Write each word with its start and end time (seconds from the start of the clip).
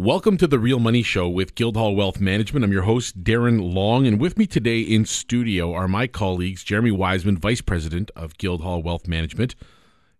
Welcome 0.00 0.38
to 0.38 0.46
the 0.46 0.58
Real 0.58 0.78
Money 0.78 1.02
Show 1.02 1.28
with 1.28 1.54
Guildhall 1.54 1.94
Wealth 1.94 2.22
Management. 2.22 2.64
I'm 2.64 2.72
your 2.72 2.84
host, 2.84 3.22
Darren 3.22 3.74
Long, 3.74 4.06
and 4.06 4.18
with 4.18 4.38
me 4.38 4.46
today 4.46 4.80
in 4.80 5.04
studio 5.04 5.74
are 5.74 5.86
my 5.86 6.06
colleagues, 6.06 6.64
Jeremy 6.64 6.90
Wiseman, 6.90 7.36
Vice 7.36 7.60
President 7.60 8.10
of 8.16 8.38
Guildhall 8.38 8.82
Wealth 8.82 9.06
Management, 9.06 9.54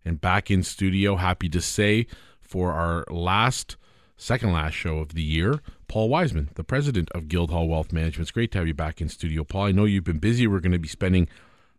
and 0.05 0.21
back 0.21 0.51
in 0.51 0.61
studio, 0.61 1.15
happy 1.15 1.49
to 1.49 1.59
say, 1.59 2.05
for 2.39 2.73
our 2.73 3.05
last, 3.09 3.75
second 4.17 4.53
last 4.53 4.75
show 4.75 4.99
of 4.99 5.15
the 5.15 5.23
year, 5.23 5.61
Paul 5.87 6.09
Wiseman, 6.09 6.49
the 6.53 6.63
President 6.63 7.09
of 7.15 7.27
Guildhall 7.27 7.67
Wealth 7.67 7.91
Management. 7.91 8.25
It's 8.25 8.31
great 8.31 8.51
to 8.51 8.59
have 8.59 8.67
you 8.67 8.75
back 8.75 9.01
in 9.01 9.09
studio, 9.09 9.43
Paul. 9.43 9.63
I 9.63 9.71
know 9.71 9.85
you've 9.85 10.03
been 10.03 10.19
busy. 10.19 10.45
We're 10.45 10.59
going 10.59 10.73
to 10.73 10.77
be 10.77 10.87
spending 10.87 11.27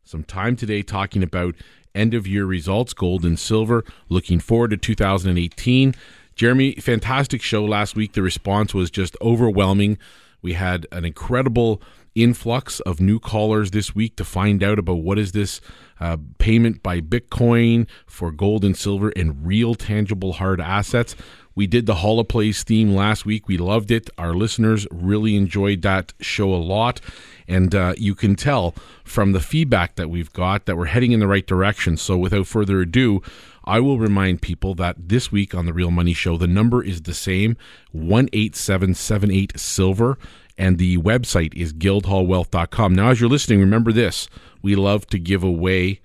some 0.03 0.25
time 0.25 0.57
today 0.57 0.83
talking 0.83 1.23
about 1.23 1.55
end 1.95 2.15
of 2.15 2.27
year 2.27 2.47
results, 2.47 2.95
gold 2.95 3.25
and 3.25 3.39
silver, 3.39 3.85
looking 4.09 4.41
forward 4.41 4.71
to 4.71 4.77
2018 4.77 5.95
Jeremy, 6.35 6.73
fantastic 6.77 7.43
show 7.43 7.65
last 7.65 7.95
week. 7.95 8.13
The 8.13 8.23
response 8.23 8.75
was 8.75 8.91
just 8.91 9.17
overwhelming. 9.21 9.99
We 10.41 10.55
had 10.55 10.87
an 10.91 11.05
incredible 11.05 11.81
influx 12.15 12.81
of 12.81 13.01
new 13.01 13.19
callers 13.19 13.71
this 13.71 13.95
week 13.95 14.17
to 14.17 14.25
find 14.25 14.63
out 14.63 14.79
about 14.79 14.99
what 14.99 15.19
is 15.19 15.33
this 15.33 15.61
uh, 16.01 16.17
payment 16.39 16.83
by 16.83 17.01
Bitcoin 17.01 17.87
for 18.07 18.31
gold 18.31 18.65
and 18.65 18.77
silver 18.77 19.13
and 19.17 19.47
real 19.47 19.75
tangible 19.75 20.35
hard 20.35 20.61
assets. 20.61 21.15
We 21.55 21.67
did 21.67 21.87
the 21.87 21.97
holoplays 21.97 22.63
theme 22.63 22.95
last 22.95 23.27
week. 23.27 23.47
We 23.47 23.59
loved 23.59 23.91
it. 23.91 24.09
Our 24.17 24.35
listeners 24.35 24.87
really 24.91 25.37
enjoyed 25.37 25.83
that 25.83 26.13
show 26.21 26.53
a 26.55 26.57
lot. 26.57 27.01
And 27.47 27.75
uh, 27.75 27.95
you 27.99 28.15
can 28.15 28.37
tell 28.37 28.75
from 29.05 29.33
the 29.33 29.41
feedback 29.41 29.97
that 29.97 30.09
we've 30.09 30.33
got 30.33 30.65
that 30.65 30.77
we're 30.77 30.87
heading 30.87 31.13
in 31.13 31.21
the 31.21 31.27
right 31.27 31.47
direction. 31.47 31.99
So 31.99 32.17
without 32.17 32.47
further 32.47 32.81
ado, 32.81 33.23
I 33.65 33.81
will 33.81 33.99
remind 33.99 34.43
people 34.43 34.75
that 34.77 34.97
this 35.09 35.31
week 35.31 35.55
on 35.55 35.67
the 35.67 35.73
Real 35.73 35.91
Money 35.91 36.15
Show, 36.15 36.37
the 36.37 36.47
number 36.47 36.83
is 36.83 37.03
the 37.03 37.15
same 37.15 37.57
18778 37.93 39.59
Silver, 39.59 40.19
and 40.59 40.79
the 40.79 40.99
website 40.99 41.55
is 41.55 41.73
guildhallwealth.com. 41.73 42.95
Now, 42.95 43.11
as 43.11 43.21
you're 43.21 43.31
listening, 43.31 43.61
remember 43.61 43.93
this 43.93 44.29
we 44.63 44.75
love 44.75 45.07
to 45.07 45.19
give 45.19 45.43
away 45.43 46.01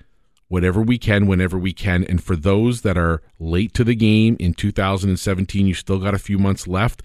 whatever 0.47 0.81
we 0.81 0.97
can 0.97 1.27
whenever 1.27 1.57
we 1.57 1.73
can. 1.73 2.03
And 2.05 2.23
for 2.23 2.35
those 2.35 2.81
that 2.81 2.97
are 2.97 3.21
late 3.39 3.73
to 3.73 3.83
the 3.83 3.95
game 3.95 4.37
in 4.39 4.53
2017, 4.53 5.67
you 5.67 5.73
still 5.73 5.99
got 5.99 6.13
a 6.13 6.19
few 6.19 6.37
months 6.37 6.67
left 6.67 7.03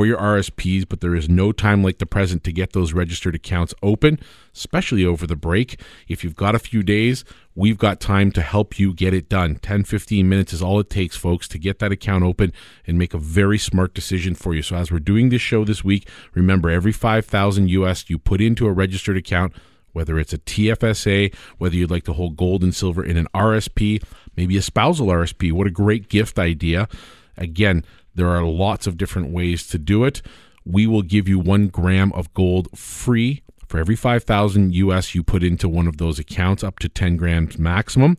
for 0.00 0.06
your 0.06 0.16
RSPs, 0.16 0.88
but 0.88 1.02
there 1.02 1.14
is 1.14 1.28
no 1.28 1.52
time 1.52 1.84
like 1.84 1.98
the 1.98 2.06
present 2.06 2.42
to 2.44 2.52
get 2.52 2.72
those 2.72 2.94
registered 2.94 3.34
accounts 3.34 3.74
open, 3.82 4.18
especially 4.54 5.04
over 5.04 5.26
the 5.26 5.36
break. 5.36 5.78
If 6.08 6.24
you've 6.24 6.36
got 6.36 6.54
a 6.54 6.58
few 6.58 6.82
days, 6.82 7.22
we've 7.54 7.76
got 7.76 8.00
time 8.00 8.32
to 8.32 8.40
help 8.40 8.78
you 8.78 8.94
get 8.94 9.12
it 9.12 9.28
done. 9.28 9.56
10, 9.56 9.84
15 9.84 10.26
minutes 10.26 10.54
is 10.54 10.62
all 10.62 10.80
it 10.80 10.88
takes, 10.88 11.18
folks, 11.18 11.46
to 11.48 11.58
get 11.58 11.80
that 11.80 11.92
account 11.92 12.24
open 12.24 12.54
and 12.86 12.96
make 12.96 13.12
a 13.12 13.18
very 13.18 13.58
smart 13.58 13.92
decision 13.92 14.34
for 14.34 14.54
you. 14.54 14.62
So, 14.62 14.76
as 14.76 14.90
we're 14.90 15.00
doing 15.00 15.28
this 15.28 15.42
show 15.42 15.66
this 15.66 15.84
week, 15.84 16.08
remember 16.32 16.70
every 16.70 16.92
5,000 16.92 17.68
US 17.68 18.08
you 18.08 18.18
put 18.18 18.40
into 18.40 18.66
a 18.66 18.72
registered 18.72 19.18
account, 19.18 19.52
whether 19.92 20.18
it's 20.18 20.32
a 20.32 20.38
TFSA, 20.38 21.34
whether 21.58 21.76
you'd 21.76 21.90
like 21.90 22.04
to 22.04 22.14
hold 22.14 22.38
gold 22.38 22.62
and 22.62 22.74
silver 22.74 23.04
in 23.04 23.18
an 23.18 23.28
RSP, 23.34 24.02
maybe 24.34 24.56
a 24.56 24.62
spousal 24.62 25.08
RSP. 25.08 25.52
What 25.52 25.66
a 25.66 25.70
great 25.70 26.08
gift 26.08 26.38
idea. 26.38 26.88
Again, 27.36 27.84
there 28.14 28.28
are 28.28 28.44
lots 28.44 28.86
of 28.86 28.96
different 28.96 29.30
ways 29.30 29.66
to 29.68 29.78
do 29.78 30.04
it. 30.04 30.22
We 30.64 30.86
will 30.86 31.02
give 31.02 31.28
you 31.28 31.38
one 31.38 31.68
gram 31.68 32.12
of 32.12 32.32
gold 32.34 32.68
free 32.76 33.42
for 33.66 33.78
every 33.78 33.96
5,000 33.96 34.74
US 34.74 35.14
you 35.14 35.22
put 35.22 35.42
into 35.42 35.68
one 35.68 35.86
of 35.86 35.98
those 35.98 36.18
accounts, 36.18 36.64
up 36.64 36.78
to 36.80 36.88
10 36.88 37.16
grams 37.16 37.58
maximum. 37.58 38.16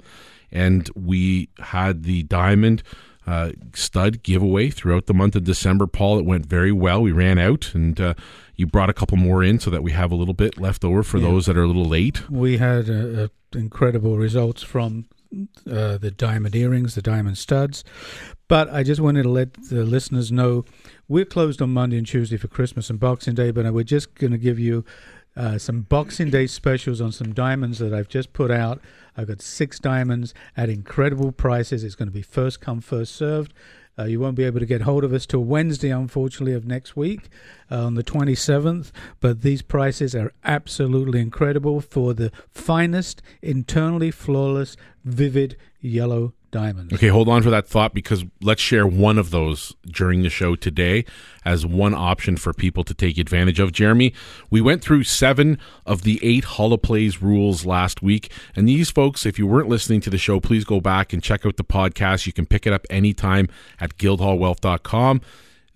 And 0.51 0.89
we 0.95 1.49
had 1.59 2.03
the 2.03 2.23
diamond 2.23 2.83
uh, 3.27 3.51
stud 3.73 4.23
giveaway 4.23 4.69
throughout 4.69 5.05
the 5.05 5.13
month 5.13 5.35
of 5.35 5.43
December. 5.43 5.87
Paul, 5.87 6.19
it 6.19 6.25
went 6.25 6.45
very 6.45 6.71
well. 6.71 7.01
We 7.01 7.11
ran 7.11 7.37
out, 7.37 7.73
and 7.73 7.99
uh, 7.99 8.13
you 8.55 8.65
brought 8.65 8.89
a 8.89 8.93
couple 8.93 9.17
more 9.17 9.43
in 9.43 9.59
so 9.59 9.69
that 9.69 9.83
we 9.83 9.91
have 9.91 10.11
a 10.11 10.15
little 10.15 10.33
bit 10.33 10.57
left 10.57 10.83
over 10.83 11.03
for 11.03 11.17
yeah. 11.17 11.29
those 11.29 11.45
that 11.45 11.57
are 11.57 11.63
a 11.63 11.67
little 11.67 11.85
late. 11.85 12.29
We 12.29 12.57
had 12.57 12.89
uh, 12.89 13.27
incredible 13.53 14.17
results 14.17 14.63
from 14.63 15.05
uh, 15.69 15.97
the 15.97 16.11
diamond 16.11 16.55
earrings, 16.55 16.95
the 16.95 17.01
diamond 17.01 17.37
studs. 17.37 17.83
But 18.47 18.69
I 18.69 18.83
just 18.83 18.99
wanted 18.99 19.23
to 19.23 19.29
let 19.29 19.53
the 19.53 19.83
listeners 19.83 20.31
know 20.31 20.65
we're 21.07 21.25
closed 21.25 21.61
on 21.61 21.71
Monday 21.71 21.97
and 21.97 22.07
Tuesday 22.07 22.37
for 22.37 22.47
Christmas 22.47 22.89
and 22.89 22.99
Boxing 22.99 23.35
Day, 23.35 23.51
but 23.51 23.71
we're 23.73 23.83
just 23.83 24.15
going 24.15 24.31
to 24.31 24.37
give 24.37 24.59
you 24.59 24.83
uh, 25.35 25.57
some 25.57 25.81
Boxing 25.81 26.29
Day 26.29 26.47
specials 26.47 26.99
on 26.99 27.11
some 27.11 27.33
diamonds 27.33 27.79
that 27.79 27.93
I've 27.93 28.09
just 28.09 28.33
put 28.33 28.51
out. 28.51 28.81
I've 29.15 29.27
got 29.27 29.41
six 29.41 29.79
diamonds 29.79 30.33
at 30.57 30.69
incredible 30.69 31.31
prices. 31.31 31.83
It's 31.83 31.95
going 31.95 32.09
to 32.09 32.13
be 32.13 32.21
first 32.21 32.61
come, 32.61 32.81
first 32.81 33.15
served. 33.15 33.53
Uh, 33.99 34.05
you 34.05 34.19
won't 34.19 34.35
be 34.35 34.43
able 34.43 34.59
to 34.59 34.65
get 34.65 34.81
hold 34.81 35.03
of 35.03 35.13
us 35.13 35.25
till 35.25 35.43
Wednesday, 35.43 35.89
unfortunately, 35.89 36.53
of 36.53 36.65
next 36.65 36.95
week 36.95 37.29
uh, 37.69 37.85
on 37.85 37.95
the 37.95 38.03
27th. 38.03 38.91
But 39.19 39.41
these 39.41 39.61
prices 39.61 40.15
are 40.15 40.33
absolutely 40.43 41.19
incredible 41.19 41.81
for 41.81 42.13
the 42.13 42.31
finest, 42.49 43.21
internally 43.41 44.11
flawless, 44.11 44.77
vivid 45.03 45.57
yellow 45.79 46.33
diamonds. 46.51 46.93
Okay, 46.93 47.07
hold 47.07 47.27
on 47.27 47.41
for 47.41 47.49
that 47.49 47.67
thought 47.67 47.93
because 47.93 48.23
let's 48.41 48.61
share 48.61 48.85
one 48.85 49.17
of 49.17 49.31
those 49.31 49.75
during 49.87 50.21
the 50.21 50.29
show 50.29 50.55
today 50.55 51.05
as 51.43 51.65
one 51.65 51.93
option 51.93 52.37
for 52.37 52.53
people 52.53 52.83
to 52.83 52.93
take 52.93 53.17
advantage 53.17 53.59
of. 53.59 53.71
Jeremy, 53.71 54.13
we 54.49 54.61
went 54.61 54.81
through 54.81 55.03
seven 55.03 55.57
of 55.85 56.03
the 56.03 56.19
eight 56.21 56.43
holoplays 56.43 57.21
rules 57.21 57.65
last 57.65 58.01
week. 58.01 58.31
And 58.55 58.67
these 58.67 58.91
folks, 58.91 59.25
if 59.25 59.39
you 59.39 59.47
weren't 59.47 59.69
listening 59.69 60.01
to 60.01 60.09
the 60.09 60.17
show, 60.17 60.39
please 60.39 60.65
go 60.65 60.79
back 60.79 61.13
and 61.13 61.23
check 61.23 61.45
out 61.45 61.57
the 61.57 61.63
podcast. 61.63 62.27
You 62.27 62.33
can 62.33 62.45
pick 62.45 62.67
it 62.67 62.73
up 62.73 62.85
anytime 62.89 63.47
at 63.79 63.97
guildhallwealth.com. 63.97 65.21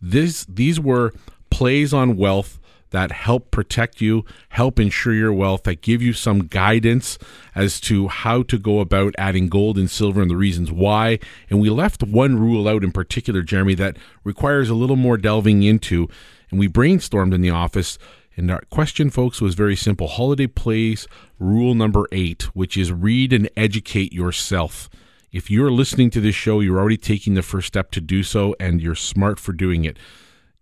This, 0.02 0.46
these 0.46 0.80
were 0.80 1.14
plays 1.50 1.94
on 1.94 2.18
wealth 2.18 2.60
that 2.96 3.12
help 3.12 3.52
protect 3.52 4.00
you, 4.00 4.24
help 4.48 4.80
ensure 4.80 5.14
your 5.14 5.34
wealth, 5.34 5.64
that 5.64 5.82
give 5.82 6.02
you 6.02 6.14
some 6.14 6.48
guidance 6.48 7.18
as 7.54 7.82
to 7.82 8.08
how 8.08 8.42
to 8.44 8.58
go 8.58 8.80
about 8.80 9.14
adding 9.18 9.50
gold 9.50 9.78
and 9.78 9.92
silver 9.92 10.22
and 10.22 10.32
the 10.32 10.38
reasons 10.38 10.72
why. 10.72 11.20
And 11.50 11.60
we 11.60 11.70
left 11.70 12.04
one 12.04 12.40
rule 12.40 12.70
out 12.70 12.86
in 12.86 12.94
particular, 12.94 13.42
Jeremy, 13.42 13.76
that 13.76 13.98
requires 14.24 14.70
a 14.70 14.76
little 14.76 14.96
more 14.96 15.18
delving 15.18 15.62
into. 15.62 16.08
And 16.50 16.58
we 16.58 16.70
brainstormed 16.70 17.34
in 17.34 17.42
the 17.42 17.50
office. 17.50 17.98
And 18.38 18.50
our 18.50 18.62
question, 18.70 19.10
folks, 19.10 19.42
was 19.42 19.56
very 19.56 19.76
simple 19.76 20.08
Holiday 20.08 20.48
Plays 20.48 21.06
rule 21.38 21.74
number 21.74 22.08
eight, 22.14 22.44
which 22.56 22.78
is 22.78 22.94
read 22.94 23.34
and 23.34 23.50
educate 23.58 24.14
yourself. 24.14 24.90
If 25.34 25.52
you're 25.52 25.70
listening 25.70 26.12
to 26.12 26.22
this 26.22 26.36
show, 26.36 26.62
you're 26.62 26.80
already 26.80 26.96
taking 26.96 27.34
the 27.34 27.42
first 27.42 27.68
step 27.68 27.92
to 27.92 28.00
do 28.00 28.24
so, 28.24 28.56
and 28.58 28.80
you're 28.80 28.96
smart 28.96 29.38
for 29.38 29.52
doing 29.52 29.84
it 29.84 29.98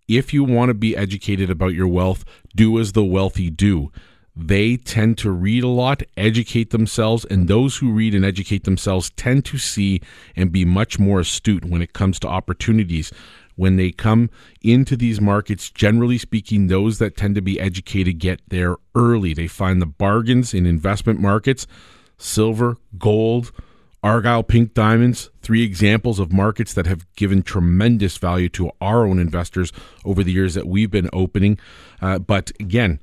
if 0.07 0.33
you 0.33 0.43
want 0.43 0.69
to 0.69 0.73
be 0.73 0.95
educated 0.95 1.49
about 1.49 1.73
your 1.73 1.87
wealth, 1.87 2.25
do 2.55 2.79
as 2.79 2.91
the 2.91 3.03
wealthy 3.03 3.49
do. 3.49 3.91
They 4.35 4.77
tend 4.77 5.19
to 5.19 5.31
read 5.31 5.63
a 5.63 5.67
lot, 5.67 6.01
educate 6.17 6.71
themselves, 6.71 7.23
and 7.25 7.47
those 7.47 7.77
who 7.77 7.91
read 7.91 8.15
and 8.15 8.25
educate 8.25 8.63
themselves 8.63 9.11
tend 9.11 9.45
to 9.45 9.59
see 9.59 10.01
and 10.35 10.51
be 10.51 10.65
much 10.65 10.97
more 10.97 11.19
astute 11.19 11.65
when 11.65 11.83
it 11.83 11.93
comes 11.93 12.19
to 12.19 12.27
opportunities. 12.27 13.11
When 13.55 13.75
they 13.75 13.91
come 13.91 14.31
into 14.63 14.97
these 14.97 15.21
markets, 15.21 15.69
generally 15.69 16.17
speaking, 16.17 16.65
those 16.65 16.97
that 16.97 17.15
tend 17.15 17.35
to 17.35 17.41
be 17.41 17.59
educated 17.59 18.17
get 18.17 18.41
there 18.47 18.77
early. 18.95 19.35
They 19.35 19.45
find 19.45 19.79
the 19.79 19.85
bargains 19.85 20.55
in 20.55 20.65
investment 20.65 21.19
markets, 21.19 21.67
silver, 22.17 22.77
gold, 22.97 23.51
Argyle 24.03 24.43
Pink 24.43 24.73
Diamonds, 24.73 25.29
three 25.41 25.63
examples 25.63 26.19
of 26.19 26.33
markets 26.33 26.73
that 26.73 26.85
have 26.85 27.11
given 27.15 27.41
tremendous 27.41 28.17
value 28.17 28.49
to 28.49 28.69
our 28.81 29.05
own 29.07 29.17
investors 29.17 29.71
over 30.03 30.23
the 30.23 30.33
years 30.33 30.53
that 30.55 30.67
we've 30.67 30.91
been 30.91 31.09
opening. 31.13 31.57
Uh, 32.01 32.19
but 32.19 32.51
again, 32.59 32.99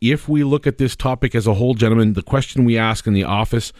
if 0.00 0.28
we 0.28 0.42
look 0.42 0.66
at 0.66 0.78
this 0.78 0.96
topic 0.96 1.34
as 1.34 1.46
a 1.46 1.54
whole, 1.54 1.74
gentlemen, 1.74 2.14
the 2.14 2.22
question 2.22 2.64
we 2.64 2.78
ask 2.78 3.06
in 3.06 3.12
the 3.12 3.24
office 3.24 3.72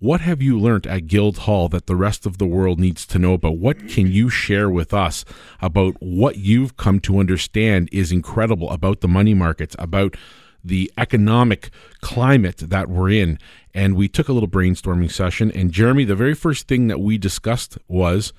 what 0.00 0.20
have 0.20 0.40
you 0.40 0.56
learned 0.56 0.86
at 0.86 1.08
Guildhall 1.08 1.68
that 1.70 1.86
the 1.86 1.96
rest 1.96 2.24
of 2.24 2.38
the 2.38 2.46
world 2.46 2.78
needs 2.78 3.04
to 3.04 3.18
know 3.18 3.32
about? 3.32 3.58
What 3.58 3.88
can 3.88 4.06
you 4.06 4.30
share 4.30 4.70
with 4.70 4.94
us 4.94 5.24
about 5.60 5.96
what 5.98 6.36
you've 6.36 6.76
come 6.76 7.00
to 7.00 7.18
understand 7.18 7.88
is 7.90 8.12
incredible 8.12 8.70
about 8.70 9.00
the 9.00 9.08
money 9.08 9.34
markets, 9.34 9.74
about 9.76 10.16
the 10.64 10.90
economic 10.98 11.70
climate 12.00 12.58
that 12.58 12.88
we're 12.88 13.10
in. 13.10 13.38
And 13.78 13.94
we 13.94 14.08
took 14.08 14.28
a 14.28 14.32
little 14.32 14.48
brainstorming 14.48 15.08
session. 15.08 15.52
And 15.52 15.70
Jeremy, 15.70 16.04
the 16.04 16.16
very 16.16 16.34
first 16.34 16.66
thing 16.66 16.88
that 16.88 16.98
we 16.98 17.16
discussed 17.16 17.78
was 17.86 18.32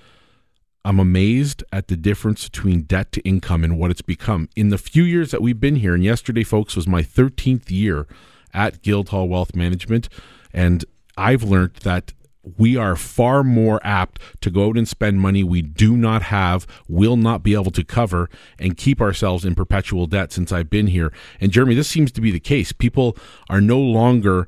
I'm 0.83 0.99
amazed 0.99 1.63
at 1.71 1.87
the 1.87 1.95
difference 1.95 2.49
between 2.49 2.81
debt 2.81 3.13
to 3.13 3.21
income 3.21 3.63
and 3.63 3.79
what 3.79 3.89
it's 3.89 4.01
become. 4.01 4.49
In 4.57 4.67
the 4.67 4.77
few 4.77 5.03
years 5.03 5.31
that 5.31 5.41
we've 5.41 5.57
been 5.57 5.77
here, 5.77 5.95
and 5.95 6.03
yesterday, 6.03 6.43
folks, 6.43 6.75
was 6.75 6.89
my 6.89 7.01
13th 7.03 7.71
year 7.71 8.05
at 8.53 8.81
Guildhall 8.81 9.29
Wealth 9.29 9.55
Management. 9.55 10.09
And 10.51 10.83
I've 11.15 11.43
learned 11.43 11.75
that 11.83 12.11
we 12.57 12.75
are 12.75 12.97
far 12.97 13.41
more 13.41 13.79
apt 13.81 14.19
to 14.41 14.49
go 14.49 14.67
out 14.67 14.77
and 14.77 14.89
spend 14.89 15.21
money 15.21 15.45
we 15.45 15.61
do 15.61 15.95
not 15.95 16.23
have, 16.23 16.67
will 16.89 17.15
not 17.15 17.43
be 17.43 17.53
able 17.53 17.71
to 17.71 17.85
cover, 17.85 18.29
and 18.59 18.75
keep 18.75 18.99
ourselves 18.99 19.45
in 19.45 19.55
perpetual 19.55 20.05
debt 20.05 20.33
since 20.33 20.51
I've 20.51 20.69
been 20.69 20.87
here. 20.87 21.13
And 21.39 21.53
Jeremy, 21.53 21.75
this 21.75 21.87
seems 21.87 22.11
to 22.11 22.19
be 22.19 22.29
the 22.29 22.41
case. 22.41 22.73
People 22.73 23.15
are 23.49 23.61
no 23.61 23.79
longer 23.79 24.45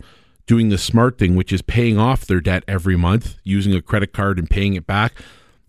doing 0.51 0.68
the 0.68 0.77
smart 0.77 1.18
thing, 1.18 1.38
which 1.38 1.53
is 1.53 1.62
paying 1.62 1.98
off 1.98 2.25
their 2.25 2.42
debt 2.42 2.62
every 2.68 2.98
month 2.98 3.38
using 3.45 3.74
a 3.74 3.81
credit 3.81 4.12
card 4.12 4.38
and 4.38 4.50
paying 4.50 4.74
it 4.74 4.86
back. 4.86 5.13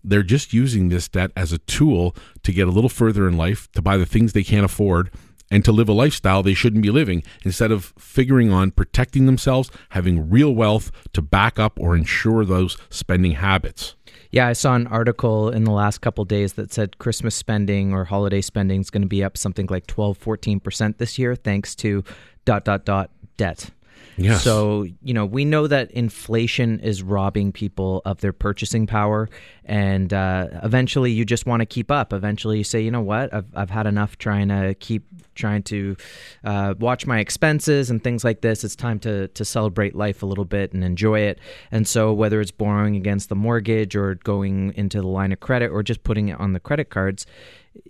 they're 0.03 0.21
just 0.23 0.51
using 0.51 0.89
this 0.89 1.07
debt 1.07 1.31
as 1.37 1.53
a 1.53 1.57
tool 1.59 2.13
to 2.43 2.51
get 2.51 2.67
a 2.67 2.71
little 2.71 2.89
further 2.89 3.25
in 3.25 3.37
life, 3.37 3.71
to 3.71 3.81
buy 3.81 3.95
the 3.95 4.05
things 4.05 4.33
they 4.33 4.43
can't 4.43 4.65
afford, 4.65 5.09
and 5.49 5.63
to 5.63 5.71
live 5.71 5.87
a 5.87 5.93
lifestyle 5.93 6.43
they 6.43 6.53
shouldn't 6.53 6.83
be 6.83 6.91
living 6.91 7.23
instead 7.45 7.71
of 7.71 7.93
figuring 7.97 8.51
on 8.51 8.71
protecting 8.71 9.25
themselves, 9.25 9.71
having 9.91 10.29
real 10.29 10.53
wealth 10.53 10.91
to 11.13 11.21
back 11.21 11.57
up 11.57 11.79
or 11.79 11.95
ensure 11.95 12.43
those 12.43 12.75
spending 12.89 13.35
habits. 13.35 13.95
Yeah, 14.31 14.47
I 14.49 14.53
saw 14.53 14.75
an 14.75 14.87
article 14.87 15.49
in 15.49 15.63
the 15.63 15.71
last 15.71 16.01
couple 16.01 16.25
days 16.25 16.53
that 16.53 16.73
said 16.73 16.97
Christmas 16.97 17.35
spending 17.35 17.93
or 17.93 18.03
holiday 18.03 18.41
spending 18.41 18.81
is 18.81 18.89
going 18.89 19.03
to 19.03 19.07
be 19.07 19.23
up 19.23 19.37
something 19.37 19.67
like 19.69 19.87
12, 19.87 20.19
14% 20.19 20.97
this 20.97 21.17
year 21.17 21.35
thanks 21.35 21.73
to 21.75 22.03
dot, 22.43 22.65
dot, 22.65 22.83
dot 22.83 23.11
debt. 23.37 23.69
Yes. 24.17 24.43
So, 24.43 24.85
you 25.01 25.13
know, 25.13 25.25
we 25.25 25.45
know 25.45 25.67
that 25.67 25.91
inflation 25.91 26.79
is 26.79 27.01
robbing 27.01 27.51
people 27.51 28.01
of 28.05 28.21
their 28.21 28.33
purchasing 28.33 28.87
power. 28.87 29.29
And 29.65 30.13
uh, 30.13 30.47
eventually 30.63 31.11
you 31.11 31.25
just 31.25 31.45
want 31.45 31.61
to 31.61 31.65
keep 31.65 31.89
up. 31.89 32.13
Eventually 32.13 32.57
you 32.57 32.63
say, 32.63 32.81
you 32.81 32.91
know 32.91 33.01
what, 33.01 33.33
I've, 33.33 33.45
I've 33.55 33.69
had 33.69 33.87
enough 33.87 34.17
trying 34.17 34.49
to 34.49 34.75
keep 34.75 35.03
trying 35.35 35.63
to 35.63 35.95
uh, 36.43 36.75
watch 36.79 37.07
my 37.07 37.19
expenses 37.19 37.89
and 37.89 38.03
things 38.03 38.23
like 38.23 38.41
this. 38.41 38.63
It's 38.63 38.75
time 38.75 38.99
to, 38.99 39.27
to 39.29 39.45
celebrate 39.45 39.95
life 39.95 40.21
a 40.21 40.25
little 40.25 40.45
bit 40.45 40.73
and 40.73 40.83
enjoy 40.83 41.21
it. 41.21 41.39
And 41.71 41.87
so, 41.87 42.13
whether 42.13 42.39
it's 42.41 42.51
borrowing 42.51 42.95
against 42.95 43.29
the 43.29 43.35
mortgage 43.35 43.95
or 43.95 44.15
going 44.15 44.73
into 44.75 45.01
the 45.01 45.07
line 45.07 45.31
of 45.31 45.39
credit 45.39 45.71
or 45.71 45.81
just 45.81 46.03
putting 46.03 46.29
it 46.29 46.39
on 46.39 46.53
the 46.53 46.59
credit 46.59 46.89
cards, 46.89 47.25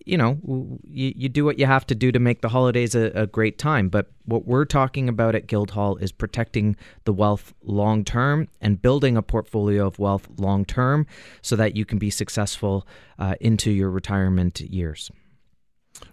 you 0.05 0.17
know, 0.17 0.37
you, 0.87 1.13
you 1.15 1.29
do 1.29 1.45
what 1.45 1.59
you 1.59 1.65
have 1.65 1.85
to 1.87 1.95
do 1.95 2.11
to 2.11 2.19
make 2.19 2.41
the 2.41 2.49
holidays 2.49 2.95
a, 2.95 3.11
a, 3.11 3.27
great 3.27 3.57
time. 3.57 3.89
But 3.89 4.11
what 4.25 4.45
we're 4.45 4.65
talking 4.65 5.09
about 5.09 5.35
at 5.35 5.47
Guildhall 5.47 5.97
is 5.97 6.11
protecting 6.11 6.75
the 7.05 7.13
wealth 7.13 7.53
long 7.61 8.03
term 8.03 8.47
and 8.61 8.81
building 8.81 9.17
a 9.17 9.21
portfolio 9.21 9.87
of 9.87 9.99
wealth 9.99 10.27
long 10.37 10.65
term 10.65 11.05
so 11.41 11.55
that 11.55 11.75
you 11.75 11.85
can 11.85 11.97
be 11.97 12.09
successful 12.09 12.87
uh, 13.19 13.35
into 13.39 13.71
your 13.71 13.89
retirement 13.89 14.61
years. 14.61 15.11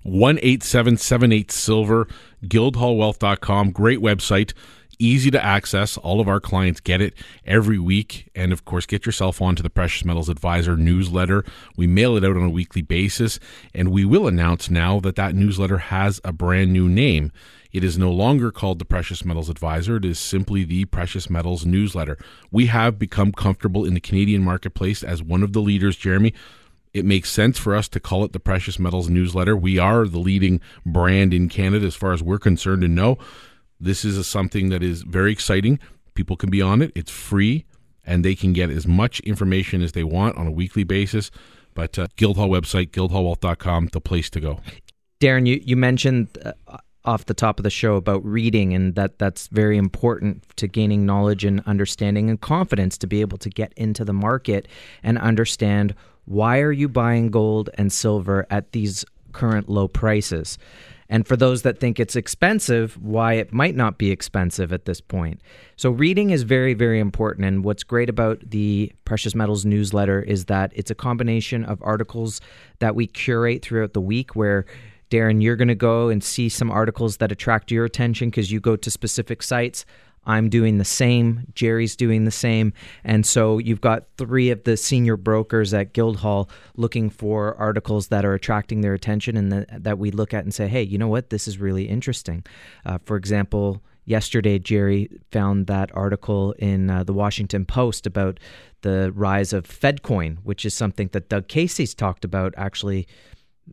18778 0.05 1.51
Silver, 1.51 2.07
guildhallwealth.com. 2.45 3.71
Great 3.71 3.99
website 3.99 4.53
easy 5.01 5.31
to 5.31 5.45
access. 5.45 5.97
All 5.97 6.21
of 6.21 6.29
our 6.29 6.41
clients 6.41 6.81
get 6.81 7.01
it 7.01 7.15
every 7.45 7.79
week. 7.79 8.31
And 8.35 8.53
of 8.53 8.65
course, 8.65 8.87
get 8.87 9.07
yourself 9.07 9.43
onto 9.43 9.63
the 9.63 9.71
Precious 9.71 10.05
Metals 10.05 10.29
Advisor 10.29 10.77
newsletter. 10.77 11.45
We 11.77 11.87
mail 11.87 12.17
it 12.17 12.25
out 12.25 12.37
on 12.37 12.45
a 12.45 12.51
weekly 12.51 12.83
basis. 12.83 13.41
And 13.75 13.91
we 13.91 14.05
will 14.05 14.29
announce 14.29 14.71
now 14.71 15.01
that 15.01 15.17
that 15.17 15.35
newsletter 15.35 15.79
has 15.79 16.21
a 16.25 16.33
brand 16.33 16.73
new 16.73 16.89
name. 16.89 17.33
It 17.73 17.85
is 17.85 17.97
no 17.97 18.11
longer 18.11 18.51
called 18.51 18.81
the 18.81 18.85
Precious 18.85 19.25
Metals 19.25 19.49
Advisor. 19.49 19.97
It 19.97 20.05
is 20.05 20.19
simply 20.19 20.65
the 20.65 20.87
Precious 20.87 21.31
Metals 21.31 21.65
Newsletter. 21.65 22.19
We 22.51 22.67
have 22.67 22.99
become 22.99 23.33
comfortable 23.33 23.85
in 23.85 23.95
the 23.95 24.01
Canadian 24.01 24.43
marketplace 24.43 25.05
as 25.05 25.23
one 25.23 25.43
of 25.45 25.53
the 25.53 25.61
leaders, 25.61 25.97
Jeremy. 25.97 26.35
It 26.93 27.05
makes 27.05 27.31
sense 27.31 27.57
for 27.57 27.77
us 27.77 27.89
to 27.91 28.01
call 28.01 28.25
it 28.25 28.33
the 28.33 28.41
Precious 28.41 28.81
Metals 28.81 29.09
Newsletter. 29.09 29.57
We 29.57 29.79
are 29.79 30.07
the 30.07 30.19
leading 30.19 30.61
brand 30.85 31.33
in 31.33 31.49
Canada 31.49 31.87
as 31.87 31.95
far 31.95 32.13
as 32.13 32.21
we're 32.21 32.41
concerned 32.41 32.83
and 32.83 32.97
know 32.97 33.17
this 33.81 34.05
is 34.05 34.19
a, 34.19 34.25
something 34.25 34.69
that 34.69 34.83
is 34.83 35.03
very 35.03 35.33
exciting. 35.33 35.79
People 36.15 36.37
can 36.37 36.51
be 36.51 36.61
on 36.61 36.83
it. 36.83 36.93
It's 36.95 37.11
free, 37.11 37.65
and 38.05 38.25
they 38.25 38.35
can 38.35 38.53
get 38.53 38.71
as 38.71 38.87
much 38.87 39.21
information 39.21 39.83
as 39.83 39.93
they 39.93 40.05
want 40.05 40.37
on 40.37 40.47
a 40.47 40.51
weekly 40.51 40.85
basis. 40.85 41.31
But 41.75 41.99
uh, 41.99 42.09
Guildhall 42.17 42.49
website, 42.49 42.91
guildhallwealth.com, 42.91 43.89
the 43.93 44.01
place 44.01 44.29
to 44.31 44.41
go. 44.41 44.61
Darren, 45.21 45.47
you, 45.47 45.61
you 45.65 45.77
mentioned 45.77 46.29
uh, 46.45 46.79
off 47.05 47.27
the 47.27 47.35
top 47.35 47.59
of 47.59 47.63
the 47.63 47.71
show 47.71 47.97
about 47.97 48.25
reading 48.25 48.75
and 48.75 48.95
that 48.95 49.19
that's 49.19 49.49
very 49.49 49.79
important 49.79 50.45
to 50.57 50.69
gaining 50.69 51.07
knowledge 51.07 51.45
and 51.45 51.63
understanding 51.67 52.29
and 52.29 52.41
confidence 52.41 52.99
to 52.99 53.07
be 53.07 53.21
able 53.21 53.39
to 53.39 53.49
get 53.49 53.73
into 53.77 54.05
the 54.05 54.13
market 54.13 54.69
and 55.03 55.19
understand 55.19 55.95
why 56.27 56.61
are 56.61 56.73
you 56.73 56.89
buying 56.89 57.31
gold 57.31 57.71
and 57.75 57.93
silver 57.93 58.47
at 58.51 58.73
these 58.73 59.05
current 59.33 59.69
low 59.69 59.89
prices 59.89 60.59
and 61.11 61.27
for 61.27 61.37
those 61.37 61.63
that 61.63 61.81
think 61.81 61.99
it's 61.99 62.15
expensive, 62.15 62.97
why 63.03 63.35
it 63.35 63.53
might 63.53 63.75
not 63.75 63.99
be 63.99 64.13
expensive 64.13 64.73
at 64.73 64.85
this 64.85 65.01
point. 65.01 65.41
So, 65.75 65.91
reading 65.91 66.31
is 66.31 66.45
very, 66.45 66.73
very 66.73 67.01
important. 67.01 67.47
And 67.47 67.65
what's 67.65 67.83
great 67.83 68.09
about 68.09 68.39
the 68.49 68.93
Precious 69.05 69.35
Metals 69.35 69.67
newsletter 69.67 70.23
is 70.23 70.45
that 70.45 70.73
it's 70.75 70.91
a 70.91 70.95
combination 70.95 71.65
of 71.65 71.83
articles 71.83 72.41
that 72.79 72.95
we 72.95 73.09
curate 73.09 73.63
throughout 73.63 73.93
the 73.93 74.01
week 74.01 74.37
where 74.37 74.65
Darren, 75.11 75.43
you're 75.43 75.57
going 75.57 75.67
to 75.67 75.75
go 75.75 76.09
and 76.09 76.23
see 76.23 76.49
some 76.49 76.71
articles 76.71 77.17
that 77.17 77.33
attract 77.33 77.73
your 77.73 77.85
attention 77.85 78.31
because 78.31 78.53
you 78.53 78.61
go 78.61 78.77
to 78.77 78.91
specific 78.91 79.43
sites. 79.43 79.85
I'm 80.25 80.49
doing 80.49 80.79
the 80.79 80.85
same. 80.85 81.47
Jerry's 81.55 81.97
doing 81.97 82.25
the 82.25 82.31
same. 82.31 82.73
And 83.05 83.25
so 83.25 83.59
you've 83.59 83.81
got 83.81 84.05
three 84.19 84.51
of 84.51 84.65
the 84.65 84.77
senior 84.77 85.17
brokers 85.17 85.73
at 85.73 85.93
Guildhall 85.93 86.51
looking 86.77 87.11
for 87.11 87.55
articles 87.57 88.09
that 88.09 88.25
are 88.25 88.35
attracting 88.35 88.83
their 88.83 88.95
attention 88.95 89.37
and 89.37 89.53
that, 89.53 89.85
that 89.85 89.99
we 89.99 90.11
look 90.11 90.35
at 90.35 90.45
and 90.45 90.53
say, 90.53 90.69
hey, 90.69 90.83
you 90.83 90.99
know 90.99 91.09
what? 91.09 91.31
This 91.31 91.49
is 91.49 91.59
really 91.59 91.89
interesting. 91.89 92.45
Uh, 92.85 92.99
for 93.05 93.17
example, 93.17 93.83
yesterday, 94.05 94.59
Jerry 94.59 95.09
found 95.33 95.67
that 95.69 95.91
article 95.95 96.53
in 96.59 96.91
uh, 96.91 97.05
the 97.05 97.15
Washington 97.15 97.65
Post 97.65 98.07
about 98.07 98.39
the 98.83 99.13
rise 99.15 99.53
of 99.53 99.67
FedCoin, 99.67 100.39
which 100.43 100.65
is 100.65 100.75
something 100.75 101.09
that 101.13 101.29
Doug 101.29 101.49
Casey's 101.49 101.95
talked 101.95 102.25
about 102.25 102.53
actually 102.57 103.07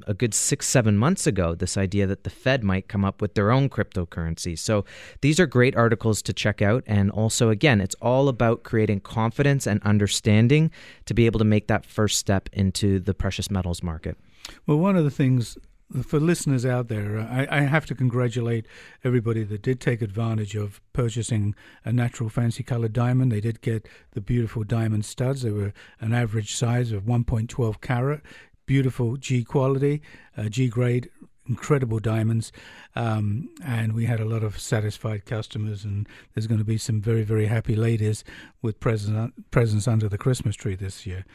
a 0.05 0.13
good 0.13 0.33
six, 0.33 0.67
seven 0.67 0.97
months 0.97 1.25
ago, 1.25 1.55
this 1.55 1.77
idea 1.77 2.05
that 2.07 2.23
the 2.23 2.29
Fed 2.29 2.63
might 2.63 2.87
come 2.87 3.03
up 3.03 3.21
with 3.21 3.33
their 3.33 3.51
own 3.51 3.69
cryptocurrency. 3.69 4.57
So 4.57 4.85
these 5.21 5.39
are 5.39 5.45
great 5.45 5.75
articles 5.75 6.21
to 6.23 6.33
check 6.33 6.61
out. 6.61 6.83
And 6.85 7.09
also, 7.11 7.49
again, 7.49 7.81
it's 7.81 7.95
all 8.01 8.29
about 8.29 8.63
creating 8.63 9.01
confidence 9.01 9.65
and 9.65 9.81
understanding 9.83 10.71
to 11.05 11.13
be 11.13 11.25
able 11.25 11.39
to 11.39 11.45
make 11.45 11.67
that 11.67 11.85
first 11.85 12.17
step 12.17 12.49
into 12.53 12.99
the 12.99 13.13
precious 13.13 13.49
metals 13.49 13.81
market. 13.81 14.17
Well, 14.65 14.77
one 14.77 14.95
of 14.95 15.03
the 15.03 15.11
things 15.11 15.57
for 16.03 16.19
listeners 16.19 16.65
out 16.65 16.89
there, 16.89 17.19
I, 17.19 17.47
I, 17.49 17.61
have 17.61 17.85
to 17.85 17.95
congratulate 17.95 18.65
everybody 19.05 19.43
that 19.45 19.61
did 19.61 19.79
take 19.79 20.01
advantage 20.01 20.53
of 20.53 20.81
purchasing 20.91 21.55
a 21.85 21.93
natural 21.93 22.29
fancy 22.29 22.61
colored 22.61 22.91
diamond. 22.91 23.31
They 23.31 23.39
did 23.39 23.61
get 23.61 23.87
the 24.11 24.19
beautiful 24.19 24.65
diamond 24.65 25.05
studs. 25.05 25.43
They 25.43 25.51
were 25.51 25.73
an 26.01 26.13
average 26.13 26.55
size 26.55 26.91
of 26.91 27.03
1.12 27.03 27.79
carat 27.79 28.21
beautiful 28.67 29.17
G 29.17 29.43
quality, 29.43 30.03
uh, 30.37 30.49
G 30.49 30.67
grade, 30.67 31.09
incredible 31.47 31.99
diamonds. 31.99 32.51
Um, 32.95 33.49
and 33.65 33.93
we 33.93 34.05
had 34.05 34.19
a 34.19 34.25
lot 34.25 34.43
of 34.43 34.59
satisfied 34.59 35.25
customers, 35.25 35.83
and 35.83 36.07
there's 36.33 36.45
going 36.45 36.59
to 36.59 36.65
be 36.65 36.77
some 36.77 37.01
very, 37.01 37.23
very 37.23 37.47
happy 37.47 37.75
ladies 37.75 38.23
with 38.61 38.79
present, 38.79 39.49
presents 39.49 39.87
under 39.87 40.07
the 40.07 40.17
Christmas 40.17 40.55
tree 40.55 40.75
this 40.75 41.07
year. 41.07 41.25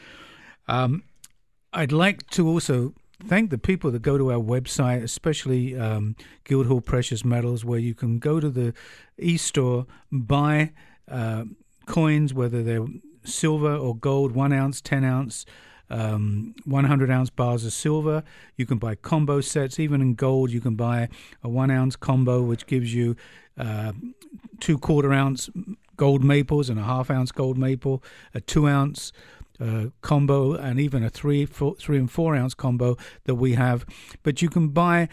Um, 0.67 1.03
I'd 1.73 1.91
like 1.91 2.29
to 2.31 2.47
also 2.47 2.93
thank 3.27 3.49
the 3.49 3.57
people 3.57 3.91
that 3.91 4.01
go 4.01 4.17
to 4.17 4.31
our 4.31 4.39
website, 4.39 5.03
especially 5.03 5.77
um, 5.77 6.15
Guildhall 6.43 6.81
Precious 6.81 7.25
Metals, 7.25 7.65
where 7.65 7.79
you 7.79 7.95
can 7.95 8.19
go 8.19 8.39
to 8.39 8.49
the 8.49 8.73
e-store, 9.17 9.85
buy 10.11 10.71
uh, 11.09 11.45
coins, 11.85 12.33
whether 12.33 12.63
they're 12.63 12.85
silver 13.23 13.75
or 13.75 13.95
gold, 13.95 14.33
one 14.33 14.53
ounce, 14.53 14.81
ten 14.81 15.03
ounce, 15.03 15.45
um, 15.93 16.55
100 16.65 17.11
ounce 17.11 17.29
bars 17.29 17.63
of 17.65 17.71
silver. 17.71 18.23
You 18.57 18.65
can 18.65 18.79
buy 18.79 18.95
combo 18.95 19.41
sets, 19.41 19.79
even 19.79 20.01
in 20.01 20.15
gold. 20.15 20.49
You 20.49 20.59
can 20.59 20.75
buy 20.75 21.07
a 21.43 21.49
one 21.49 21.69
ounce 21.69 21.95
combo, 21.95 22.41
which 22.41 22.65
gives 22.65 22.93
you 22.93 23.15
uh, 23.57 23.93
two 24.59 24.79
quarter 24.79 25.13
ounce 25.13 25.49
gold 25.95 26.23
maples 26.23 26.69
and 26.69 26.79
a 26.79 26.83
half 26.83 27.11
ounce 27.11 27.31
gold 27.31 27.57
maple, 27.57 28.03
a 28.33 28.41
two 28.41 28.67
ounce 28.67 29.13
uh, 29.59 29.85
combo, 30.01 30.53
and 30.53 30.79
even 30.79 31.03
a 31.03 31.09
three, 31.09 31.45
four, 31.45 31.75
three 31.75 31.97
and 31.97 32.09
four 32.09 32.35
ounce 32.35 32.55
combo 32.55 32.97
that 33.25 33.35
we 33.35 33.53
have. 33.53 33.85
But 34.23 34.41
you 34.41 34.49
can 34.49 34.69
buy 34.69 35.09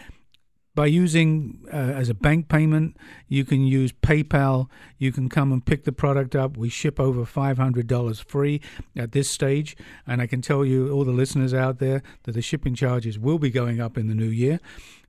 by 0.73 0.85
using 0.85 1.65
uh, 1.71 1.75
as 1.75 2.09
a 2.09 2.13
bank 2.13 2.47
payment 2.47 2.95
you 3.27 3.43
can 3.43 3.65
use 3.65 3.91
paypal 3.91 4.67
you 4.97 5.11
can 5.11 5.29
come 5.29 5.51
and 5.51 5.65
pick 5.65 5.83
the 5.83 5.91
product 5.91 6.35
up 6.35 6.57
we 6.57 6.69
ship 6.69 6.99
over 6.99 7.25
$500 7.25 8.23
free 8.23 8.61
at 8.95 9.11
this 9.11 9.29
stage 9.29 9.75
and 10.07 10.21
i 10.21 10.27
can 10.27 10.41
tell 10.41 10.63
you 10.63 10.91
all 10.91 11.03
the 11.03 11.11
listeners 11.11 11.53
out 11.53 11.79
there 11.79 12.01
that 12.23 12.33
the 12.33 12.41
shipping 12.41 12.75
charges 12.75 13.19
will 13.19 13.39
be 13.39 13.49
going 13.49 13.81
up 13.81 13.97
in 13.97 14.07
the 14.07 14.15
new 14.15 14.29
year 14.29 14.59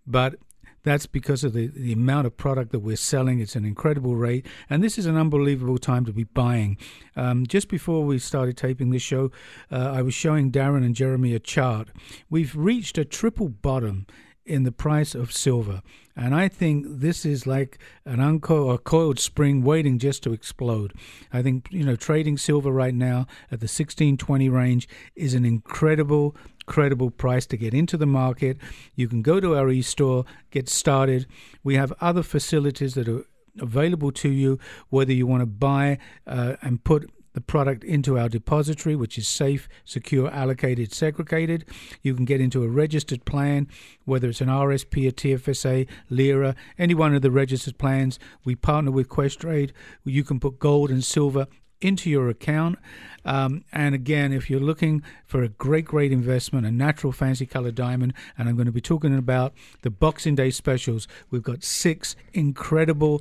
but 0.06 0.34
that's 0.82 1.06
because 1.06 1.44
of 1.44 1.52
the, 1.52 1.68
the 1.68 1.92
amount 1.92 2.26
of 2.26 2.36
product 2.36 2.72
that 2.72 2.80
we're 2.80 2.96
selling. 2.96 3.40
It's 3.40 3.56
an 3.56 3.64
incredible 3.64 4.16
rate. 4.16 4.46
And 4.68 4.82
this 4.82 4.98
is 4.98 5.06
an 5.06 5.16
unbelievable 5.16 5.78
time 5.78 6.04
to 6.06 6.12
be 6.12 6.24
buying. 6.24 6.76
Um, 7.16 7.46
just 7.46 7.68
before 7.68 8.04
we 8.04 8.18
started 8.18 8.56
taping 8.56 8.90
this 8.90 9.02
show, 9.02 9.30
uh, 9.70 9.92
I 9.94 10.02
was 10.02 10.14
showing 10.14 10.50
Darren 10.50 10.84
and 10.84 10.94
Jeremy 10.94 11.34
a 11.34 11.38
chart. 11.38 11.88
We've 12.28 12.54
reached 12.56 12.98
a 12.98 13.04
triple 13.04 13.48
bottom 13.48 14.06
in 14.44 14.64
the 14.64 14.72
price 14.72 15.14
of 15.14 15.32
silver. 15.32 15.82
And 16.14 16.34
I 16.34 16.48
think 16.48 16.86
this 16.88 17.24
is 17.24 17.46
like 17.46 17.78
an 18.04 18.20
uncoiled, 18.20 18.74
a 18.74 18.78
coiled 18.78 19.18
spring 19.18 19.62
waiting 19.62 19.98
just 19.98 20.22
to 20.24 20.32
explode. 20.32 20.92
I 21.32 21.42
think, 21.42 21.68
you 21.70 21.84
know, 21.84 21.96
trading 21.96 22.36
silver 22.36 22.70
right 22.70 22.94
now 22.94 23.26
at 23.50 23.60
the 23.60 23.70
1620 23.70 24.48
range 24.48 24.88
is 25.16 25.34
an 25.34 25.44
incredible, 25.44 26.36
credible 26.66 27.10
price 27.10 27.46
to 27.46 27.56
get 27.56 27.72
into 27.72 27.96
the 27.96 28.06
market. 28.06 28.58
You 28.94 29.08
can 29.08 29.22
go 29.22 29.40
to 29.40 29.56
our 29.56 29.70
e-store, 29.70 30.24
get 30.50 30.68
started. 30.68 31.26
We 31.64 31.76
have 31.76 31.92
other 32.00 32.22
facilities 32.22 32.94
that 32.94 33.08
are 33.08 33.24
available 33.58 34.12
to 34.12 34.28
you, 34.28 34.58
whether 34.90 35.12
you 35.12 35.26
want 35.26 35.40
to 35.42 35.46
buy 35.46 35.98
uh, 36.26 36.56
and 36.62 36.82
put 36.84 37.10
the 37.34 37.40
product 37.40 37.84
into 37.84 38.18
our 38.18 38.28
depository, 38.28 38.96
which 38.96 39.18
is 39.18 39.26
safe, 39.26 39.68
secure, 39.84 40.30
allocated, 40.30 40.92
segregated. 40.92 41.64
You 42.02 42.14
can 42.14 42.24
get 42.24 42.40
into 42.40 42.62
a 42.62 42.68
registered 42.68 43.24
plan, 43.24 43.68
whether 44.04 44.28
it's 44.28 44.40
an 44.40 44.48
RSP, 44.48 45.08
a 45.08 45.12
TFSA, 45.12 45.88
LIRA, 46.10 46.54
any 46.78 46.94
one 46.94 47.14
of 47.14 47.22
the 47.22 47.30
registered 47.30 47.78
plans. 47.78 48.18
We 48.44 48.54
partner 48.54 48.90
with 48.90 49.08
Questrade. 49.08 49.72
You 50.04 50.24
can 50.24 50.40
put 50.40 50.58
gold 50.58 50.90
and 50.90 51.02
silver 51.02 51.46
into 51.82 52.08
your 52.08 52.28
account. 52.28 52.78
Um, 53.24 53.64
and 53.72 53.94
again, 53.94 54.32
if 54.32 54.48
you're 54.48 54.60
looking 54.60 55.02
for 55.26 55.42
a 55.42 55.48
great, 55.48 55.84
great 55.84 56.12
investment, 56.12 56.66
a 56.66 56.70
natural 56.70 57.12
fancy 57.12 57.46
color 57.46 57.70
diamond, 57.70 58.14
and 58.38 58.48
I'm 58.48 58.56
going 58.56 58.66
to 58.66 58.72
be 58.72 58.80
talking 58.80 59.16
about 59.16 59.52
the 59.82 59.90
Boxing 59.90 60.34
Day 60.34 60.50
specials, 60.50 61.06
we've 61.30 61.42
got 61.42 61.62
six 61.62 62.16
incredible 62.32 63.20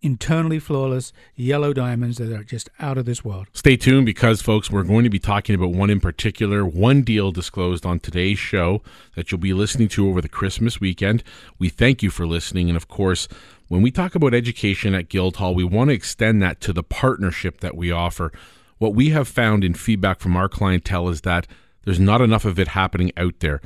internally 0.00 0.58
flawless 0.58 1.12
yellow 1.34 1.72
diamonds 1.72 2.18
that 2.18 2.32
are 2.32 2.44
just 2.44 2.70
out 2.78 2.98
of 2.98 3.04
this 3.04 3.24
world. 3.24 3.46
Stay 3.52 3.76
tuned 3.76 4.06
because, 4.06 4.40
folks, 4.40 4.70
we're 4.70 4.82
going 4.82 5.04
to 5.04 5.10
be 5.10 5.18
talking 5.18 5.54
about 5.54 5.72
one 5.72 5.90
in 5.90 6.00
particular, 6.00 6.64
one 6.64 7.02
deal 7.02 7.32
disclosed 7.32 7.84
on 7.84 7.98
today's 7.98 8.38
show 8.38 8.82
that 9.16 9.30
you'll 9.30 9.40
be 9.40 9.52
listening 9.52 9.88
to 9.88 10.08
over 10.08 10.20
the 10.20 10.28
Christmas 10.28 10.80
weekend. 10.80 11.22
We 11.58 11.68
thank 11.68 12.02
you 12.02 12.10
for 12.10 12.26
listening. 12.26 12.68
And 12.68 12.76
of 12.76 12.88
course, 12.88 13.28
when 13.68 13.82
we 13.82 13.90
talk 13.90 14.14
about 14.14 14.34
education 14.34 14.94
at 14.94 15.08
Guildhall, 15.08 15.54
we 15.54 15.64
want 15.64 15.90
to 15.90 15.94
extend 15.94 16.42
that 16.42 16.60
to 16.62 16.72
the 16.72 16.82
partnership 16.82 17.60
that 17.60 17.76
we 17.76 17.90
offer. 17.90 18.32
What 18.78 18.94
we 18.94 19.10
have 19.10 19.28
found 19.28 19.64
in 19.64 19.74
feedback 19.74 20.20
from 20.20 20.36
our 20.36 20.48
clientele 20.48 21.08
is 21.08 21.22
that 21.22 21.46
there's 21.84 22.00
not 22.00 22.20
enough 22.20 22.44
of 22.44 22.58
it 22.58 22.68
happening 22.68 23.12
out 23.16 23.40
there. 23.40 23.60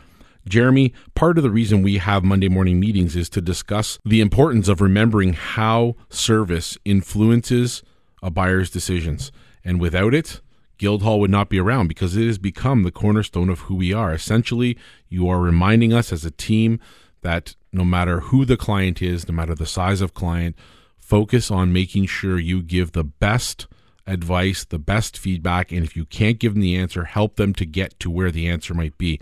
Jeremy, 0.49 0.93
part 1.15 1.39
of 1.39 1.45
the 1.45 1.51
reason 1.51 1.83
we 1.83 1.99
have 1.99 2.25
Monday 2.25 2.49
morning 2.49 2.81
meetings 2.81 3.17
is 3.17 3.29
to 3.31 3.41
discuss 3.41 3.99
the 4.05 4.21
importance 4.21 4.69
of 4.69 4.81
remembering 4.81 5.35
how 5.35 5.95
service 6.09 6.77
influences 6.85 7.83
a 8.23 8.31
buyer's 8.31 8.71
decisions. 8.71 9.33
And 9.65 9.81
without 9.81 10.15
it, 10.15 10.41
Guildhall 10.79 11.21
would 11.21 11.31
not 11.31 11.49
be 11.49 11.61
around 11.61 11.87
because 11.87 12.17
it 12.17 12.27
has 12.27 12.39
become 12.39 12.83
the 12.83 12.91
cornerstone 12.91 13.49
of 13.49 13.61
who 13.61 13.77
we 13.77 13.93
are. 13.93 14.13
Essentially, 14.13 14.77
you 15.09 15.29
are 15.29 15.41
reminding 15.41 15.93
us 15.93 16.13
as 16.13 16.25
a 16.25 16.31
team 16.31 16.81
that 17.21 17.55
no 17.73 17.85
matter 17.85 18.21
who 18.21 18.45
the 18.45 18.57
client 18.57 19.01
is, 19.01 19.29
no 19.29 19.35
matter 19.35 19.55
the 19.55 19.65
size 19.65 20.01
of 20.01 20.13
client, 20.13 20.57
focus 20.97 21.51
on 21.53 21.73
making 21.73 22.07
sure 22.07 22.39
you 22.39 22.63
give 22.63 22.93
the 22.93 23.05
best 23.05 23.69
advice, 24.09 24.65
the 24.65 24.79
best 24.79 25.17
feedback, 25.17 25.71
and 25.71 25.85
if 25.85 25.97
you 25.97 26.05
can't 26.05 26.41
give 26.41 26.55
them 26.55 26.63
the 26.63 26.77
answer, 26.77 27.05
help 27.05 27.37
them 27.37 27.53
to 27.55 27.65
get 27.65 27.99
to 28.01 28.11
where 28.11 28.33
the 28.33 28.49
answer 28.49 28.75
might 28.75 28.99
be. 28.99 29.21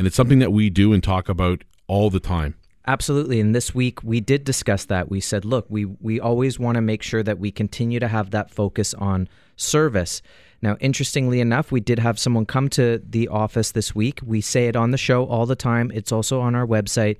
And 0.00 0.06
it's 0.06 0.16
something 0.16 0.38
that 0.38 0.50
we 0.50 0.70
do 0.70 0.94
and 0.94 1.04
talk 1.04 1.28
about 1.28 1.62
all 1.86 2.08
the 2.08 2.20
time. 2.20 2.54
Absolutely. 2.86 3.38
And 3.38 3.54
this 3.54 3.74
week 3.74 4.02
we 4.02 4.18
did 4.18 4.44
discuss 4.44 4.86
that. 4.86 5.10
We 5.10 5.20
said, 5.20 5.44
look, 5.44 5.66
we, 5.68 5.84
we 5.84 6.18
always 6.18 6.58
want 6.58 6.76
to 6.76 6.80
make 6.80 7.02
sure 7.02 7.22
that 7.22 7.38
we 7.38 7.50
continue 7.50 8.00
to 8.00 8.08
have 8.08 8.30
that 8.30 8.50
focus 8.50 8.94
on 8.94 9.28
service. 9.56 10.22
Now, 10.62 10.78
interestingly 10.80 11.38
enough, 11.38 11.70
we 11.70 11.80
did 11.80 11.98
have 11.98 12.18
someone 12.18 12.46
come 12.46 12.70
to 12.70 13.02
the 13.06 13.28
office 13.28 13.72
this 13.72 13.94
week. 13.94 14.20
We 14.24 14.40
say 14.40 14.68
it 14.68 14.74
on 14.74 14.90
the 14.90 14.96
show 14.96 15.26
all 15.26 15.44
the 15.44 15.54
time. 15.54 15.90
It's 15.92 16.12
also 16.12 16.40
on 16.40 16.54
our 16.54 16.66
website 16.66 17.18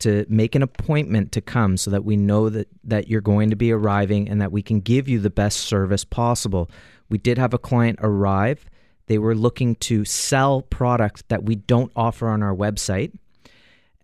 to 0.00 0.26
make 0.28 0.56
an 0.56 0.64
appointment 0.64 1.30
to 1.30 1.40
come 1.40 1.76
so 1.76 1.92
that 1.92 2.04
we 2.04 2.16
know 2.16 2.48
that, 2.48 2.66
that 2.82 3.06
you're 3.06 3.20
going 3.20 3.50
to 3.50 3.56
be 3.56 3.70
arriving 3.70 4.28
and 4.28 4.40
that 4.40 4.50
we 4.50 4.62
can 4.62 4.80
give 4.80 5.08
you 5.08 5.20
the 5.20 5.30
best 5.30 5.60
service 5.60 6.04
possible. 6.04 6.68
We 7.08 7.18
did 7.18 7.38
have 7.38 7.54
a 7.54 7.58
client 7.58 8.00
arrive 8.02 8.68
they 9.10 9.18
were 9.18 9.34
looking 9.34 9.74
to 9.74 10.04
sell 10.04 10.62
products 10.62 11.24
that 11.26 11.42
we 11.42 11.56
don't 11.56 11.90
offer 11.96 12.28
on 12.28 12.44
our 12.44 12.54
website. 12.54 13.12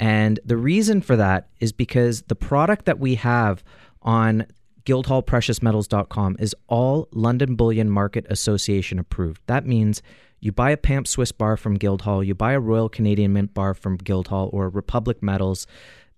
And 0.01 0.41
the 0.45 0.57
reason 0.57 1.01
for 1.01 1.15
that 1.15 1.47
is 1.61 1.71
because 1.71 2.23
the 2.23 2.35
product 2.35 2.87
that 2.87 2.99
we 2.99 3.15
have 3.15 3.63
on 4.03 4.47
guildhallpreciousmetals.com 4.85 6.39
is 6.41 6.57
all 6.67 7.07
London 7.13 7.55
Bullion 7.55 7.89
Market 7.89 8.27
Association 8.29 8.99
approved. 8.99 9.43
That 9.47 9.65
means 9.65 10.03
you 10.41 10.51
buy 10.51 10.73
a 10.73 10.77
PAMP 10.77 11.07
Swiss 11.07 11.31
bar 11.31 11.57
from 11.57 11.75
Guildhall, 11.75 12.25
you 12.25 12.35
buy 12.35 12.55
a 12.55 12.61
Royal 12.61 12.89
Canadian 12.89 13.33
Mint 13.33 13.55
bar 13.55 13.75
from 13.75 13.99
Guildhall 13.99 14.51
or 14.53 14.69
Republic 14.69 15.23
Metals. 15.23 15.69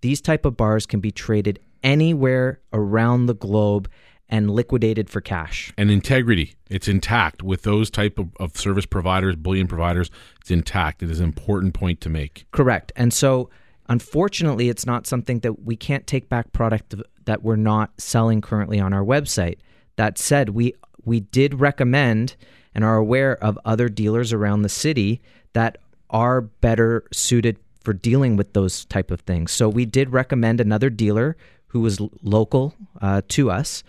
These 0.00 0.22
type 0.22 0.46
of 0.46 0.56
bars 0.56 0.86
can 0.86 1.00
be 1.00 1.10
traded 1.10 1.60
anywhere 1.82 2.62
around 2.72 3.26
the 3.26 3.34
globe 3.34 3.90
and 4.28 4.50
liquidated 4.50 5.08
for 5.08 5.20
cash. 5.20 5.72
And 5.78 5.90
integrity, 5.90 6.54
it's 6.68 6.88
intact 6.88 7.42
with 7.42 7.62
those 7.62 7.90
type 7.90 8.18
of, 8.18 8.28
of 8.38 8.56
service 8.56 8.86
providers, 8.86 9.36
bullion 9.36 9.66
providers. 9.66 10.10
It's 10.40 10.50
intact. 10.50 11.02
It 11.02 11.10
is 11.10 11.20
an 11.20 11.24
important 11.24 11.74
point 11.74 12.00
to 12.02 12.08
make. 12.08 12.44
Correct. 12.52 12.92
And 12.94 13.12
so, 13.12 13.48
unfortunately, 13.88 14.68
it's 14.68 14.84
not 14.84 15.06
something 15.06 15.40
that 15.40 15.64
we 15.64 15.76
can't 15.76 16.06
take 16.06 16.28
back 16.28 16.52
product 16.52 16.94
that 17.24 17.42
we're 17.42 17.56
not 17.56 17.98
selling 18.00 18.40
currently 18.40 18.80
on 18.80 18.92
our 18.92 19.04
website. 19.04 19.58
That 19.96 20.18
said, 20.18 20.50
we 20.50 20.74
we 21.04 21.20
did 21.20 21.60
recommend 21.60 22.36
and 22.74 22.84
are 22.84 22.96
aware 22.96 23.42
of 23.42 23.58
other 23.64 23.88
dealers 23.88 24.32
around 24.32 24.62
the 24.62 24.68
city 24.68 25.22
that 25.54 25.78
are 26.10 26.42
better 26.42 27.04
suited 27.12 27.58
for 27.80 27.92
dealing 27.92 28.36
with 28.36 28.52
those 28.52 28.84
type 28.84 29.10
of 29.10 29.20
things. 29.20 29.52
So 29.52 29.68
we 29.68 29.86
did 29.86 30.12
recommend 30.12 30.60
another 30.60 30.90
dealer 30.90 31.36
who 31.68 31.80
was 31.80 32.00
local 32.22 32.74
uh, 33.00 33.22
to 33.28 33.50
us 33.50 33.82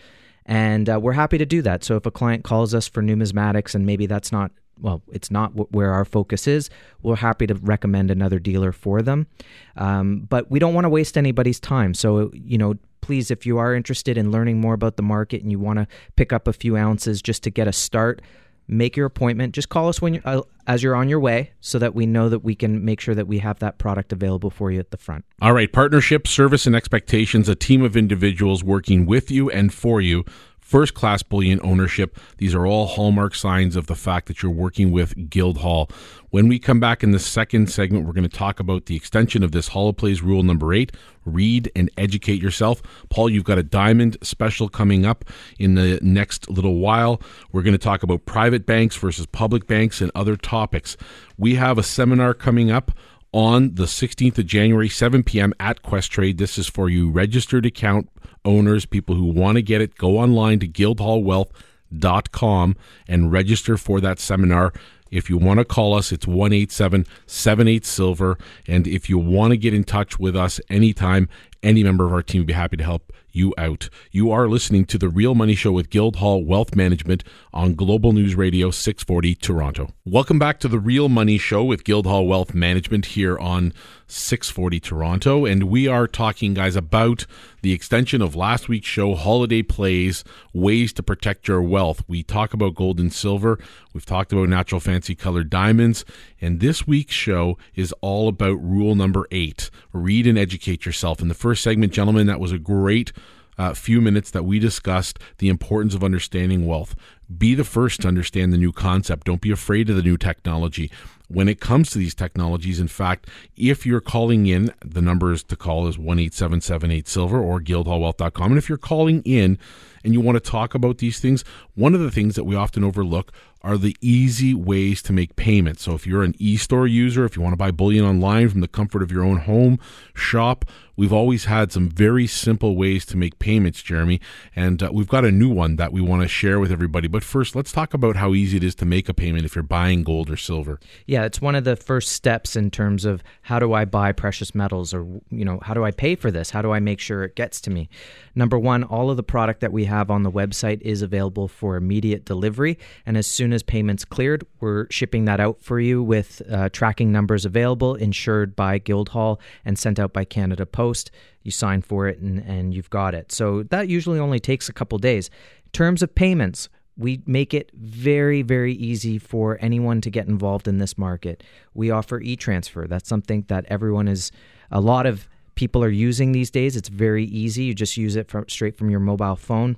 and 0.50 0.90
uh, 0.90 1.00
we're 1.00 1.14
happy 1.14 1.38
to 1.38 1.46
do 1.46 1.62
that. 1.62 1.84
So 1.84 1.96
if 1.96 2.08
a 2.08 2.12
client 2.12 2.44
calls 2.44 2.74
us 2.74 2.88
for 2.88 3.04
numismatics 3.04 3.76
and 3.76 3.86
maybe 3.86 4.08
that's 4.08 4.32
not 4.32 4.52
well, 4.82 5.04
it's 5.12 5.30
not 5.30 5.52
w- 5.52 5.68
where 5.72 5.92
our 5.92 6.06
focus 6.06 6.48
is. 6.48 6.70
We're 7.04 7.18
happy 7.18 7.46
to 7.48 7.54
recommend 7.56 8.10
another 8.10 8.40
dealer 8.40 8.72
for 8.72 9.02
them, 9.02 9.28
um, 9.76 10.22
but 10.30 10.50
we 10.50 10.58
don't 10.58 10.74
want 10.74 10.86
to 10.86 10.90
waste 10.90 11.18
anybody's 11.18 11.60
time. 11.60 11.94
So 11.94 12.32
you 12.34 12.58
know, 12.58 12.76
please, 13.02 13.30
if 13.30 13.46
you 13.46 13.60
are 13.60 13.76
interested 13.76 14.18
in 14.18 14.32
learning 14.32 14.60
more 14.60 14.74
about 14.74 14.98
the 14.98 15.04
market 15.04 15.44
and 15.44 15.52
you 15.52 15.60
want 15.60 15.80
to 15.80 15.88
pick 16.16 16.34
up 16.34 16.48
a 16.48 16.54
few 16.54 16.76
ounces 16.76 17.22
just 17.22 17.44
to 17.44 17.52
get 17.52 17.68
a 17.68 17.74
start, 17.74 18.22
make 18.70 18.96
your 18.96 19.06
appointment. 19.06 19.54
Just 19.54 19.70
call 19.70 19.90
us 19.90 20.02
when 20.02 20.14
you 20.16 20.22
uh, 20.24 20.42
as 20.68 20.84
you're 20.84 20.96
on 20.96 21.10
your 21.10 21.20
way 21.20 21.52
so 21.60 21.80
that 21.80 21.96
we 21.96 22.06
know 22.06 22.30
that 22.30 22.40
we 22.40 22.54
can 22.54 22.86
make 22.86 23.02
sure 23.02 23.16
that 23.16 23.28
we 23.28 23.40
have 23.40 23.60
that 23.60 23.80
product 23.80 24.14
available 24.14 24.52
for 24.52 24.72
you 24.72 24.80
at 24.80 24.92
the 24.92 24.98
front. 24.98 25.26
All 25.42 25.54
right, 25.54 25.72
partnership, 25.72 26.28
service 26.28 26.68
and 26.68 26.76
expectations, 26.76 27.50
a 27.50 27.56
team 27.56 27.84
of 27.84 27.98
individuals 27.98 28.64
working 28.64 29.06
with 29.06 29.32
you 29.32 29.50
and 29.50 29.74
for 29.74 30.00
you 30.00 30.24
first 30.70 30.94
class 30.94 31.24
bullion 31.24 31.60
ownership. 31.64 32.20
These 32.38 32.54
are 32.54 32.68
all 32.68 32.86
hallmark 32.86 33.34
signs 33.34 33.76
of 33.76 33.88
the 33.88 33.96
fact 33.96 34.28
that 34.28 34.44
you're 34.44 34.52
working 34.52 34.92
with 34.92 35.28
Guildhall. 35.28 35.90
When 36.30 36.48
we 36.48 36.60
come 36.60 36.80
back 36.80 37.02
in 37.02 37.10
the 37.10 37.18
second 37.18 37.72
segment, 37.72 38.06
we're 38.06 38.14
going 38.14 38.30
to 38.30 38.38
talk 38.38 38.60
about 38.60 38.86
the 38.86 38.96
extension 38.96 39.42
of 39.42 39.52
this 39.52 39.70
holoplays 39.70 40.22
rule 40.22 40.44
number 40.44 40.72
eight 40.72 40.92
read 41.26 41.72
and 41.76 41.90
educate 41.98 42.42
yourself. 42.42 42.82
Paul, 43.10 43.30
you've 43.30 43.44
got 43.44 43.58
a 43.58 43.64
diamond 43.64 44.18
special 44.22 44.70
coming 44.70 45.06
up 45.06 45.26
in 45.58 45.76
the 45.76 46.00
next 46.02 46.50
little 46.50 46.76
while. 46.76 47.22
We're 47.52 47.62
going 47.62 47.74
to 47.74 47.78
talk 47.78 48.04
about 48.04 48.26
private 48.26 48.66
banks 48.66 48.96
versus 48.96 49.26
public 49.26 49.68
banks 49.68 50.02
and 50.02 50.12
other 50.16 50.36
topics. 50.36 50.98
We 51.38 51.56
have 51.56 51.78
a 51.78 51.84
seminar 51.84 52.34
coming 52.34 52.72
up 52.72 52.92
on 53.32 53.76
the 53.76 53.84
16th 53.84 54.38
of 54.38 54.46
January, 54.46 54.90
7 54.90 55.24
p.m. 55.24 55.54
at 55.60 55.84
Questrade. 55.84 56.38
This 56.38 56.58
is 56.58 56.68
for 56.68 56.90
you 56.90 57.10
registered 57.10 57.66
account 57.66 58.10
owners, 58.46 58.86
people 58.86 59.16
who 59.16 59.26
want 59.26 59.58
to 59.58 59.62
get 59.62 59.82
it, 59.82 59.96
go 59.96 60.18
online 60.18 60.60
to 60.60 60.68
guildhallwealth.com 60.68 62.76
and 63.08 63.32
register 63.32 63.78
for 63.78 64.02
that 64.02 64.20
seminar. 64.20 64.74
If 65.12 65.30
you 65.30 65.38
want 65.38 65.60
to 65.60 65.66
call 65.66 65.94
us, 65.96 66.12
it's 66.12 66.28
187 66.28 67.06
78 67.26 67.86
Silver. 67.86 68.38
And 68.68 68.88
if 68.88 69.10
you 69.10 69.18
want 69.18 69.52
to 69.52 69.58
get 69.58 69.74
in 69.74 69.84
touch 69.84 70.20
with 70.20 70.36
us 70.36 70.62
anytime, 70.70 71.28
any 71.64 71.84
member 71.84 72.06
of 72.06 72.14
our 72.14 72.22
team 72.22 72.42
would 72.42 72.48
be 72.48 72.54
happy 72.54 72.78
to 72.78 72.84
help 72.84 73.12
you 73.32 73.54
out. 73.58 73.90
You 74.12 74.32
are 74.32 74.48
listening 74.48 74.86
to 74.86 74.98
The 74.98 75.10
Real 75.10 75.36
Money 75.36 75.56
Show 75.56 75.72
with 75.72 75.90
Guildhall 75.90 76.44
Wealth 76.44 76.76
Management 76.76 77.24
on 77.54 77.76
Global 77.76 78.12
News 78.12 78.36
Radio 78.36 78.72
640 78.72 79.36
Toronto. 79.36 79.94
Welcome 80.06 80.40
back 80.40 80.60
to 80.62 80.68
The 80.68 80.80
Real 80.80 81.10
Money 81.10 81.38
Show 81.38 81.64
with 81.64 81.84
Guildhall 81.84 82.28
Wealth 82.28 82.54
Management 82.54 83.08
here 83.08 83.38
on 83.38 83.74
640 84.08 84.80
Toronto. 84.80 85.46
And 85.46 85.66
we 85.66 85.88
are 85.88 86.08
talking, 86.08 86.56
guys, 86.56 86.76
about 86.76 87.26
the 87.62 87.74
extension 87.74 88.22
of 88.22 88.36
last 88.36 88.68
week's 88.68 88.88
show, 88.88 89.16
Holiday 89.16 89.62
Plays 89.62 90.24
Ways 90.54 90.92
to 90.94 91.04
Protect 91.04 91.48
Your 91.48 91.62
Wealth. 91.62 92.04
We 92.08 92.24
talk 92.24 92.54
about 92.54 92.76
gold 92.76 93.00
and 93.00 93.14
silver, 93.14 93.60
we've 93.94 94.06
talked 94.06 94.32
about 94.34 94.50
natural 94.50 94.80
fancy 94.80 95.14
colored 95.14 95.50
diamonds, 95.50 96.06
and 96.42 96.60
this 96.60 96.88
week's 96.88 97.14
show 97.14 97.58
is 97.76 97.94
all 98.02 98.28
about 98.28 98.64
rule 98.64 98.96
number 98.96 99.28
eight 99.32 99.70
read 99.94 100.26
and 100.26 100.38
educate 100.38 100.86
yourself. 100.86 101.22
In 101.22 101.28
the 101.28 101.34
first 101.34 101.49
segment, 101.56 101.94
gentlemen, 101.94 102.28
that 102.28 102.40
was 102.40 102.52
a 102.52 102.60
great 102.60 103.12
uh, 103.60 103.74
few 103.74 104.00
minutes 104.00 104.32
that 104.32 104.46
we 104.46 104.58
discussed 104.58 105.20
the 105.40 105.50
importance 105.50 105.94
of 105.94 106.04
understanding 106.04 106.66
wealth. 106.66 106.96
Be 107.38 107.54
the 107.54 107.66
first 107.66 108.02
to 108.02 108.08
understand 108.08 108.54
the 108.54 108.58
new 108.58 108.72
concept. 108.72 109.28
Don't 109.28 109.42
be 109.42 109.52
afraid 109.52 109.90
of 109.90 109.98
the 109.98 110.02
new 110.02 110.18
technology. 110.18 110.90
When 111.28 111.48
it 111.48 111.60
comes 111.60 111.92
to 111.92 112.00
these 112.00 112.16
technologies, 112.16 112.80
in 112.80 112.88
fact, 112.88 113.28
if 113.56 113.86
you're 113.86 114.02
calling 114.02 114.48
in, 114.48 114.74
the 114.84 115.02
numbers 115.02 115.44
to 115.44 115.56
call 115.56 115.88
is 115.88 115.98
18778 115.98 117.08
silver 117.08 117.40
or 117.40 117.60
guildhallwealth.com. 117.60 118.52
And 118.52 118.58
if 118.58 118.68
you're 118.68 118.80
calling 118.80 119.22
in 119.24 119.60
and 120.04 120.14
you 120.14 120.22
want 120.22 120.44
to 120.44 120.52
talk 120.52 120.74
about 120.74 120.98
these 120.98 121.20
things, 121.20 121.44
one 121.76 121.94
of 121.94 122.00
the 122.00 122.10
things 122.10 122.36
that 122.36 122.46
we 122.46 122.56
often 122.56 122.84
overlook 122.84 123.32
are 123.62 123.78
the 123.78 123.96
easy 124.02 124.54
ways 124.54 125.02
to 125.04 125.14
make 125.14 125.36
payments. 125.36 125.84
So 125.84 125.94
if 125.94 126.08
you're 126.08 126.24
an 126.24 126.36
e-store 126.40 126.88
user, 126.88 127.26
if 127.26 127.36
you 127.36 127.42
want 127.42 127.54
to 127.54 127.58
buy 127.58 127.72
bullion 127.72 128.06
online 128.06 128.50
from 128.50 128.62
the 128.62 128.68
comfort 128.68 129.04
of 129.04 129.12
your 129.12 129.24
own 129.24 129.40
home, 129.40 129.80
shop, 130.14 130.66
we've 131.00 131.14
always 131.14 131.46
had 131.46 131.72
some 131.72 131.90
very 131.90 132.28
simple 132.28 132.76
ways 132.76 133.06
to 133.06 133.16
make 133.16 133.40
payments, 133.40 133.82
Jeremy, 133.82 134.20
and 134.54 134.84
uh, 134.84 134.90
we've 134.92 135.08
got 135.08 135.24
a 135.24 135.32
new 135.32 135.50
one 135.50 135.78
that 135.78 135.94
we 135.94 136.02
want 136.02 136.22
to 136.22 136.28
share 136.28 136.60
with 136.60 136.74
everybody. 136.74 137.08
But 137.08 137.24
first, 137.24 137.56
let's 137.56 137.72
talk 137.72 137.94
about 137.94 138.18
how 138.18 138.34
easy 138.34 138.58
it 138.58 138.64
is 138.66 138.76
to 138.76 138.86
make 138.86 139.08
a 139.08 139.14
payment 139.14 139.46
if 139.46 139.56
you're 139.56 139.64
buying 139.64 140.04
gold 140.04 140.30
or 140.30 140.36
silver. 140.36 140.78
Yeah, 141.06 141.24
it's 141.24 141.42
one 141.42 141.56
of 141.56 141.64
the 141.64 141.78
first 141.78 142.10
steps 142.10 142.58
in 142.58 142.70
terms 142.70 143.06
of 143.06 143.24
how 143.44 143.60
do 143.60 143.72
I 143.72 143.86
buy 143.86 144.12
precious 144.12 144.54
metals 144.54 144.94
or 144.94 145.06
you 145.30 145.46
know, 145.46 145.60
how 145.62 145.74
do 145.74 145.86
I 145.86 145.92
pay 145.92 146.16
for 146.16 146.32
this? 146.32 146.50
How 146.50 146.62
do 146.62 146.72
I 146.72 146.82
make 146.82 147.00
sure 147.00 147.24
it 147.24 147.36
gets 147.36 147.62
to 147.62 147.70
me? 147.70 147.90
Number 148.36 148.60
1, 148.60 148.84
all 148.84 149.10
of 149.10 149.16
the 149.16 149.24
product 149.24 149.62
that 149.62 149.72
we 149.72 149.86
have 149.86 150.12
on 150.12 150.24
the 150.24 150.32
website 150.32 150.82
is 150.82 151.02
available 151.02 151.48
for 151.48 151.78
immediate 151.78 152.26
delivery, 152.26 152.78
and 153.06 153.18
as 153.18 153.26
soon 153.26 153.49
as 153.54 153.64
payments 153.64 154.06
cleared, 154.06 154.46
we're 154.60 154.88
shipping 154.90 155.26
that 155.26 155.40
out 155.40 155.62
for 155.62 155.80
you 155.80 156.02
with 156.04 156.42
uh, 156.52 156.70
tracking 156.70 157.12
numbers 157.12 157.46
available, 157.46 157.96
insured 157.96 158.56
by 158.56 158.78
Guildhall 158.78 159.40
and 159.66 159.78
sent 159.78 160.00
out 160.00 160.14
by 160.14 160.26
Canada 160.26 160.66
Post. 160.66 161.12
You 161.44 161.52
sign 161.52 161.82
for 161.82 162.08
it 162.08 162.20
and, 162.20 162.40
and 162.40 162.74
you've 162.74 162.90
got 162.90 163.14
it. 163.14 163.32
So 163.32 163.64
that 163.64 163.88
usually 163.88 164.20
only 164.20 164.40
takes 164.40 164.70
a 164.70 164.74
couple 164.74 164.98
days. 164.98 165.30
In 165.66 165.72
terms 165.72 166.02
of 166.02 166.14
payments, 166.16 166.70
we 166.98 167.22
make 167.26 167.54
it 167.54 167.72
very, 167.74 168.42
very 168.42 168.74
easy 168.74 169.18
for 169.18 169.58
anyone 169.62 170.02
to 170.02 170.10
get 170.10 170.28
involved 170.28 170.68
in 170.68 170.80
this 170.80 170.98
market. 170.98 171.44
We 171.74 171.92
offer 171.92 172.20
e 172.20 172.36
transfer. 172.36 172.88
That's 172.88 173.08
something 173.08 173.46
that 173.48 173.66
everyone 173.70 174.08
is, 174.10 174.32
a 174.70 174.82
lot 174.82 175.06
of 175.06 175.30
people 175.56 175.84
are 175.84 175.90
using 175.90 176.34
these 176.34 176.52
days. 176.52 176.76
It's 176.76 176.90
very 176.90 177.26
easy. 177.26 177.64
You 177.64 177.74
just 177.74 177.96
use 177.96 178.16
it 178.16 178.30
from, 178.30 178.48
straight 178.50 178.78
from 178.78 178.90
your 178.90 179.00
mobile 179.00 179.38
phone. 179.38 179.78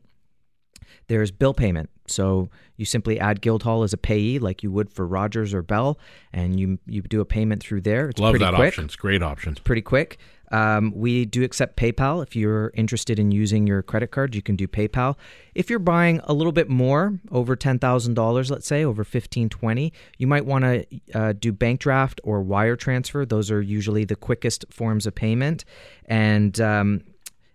There's 1.12 1.30
bill 1.30 1.53
payment. 1.53 1.89
So 2.08 2.48
you 2.77 2.86
simply 2.86 3.20
add 3.20 3.41
Guildhall 3.41 3.84
as 3.84 3.91
a 3.91 3.98
payee, 3.98 4.39
like 4.39 4.63
you 4.63 4.72
would 4.72 4.89
for 4.89 5.06
Rogers 5.06 5.53
or 5.53 5.62
Bell, 5.62 6.00
and 6.32 6.58
you 6.58 6.80
you 6.88 7.01
do 7.01 7.20
a 7.20 7.25
payment 7.25 7.62
through 7.62 7.82
there. 7.82 8.08
It's 8.08 8.22
Love 8.22 8.32
pretty 8.32 8.46
that 8.46 8.56
quick. 8.56 8.70
option. 8.70 8.86
It's 8.86 8.96
great 8.96 9.22
option. 9.22 9.58
Pretty 9.62 9.82
quick. 9.82 10.20
Um, 10.53 10.94
we 10.96 11.25
do 11.25 11.44
accept 11.44 11.75
PayPal. 11.75 12.24
If 12.24 12.34
you're 12.34 12.72
interested 12.75 13.20
in 13.20 13.32
using 13.32 13.68
your 13.68 13.82
credit 13.82 14.12
card, 14.12 14.36
you 14.36 14.41
can 14.41 14.56
do 14.56 14.70
PayPal. 14.70 15.18
If 15.53 15.70
you're 15.70 15.80
buying 15.80 16.22
a 16.24 16.34
little 16.34 16.51
bit 16.53 16.70
more, 16.70 17.20
over 17.30 17.56
$10,000, 17.58 18.51
let's 18.51 18.68
say, 18.68 18.84
over 18.86 19.03
15, 19.03 19.50
20, 19.50 19.94
you 20.18 20.27
might 20.27 20.46
want 20.46 20.63
to 20.63 20.86
uh, 21.13 21.34
do 21.34 21.51
bank 21.51 21.82
draft 21.82 22.20
or 22.24 22.41
wire 22.41 22.75
transfer. 22.77 23.25
Those 23.25 23.51
are 23.51 23.62
usually 23.62 24.06
the 24.06 24.18
quickest 24.18 24.65
forms 24.70 25.06
of 25.06 25.15
payment. 25.15 25.63
And 26.06 26.60
um, 26.60 27.03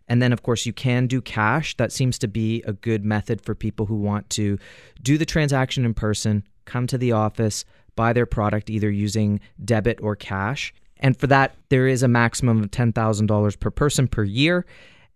and 0.08 0.22
then, 0.22 0.32
of 0.32 0.42
course, 0.42 0.66
you 0.66 0.72
can 0.72 1.06
do 1.06 1.20
cash. 1.20 1.76
That 1.76 1.92
seems 1.92 2.18
to 2.20 2.28
be 2.28 2.62
a 2.62 2.72
good 2.72 3.04
method 3.04 3.40
for 3.40 3.54
people 3.54 3.86
who 3.86 3.96
want 3.96 4.30
to 4.30 4.58
do 5.02 5.18
the 5.18 5.26
transaction 5.26 5.84
in 5.84 5.94
person, 5.94 6.44
come 6.64 6.86
to 6.86 6.98
the 6.98 7.12
office, 7.12 7.64
buy 7.96 8.12
their 8.12 8.26
product 8.26 8.70
either 8.70 8.90
using 8.90 9.40
debit 9.64 9.98
or 10.02 10.14
cash. 10.14 10.72
And 10.98 11.16
for 11.16 11.26
that, 11.26 11.54
there 11.68 11.86
is 11.86 12.02
a 12.02 12.08
maximum 12.08 12.62
of 12.62 12.70
$10,000 12.70 13.60
per 13.60 13.70
person 13.70 14.08
per 14.08 14.22
year. 14.22 14.64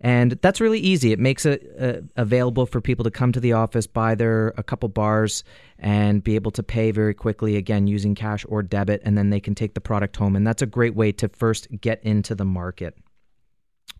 And 0.02 0.32
that's 0.40 0.62
really 0.62 0.80
easy. 0.80 1.12
It 1.12 1.18
makes 1.18 1.44
it 1.44 1.70
uh, 1.78 2.00
available 2.16 2.64
for 2.64 2.80
people 2.80 3.04
to 3.04 3.10
come 3.10 3.32
to 3.32 3.40
the 3.40 3.52
office, 3.52 3.86
buy 3.86 4.14
their 4.14 4.48
a 4.56 4.62
couple 4.62 4.88
bars, 4.88 5.44
and 5.78 6.24
be 6.24 6.36
able 6.36 6.50
to 6.52 6.62
pay 6.62 6.90
very 6.90 7.12
quickly 7.12 7.56
again 7.56 7.86
using 7.86 8.14
cash 8.14 8.46
or 8.48 8.62
debit, 8.62 9.02
and 9.04 9.16
then 9.16 9.28
they 9.28 9.40
can 9.40 9.54
take 9.54 9.74
the 9.74 9.80
product 9.80 10.16
home. 10.16 10.36
And 10.36 10.46
that's 10.46 10.62
a 10.62 10.66
great 10.66 10.94
way 10.94 11.12
to 11.12 11.28
first 11.28 11.68
get 11.82 12.02
into 12.02 12.34
the 12.34 12.46
market. 12.46 12.96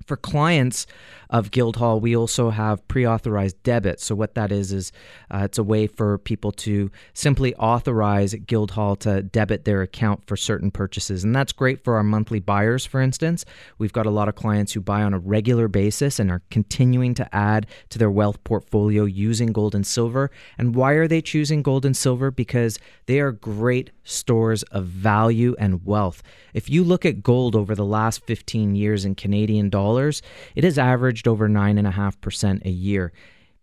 For 0.07 0.17
clients 0.17 0.87
of 1.31 1.53
Guildhall, 1.53 2.01
we 2.01 2.17
also 2.17 2.51
have 2.51 2.87
pre 2.89 3.07
authorized 3.07 3.63
debit. 3.63 4.01
So, 4.01 4.15
what 4.15 4.35
that 4.35 4.51
is, 4.51 4.73
is 4.73 4.93
uh, 5.31 5.43
it's 5.45 5.59
a 5.59 5.63
way 5.63 5.87
for 5.87 6.19
people 6.19 6.51
to 6.53 6.91
simply 7.15 7.55
authorize 7.55 8.35
Guildhall 8.35 8.97
to 8.97 9.23
debit 9.23 9.65
their 9.65 9.83
account 9.83 10.27
for 10.27 10.37
certain 10.37 10.71
purchases. 10.71 11.23
And 11.23 11.35
that's 11.35 11.53
great 11.53 11.85
for 11.85 11.95
our 11.97 12.03
monthly 12.03 12.41
buyers, 12.41 12.85
for 12.85 13.01
instance. 13.01 13.45
We've 13.79 13.93
got 13.93 14.07
a 14.07 14.11
lot 14.11 14.29
of 14.29 14.35
clients 14.35 14.73
who 14.73 14.81
buy 14.81 15.03
on 15.03 15.15
a 15.15 15.19
regular 15.19 15.69
basis 15.69 16.19
and 16.19 16.31
are 16.31 16.43
continuing 16.51 17.15
to 17.15 17.35
add 17.35 17.67
to 17.91 17.99
their 17.99 18.11
wealth 18.11 18.43
portfolio 18.43 19.05
using 19.05 19.53
gold 19.53 19.75
and 19.75 19.87
silver. 19.87 20.31
And 20.59 20.75
why 20.75 20.93
are 20.93 21.07
they 21.07 21.23
choosing 21.23 21.63
gold 21.63 21.85
and 21.85 21.97
silver? 21.97 22.31
Because 22.31 22.79
they 23.07 23.21
are 23.21 23.33
great 23.33 23.91
stores 24.03 24.65
of 24.65 24.87
value 24.87 25.55
and 25.59 25.87
wealth. 25.87 26.23
If 26.53 26.69
you 26.69 26.83
look 26.83 27.07
at 27.07 27.23
gold 27.23 27.55
over 27.55 27.77
the 27.77 27.85
last 27.85 28.27
15 28.27 28.75
years 28.75 29.05
in 29.05 29.15
Canadian 29.15 29.71
dollars, 29.71 29.90
it 29.99 30.65
has 30.65 30.79
averaged 30.79 31.27
over 31.27 31.49
9.5% 31.49 32.65
a 32.65 32.71
year. 32.71 33.13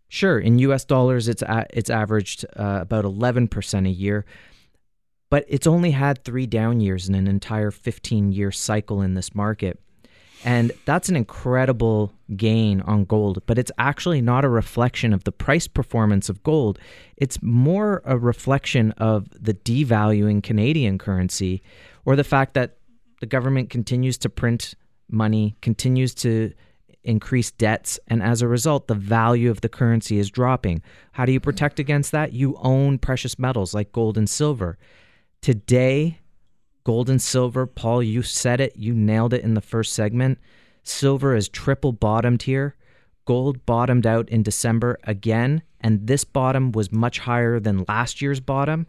Sure, 0.10 0.39
in 0.39 0.60
US 0.60 0.86
dollars, 0.86 1.28
it's, 1.28 1.41
a, 1.41 1.65
it's 1.71 1.89
averaged 1.89 2.45
uh, 2.56 2.80
about 2.82 3.06
11% 3.06 3.88
a 3.88 3.91
year, 3.91 4.25
but 5.30 5.45
it's 5.47 5.67
only 5.67 5.91
had 5.91 6.23
three 6.23 6.45
down 6.45 6.80
years 6.80 7.10
in 7.10 7.15
an 7.15 7.28
entire 7.28 7.71
15 7.71 8.32
year 8.32 8.52
cycle 8.52 9.02
in 9.02 9.15
this 9.15 9.36
market. 9.36 9.80
And 10.45 10.71
that's 10.86 11.10
an 11.10 11.15
incredible 11.15 12.13
gain 12.36 12.82
on 12.82 13.06
gold, 13.06 13.41
but 13.47 13.58
it's 13.58 13.71
actually 13.78 14.21
not 14.21 14.45
a 14.45 14.49
reflection 14.49 15.12
of 15.12 15.23
the 15.23 15.32
price 15.32 15.67
performance 15.67 16.30
of 16.30 16.43
gold. 16.43 16.78
It's 17.15 17.41
more 17.41 18.02
a 18.06 18.17
reflection 18.17 18.91
of 18.93 19.28
the 19.32 19.56
devaluing 19.56 20.43
Canadian 20.43 20.99
currency 20.99 21.63
or 22.06 22.15
the 22.15 22.23
fact 22.23 22.54
that 22.54 22.78
the 23.19 23.25
government 23.25 23.69
continues 23.69 24.17
to 24.19 24.30
print 24.30 24.75
money, 25.10 25.56
continues 25.62 26.13
to 26.15 26.54
increase 27.04 27.52
debts, 27.52 28.00
and 28.08 28.22
as 28.22 28.41
a 28.41 28.48
result, 28.48 28.88
the 28.88 28.96
value 28.96 29.50
of 29.50 29.62
the 29.62 29.70
currency 29.70 30.20
is 30.20 30.30
dropping. 30.30 30.82
How 31.13 31.26
do 31.26 31.32
you 31.32 31.39
protect 31.39 31.80
against 31.80 32.12
that? 32.12 32.34
You 32.34 32.58
own 32.62 32.98
precious 32.98 33.39
metals 33.39 33.74
like 33.74 33.93
gold 33.93 34.17
and 34.17 34.30
silver. 34.30 34.78
Today, 35.41 36.20
gold 36.84 37.10
and 37.10 37.22
silver, 37.22 37.65
Paul, 37.65 38.04
you 38.04 38.22
said 38.22 38.60
it, 38.60 38.76
you 38.76 38.93
nailed 38.93 39.34
it 39.34 39.43
in 39.43 39.54
the 39.54 39.62
first 39.62 39.93
segment. 39.93 40.38
Silver 40.84 41.36
is 41.36 41.50
triple 41.50 41.93
bottomed 41.93 42.43
here. 42.43 42.76
Gold 43.26 43.65
bottomed 43.65 44.06
out 44.06 44.30
in 44.30 44.43
December 44.43 45.00
again, 45.04 45.62
and 45.82 46.08
this 46.08 46.24
bottom 46.24 46.72
was 46.72 46.91
much 46.91 47.20
higher 47.20 47.60
than 47.60 47.86
last 47.88 48.22
year's 48.22 48.39
bottom. 48.39 48.88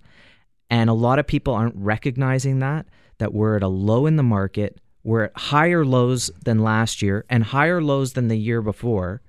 And 0.71 0.91
a 0.91 0.95
lot 0.95 1.19
of 1.19 1.27
people 1.27 1.55
aren't 1.55 1.77
recognizing 1.77 2.59
that, 2.59 2.87
that 3.19 3.33
we're 3.33 3.57
at 3.57 3.63
a 3.63 3.69
low 3.69 4.07
in 4.07 4.17
the 4.17 4.23
market. 4.23 4.81
We're 5.09 5.25
at 5.25 5.37
higher 5.39 5.87
lows 5.87 6.31
than 6.45 6.59
last 6.59 7.01
year 7.01 7.25
and 7.31 7.43
higher 7.43 7.81
lows 7.81 8.13
than 8.13 8.29
the 8.29 8.37
year 8.37 8.61
before. 8.61 9.23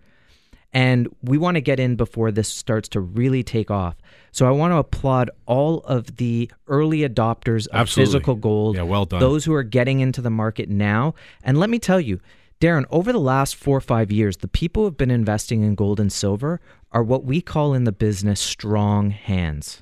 And 0.73 1.07
we 1.23 1.37
want 1.37 1.55
to 1.55 1.61
get 1.61 1.79
in 1.79 1.95
before 1.95 2.31
this 2.31 2.49
starts 2.49 2.89
to 2.89 2.99
really 2.99 3.43
take 3.43 3.71
off. 3.71 3.95
So 4.33 4.45
I 4.45 4.51
want 4.51 4.73
to 4.73 4.77
applaud 4.77 5.31
all 5.45 5.79
of 5.85 6.17
the 6.17 6.51
early 6.67 7.07
adopters 7.07 7.67
of 7.67 7.75
Absolutely. 7.75 8.11
physical 8.11 8.35
gold. 8.35 8.75
Yeah, 8.75 8.81
well 8.81 9.05
done. 9.05 9.21
Those 9.21 9.45
who 9.45 9.53
are 9.53 9.63
getting 9.63 10.01
into 10.01 10.19
the 10.19 10.29
market 10.29 10.67
now. 10.67 11.15
And 11.45 11.57
let 11.57 11.69
me 11.69 11.79
tell 11.79 12.01
you, 12.01 12.19
Darren, 12.59 12.83
over 12.89 13.13
the 13.13 13.17
last 13.17 13.55
four 13.55 13.77
or 13.77 13.81
five 13.81 14.11
years, 14.11 14.35
the 14.35 14.49
people 14.49 14.81
who 14.81 14.87
have 14.87 14.97
been 14.97 15.09
investing 15.09 15.63
in 15.63 15.75
gold 15.75 16.01
and 16.01 16.11
silver 16.11 16.59
are 16.91 17.03
what 17.03 17.23
we 17.23 17.39
call 17.39 17.73
in 17.73 17.85
the 17.85 17.93
business 17.93 18.41
strong 18.41 19.11
hands. 19.11 19.81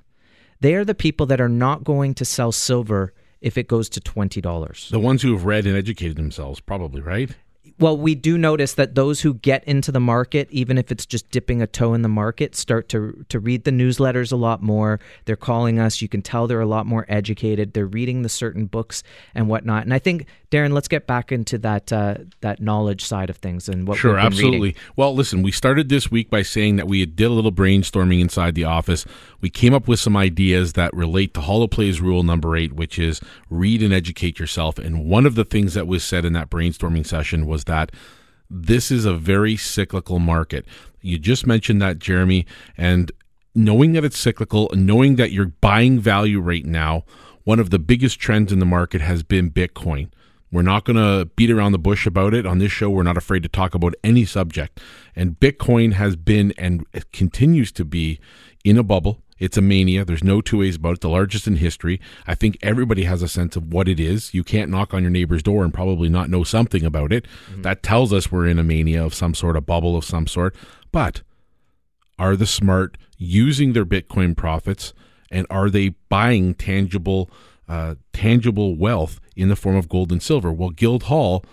They 0.60 0.76
are 0.76 0.86
the 0.86 0.94
people 0.94 1.26
that 1.26 1.42
are 1.42 1.50
not 1.50 1.84
going 1.84 2.14
to 2.14 2.24
sell 2.24 2.52
silver 2.52 3.16
if 3.42 3.58
it 3.58 3.68
goes 3.68 3.90
to 3.90 4.00
$20. 4.00 4.90
The 4.90 5.00
ones 5.00 5.22
who 5.22 5.32
have 5.34 5.46
read 5.46 5.66
and 5.66 5.76
educated 5.76 6.18
themselves, 6.18 6.60
probably, 6.60 7.02
right? 7.02 7.32
Well, 7.80 7.96
we 7.96 8.16
do 8.16 8.40
notice 8.40 8.74
that 8.74 8.96
those 8.96 9.22
who 9.22 9.36
get 9.36 9.64
into 9.66 9.92
the 9.92 10.00
market, 10.00 10.48
even 10.50 10.80
if 10.80 10.92
it's 10.92 11.06
just 11.06 11.30
dipping 11.30 11.62
a 11.62 11.68
toe 11.68 11.94
in 11.94 12.02
the 12.02 12.10
market, 12.10 12.56
start 12.56 12.90
to 12.90 13.24
to 13.30 13.40
read 13.40 13.66
the 13.66 13.72
newsletters 13.72 14.32
a 14.32 14.36
lot 14.36 14.64
more. 14.64 15.00
They're 15.26 15.36
calling 15.36 15.78
us. 15.78 16.02
You 16.02 16.10
can 16.10 16.24
tell 16.24 16.48
they're 16.48 16.60
a 16.60 16.66
lot 16.66 16.88
more 16.88 17.06
educated. 17.08 17.74
They're 17.74 17.86
reading 17.86 18.24
the 18.24 18.30
certain 18.30 18.66
books 18.66 19.04
and 19.36 19.48
whatnot. 19.48 19.84
And 19.84 19.94
I 19.94 20.00
think, 20.00 20.26
Darren, 20.50 20.72
let's 20.72 20.88
get 20.88 21.08
back 21.08 21.32
into 21.32 21.58
that 21.58 21.92
uh, 21.92 22.16
that 22.40 22.62
knowledge 22.62 23.04
side 23.04 23.30
of 23.30 23.38
things 23.38 23.68
and 23.68 23.86
what 23.88 23.98
Sure, 23.98 24.18
absolutely. 24.18 24.60
reading. 24.60 24.82
Well, 24.96 25.14
listen, 25.14 25.42
we 25.42 25.52
started 25.52 25.90
this 25.90 26.10
week 26.10 26.30
by 26.30 26.42
saying 26.42 26.78
that 26.78 26.88
we 26.88 27.06
did 27.06 27.26
a 27.26 27.34
little 27.34 27.52
brainstorming 27.52 28.22
inside 28.22 28.56
the 28.56 28.64
office. 28.64 29.06
We 29.42 29.50
came 29.50 29.74
up 29.74 29.88
with 29.90 30.00
some 30.00 30.16
ideas 30.16 30.74
that 30.74 30.94
relate 30.94 31.34
to 31.34 31.42
Holoplays 31.42 32.00
rule 32.00 32.24
number 32.24 32.56
eight, 32.56 32.74
which 32.74 32.98
is 32.98 33.20
read 33.50 33.84
and 33.84 33.94
educate 33.94 34.40
yourself. 34.40 34.78
And 34.78 35.06
one 35.06 35.26
of 35.26 35.36
the 35.36 35.46
things 35.46 35.74
that 35.74 35.86
was 35.86 36.04
said 36.04 36.24
in 36.24 36.32
that 36.34 36.50
brainstorming 36.50 37.06
session 37.06 37.46
was 37.46 37.66
that 37.66 37.92
this 38.50 38.90
is 38.90 39.04
a 39.04 39.14
very 39.14 39.58
cyclical 39.58 40.20
market. 40.20 40.66
You 41.02 41.18
just 41.18 41.46
mentioned 41.46 41.82
that, 41.82 42.00
Jeremy, 42.00 42.46
and 42.78 43.12
knowing 43.54 43.92
that 43.94 44.06
it's 44.06 44.18
cyclical, 44.18 44.70
knowing 44.74 45.18
that 45.18 45.32
you're 45.32 45.48
buying 45.60 46.00
value 46.00 46.40
right 46.40 46.66
now, 46.66 47.04
one 47.44 47.60
of 47.60 47.70
the 47.70 47.80
biggest 47.80 48.20
trends 48.20 48.54
in 48.54 48.60
the 48.60 48.66
market 48.66 49.02
has 49.02 49.24
been 49.24 49.52
Bitcoin. 49.52 50.10
We're 50.52 50.62
not 50.62 50.86
going 50.86 50.96
to 50.96 51.30
beat 51.36 51.52
around 51.52 51.74
the 51.74 51.80
bush 51.80 52.06
about 52.08 52.34
it. 52.34 52.46
On 52.46 52.58
this 52.58 52.72
show, 52.72 52.90
we're 52.90 53.04
not 53.04 53.18
afraid 53.18 53.44
to 53.44 53.50
talk 53.50 53.76
about 53.76 53.96
any 54.04 54.24
subject. 54.26 54.80
And 55.16 55.40
Bitcoin 55.40 55.94
has 55.94 56.16
been 56.16 56.54
and 56.58 56.86
continues 57.12 57.72
to 57.74 57.86
be 57.86 58.20
in 58.64 58.78
a 58.78 58.84
bubble. 58.84 59.22
It's 59.40 59.58
a 59.58 59.62
mania. 59.62 60.04
There's 60.04 60.24
no 60.24 60.42
two 60.42 60.60
ways 60.60 60.78
about 60.78 60.96
it. 60.96 61.02
The 61.02 61.10
largest 61.10 61.48
in 61.48 61.58
history. 61.58 62.00
I 62.26 62.34
think 62.34 62.58
everybody 62.62 63.04
has 63.04 63.22
a 63.22 63.28
sense 63.28 63.56
of 63.56 63.72
what 63.72 63.88
it 63.88 64.00
is. 64.00 64.34
You 64.34 64.44
can't 64.44 64.72
knock 64.72 64.94
on 64.94 65.04
your 65.04 65.12
neighbor's 65.12 65.44
door 65.44 65.64
and 65.64 65.74
probably 65.74 66.10
not 66.10 66.30
know 66.30 66.44
something 66.44 66.84
about 66.84 67.12
it. 67.12 67.28
Mm-hmm. 67.52 67.62
That 67.62 67.84
tells 67.84 68.14
us 68.14 68.32
we're 68.32 68.48
in 68.48 68.58
a 68.58 68.64
mania 68.64 69.04
of 69.06 69.14
some 69.14 69.34
sort, 69.34 69.56
a 69.56 69.62
bubble 69.62 69.96
of 69.96 70.06
some 70.06 70.28
sort. 70.28 70.56
But 70.92 71.22
are 72.18 72.36
the 72.36 72.48
smart 72.48 72.98
using 73.18 73.74
their 73.74 73.86
Bitcoin 73.86 74.36
profits 74.36 74.94
and 75.30 75.46
are 75.50 75.70
they 75.70 75.90
buying 76.10 76.56
tangible 76.56 77.30
uh, 77.68 77.96
tangible 78.14 78.76
wealth 78.76 79.20
in 79.36 79.50
the 79.50 79.56
form 79.56 79.76
of 79.76 79.90
gold 79.90 80.12
and 80.12 80.22
silver? 80.22 80.52
Well, 80.52 80.70
Guildhall 80.70 81.44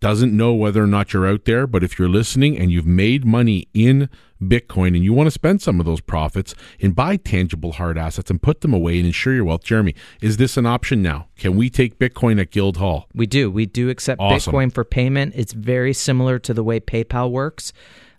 doesn't 0.00 0.36
know 0.36 0.54
whether 0.54 0.82
or 0.82 0.86
not 0.86 1.12
you're 1.12 1.26
out 1.26 1.44
there, 1.44 1.66
but 1.66 1.82
if 1.82 1.98
you're 1.98 2.08
listening 2.08 2.56
and 2.56 2.70
you've 2.70 2.86
made 2.86 3.24
money 3.24 3.68
in 3.74 4.08
Bitcoin 4.40 4.88
and 4.88 5.02
you 5.02 5.12
want 5.12 5.26
to 5.26 5.30
spend 5.32 5.60
some 5.60 5.80
of 5.80 5.86
those 5.86 6.00
profits 6.00 6.54
and 6.80 6.94
buy 6.94 7.16
tangible 7.16 7.72
hard 7.72 7.98
assets 7.98 8.30
and 8.30 8.40
put 8.40 8.60
them 8.60 8.72
away 8.72 8.98
and 8.98 9.06
insure 9.06 9.34
your 9.34 9.44
wealth, 9.44 9.64
Jeremy, 9.64 9.94
is 10.20 10.36
this 10.36 10.56
an 10.56 10.66
option 10.66 11.02
now? 11.02 11.26
Can 11.36 11.56
we 11.56 11.68
take 11.68 11.98
Bitcoin 11.98 12.40
at 12.40 12.50
Guildhall? 12.52 13.08
We 13.12 13.26
do. 13.26 13.50
We 13.50 13.66
do 13.66 13.90
accept 13.90 14.20
Awesome. 14.20 14.52
Bitcoin 14.52 14.72
for 14.72 14.84
payment. 14.84 15.32
It's 15.34 15.52
very 15.52 15.92
similar 15.92 16.38
to 16.38 16.54
the 16.54 16.62
way 16.62 16.78
PayPal 16.78 17.30
works. 17.30 17.72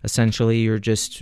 Essentially, 0.03 0.59
you're 0.59 0.79
just, 0.79 1.21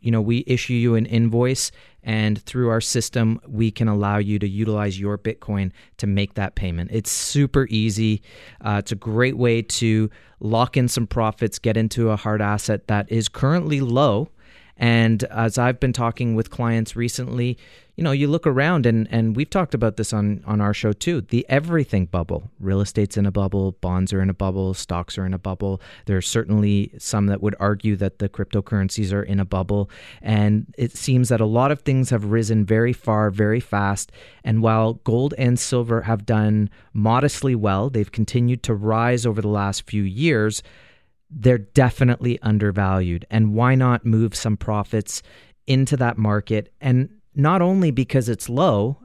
you 0.00 0.10
know, 0.10 0.20
we 0.20 0.44
issue 0.46 0.74
you 0.74 0.94
an 0.94 1.06
invoice, 1.06 1.72
and 2.02 2.40
through 2.42 2.68
our 2.68 2.80
system, 2.80 3.40
we 3.46 3.70
can 3.70 3.88
allow 3.88 4.18
you 4.18 4.38
to 4.38 4.48
utilize 4.48 4.98
your 4.98 5.18
Bitcoin 5.18 5.72
to 5.98 6.06
make 6.06 6.34
that 6.34 6.54
payment. 6.54 6.90
It's 6.92 7.10
super 7.10 7.66
easy. 7.68 8.22
Uh, 8.60 8.76
it's 8.78 8.92
a 8.92 8.96
great 8.96 9.36
way 9.36 9.62
to 9.62 10.10
lock 10.40 10.76
in 10.76 10.88
some 10.88 11.06
profits, 11.06 11.58
get 11.58 11.76
into 11.76 12.10
a 12.10 12.16
hard 12.16 12.40
asset 12.42 12.88
that 12.88 13.10
is 13.10 13.28
currently 13.28 13.80
low. 13.80 14.28
And 14.76 15.22
as 15.24 15.58
I've 15.58 15.78
been 15.78 15.92
talking 15.92 16.34
with 16.34 16.50
clients 16.50 16.96
recently, 16.96 17.58
you 17.96 18.02
know, 18.02 18.12
you 18.12 18.26
look 18.26 18.46
around 18.46 18.86
and 18.86 19.06
and 19.10 19.36
we've 19.36 19.50
talked 19.50 19.74
about 19.74 19.96
this 19.96 20.12
on 20.12 20.42
on 20.46 20.60
our 20.60 20.72
show 20.72 20.92
too. 20.92 21.20
The 21.20 21.44
everything 21.48 22.06
bubble. 22.06 22.50
Real 22.58 22.80
estate's 22.80 23.18
in 23.18 23.26
a 23.26 23.30
bubble, 23.30 23.72
bonds 23.72 24.12
are 24.12 24.22
in 24.22 24.30
a 24.30 24.34
bubble, 24.34 24.72
stocks 24.72 25.18
are 25.18 25.26
in 25.26 25.34
a 25.34 25.38
bubble. 25.38 25.80
There's 26.06 26.26
certainly 26.26 26.92
some 26.98 27.26
that 27.26 27.42
would 27.42 27.54
argue 27.60 27.96
that 27.96 28.18
the 28.18 28.30
cryptocurrencies 28.30 29.12
are 29.12 29.22
in 29.22 29.38
a 29.38 29.44
bubble, 29.44 29.90
and 30.22 30.72
it 30.78 30.96
seems 30.96 31.28
that 31.28 31.40
a 31.40 31.46
lot 31.46 31.70
of 31.70 31.82
things 31.82 32.08
have 32.10 32.24
risen 32.24 32.64
very 32.64 32.94
far, 32.94 33.30
very 33.30 33.60
fast. 33.60 34.10
And 34.42 34.62
while 34.62 34.94
gold 34.94 35.34
and 35.36 35.58
silver 35.58 36.02
have 36.02 36.24
done 36.24 36.70
modestly 36.94 37.54
well, 37.54 37.90
they've 37.90 38.10
continued 38.10 38.62
to 38.64 38.74
rise 38.74 39.26
over 39.26 39.42
the 39.42 39.48
last 39.48 39.88
few 39.88 40.02
years 40.02 40.62
they're 41.34 41.56
definitely 41.56 42.38
undervalued. 42.42 43.24
And 43.30 43.54
why 43.54 43.74
not 43.74 44.04
move 44.04 44.34
some 44.34 44.58
profits 44.58 45.22
into 45.66 45.96
that 45.96 46.18
market? 46.18 46.72
And 46.78 47.08
not 47.34 47.62
only 47.62 47.90
because 47.90 48.28
it's 48.28 48.48
low, 48.48 48.98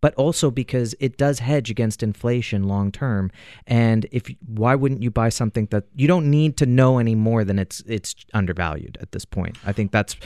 but 0.00 0.14
also 0.14 0.50
because 0.50 0.94
it 1.00 1.16
does 1.16 1.40
hedge 1.40 1.70
against 1.70 2.02
inflation 2.02 2.64
long 2.64 2.92
term. 2.92 3.30
And 3.66 4.06
if 4.12 4.28
why 4.46 4.74
wouldn't 4.74 5.02
you 5.02 5.10
buy 5.10 5.28
something 5.28 5.66
that 5.70 5.84
you 5.96 6.06
don't 6.06 6.30
need 6.30 6.56
to 6.58 6.66
know 6.66 6.98
any 6.98 7.14
more 7.14 7.44
than 7.44 7.58
it's 7.58 7.80
it's 7.86 8.14
undervalued 8.32 8.98
at 9.00 9.12
this 9.12 9.24
point? 9.24 9.58
I 9.66 9.72
think 9.72 9.90
that's 9.90 10.16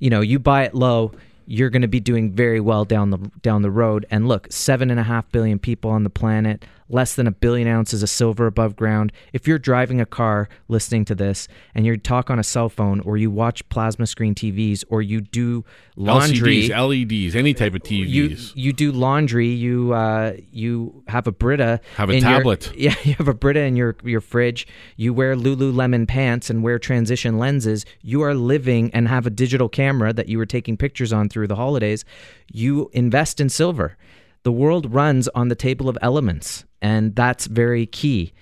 you 0.00 0.10
know 0.10 0.20
you 0.20 0.38
buy 0.38 0.64
it 0.64 0.74
low, 0.74 1.12
you're 1.46 1.70
going 1.70 1.82
to 1.82 1.88
be 1.88 2.00
doing 2.00 2.32
very 2.32 2.60
well 2.60 2.84
down 2.84 3.10
the 3.10 3.18
down 3.42 3.62
the 3.62 3.70
road. 3.70 4.06
And 4.10 4.28
look, 4.28 4.46
seven 4.50 4.90
and 4.90 4.98
a 4.98 5.04
half 5.04 5.30
billion 5.30 5.58
people 5.58 5.90
on 5.90 6.04
the 6.04 6.10
planet, 6.10 6.64
less 6.90 7.14
than 7.14 7.26
a 7.26 7.30
billion 7.30 7.66
ounces 7.68 8.02
of 8.02 8.10
silver 8.10 8.46
above 8.46 8.76
ground. 8.76 9.12
If 9.32 9.46
you're 9.48 9.58
driving 9.58 10.00
a 10.00 10.06
car 10.06 10.48
listening 10.68 11.04
to 11.06 11.14
this 11.14 11.48
and 11.74 11.86
you 11.86 11.96
talk 11.96 12.28
on 12.30 12.38
a 12.38 12.42
cell 12.42 12.68
phone 12.68 13.00
or 13.00 13.16
you 13.16 13.30
watch 13.30 13.66
plasma 13.70 14.06
screen 14.06 14.34
TVs 14.34 14.84
or 14.88 15.00
you 15.00 15.20
do 15.20 15.64
laundry, 15.96 16.68
LCDs, 16.68 17.10
LEDs, 17.26 17.36
any 17.36 17.54
type 17.54 17.74
of 17.74 17.82
TVs. 17.82 18.08
you 18.08 18.36
you 18.54 18.72
do 18.72 18.92
laundry, 18.92 19.46
you 19.48 19.92
uh, 19.92 20.34
you 20.50 21.02
have 21.08 21.26
a 21.26 21.32
Brita, 21.32 21.80
Have 21.96 22.10
a 22.10 22.12
in 22.12 22.22
your- 22.22 22.30
tablet. 22.32 22.72
yeah, 22.76 22.94
you 23.04 23.14
have 23.14 23.28
a 23.28 23.34
Brita 23.34 23.60
in 23.60 23.76
your 23.76 23.96
your 24.04 24.20
fridge. 24.20 24.66
You 24.96 25.14
wear 25.14 25.34
Lululemon 25.36 26.06
pants 26.08 26.50
and 26.50 26.62
wear 26.62 26.78
transition 26.78 27.38
lenses. 27.38 27.86
You 28.02 28.22
are 28.22 28.34
living 28.34 28.90
and 28.92 29.08
have 29.08 29.26
a 29.26 29.30
digital 29.30 29.68
camera 29.68 30.12
that 30.12 30.28
you 30.28 30.38
were 30.38 30.46
taking 30.46 30.76
pictures 30.76 31.12
on 31.12 31.28
through 31.28 31.46
the 31.46 31.56
holidays. 31.56 32.04
You 32.52 32.90
invest 32.92 33.40
in 33.40 33.48
silver. 33.48 33.96
The 34.42 34.52
world 34.52 34.94
runs 34.94 35.28
on 35.28 35.48
the 35.48 35.54
table 35.54 35.88
of 35.88 35.98
elements, 36.00 36.64
and 36.82 37.14
that's 37.14 37.46
very 37.46 37.86
key. 37.86 38.32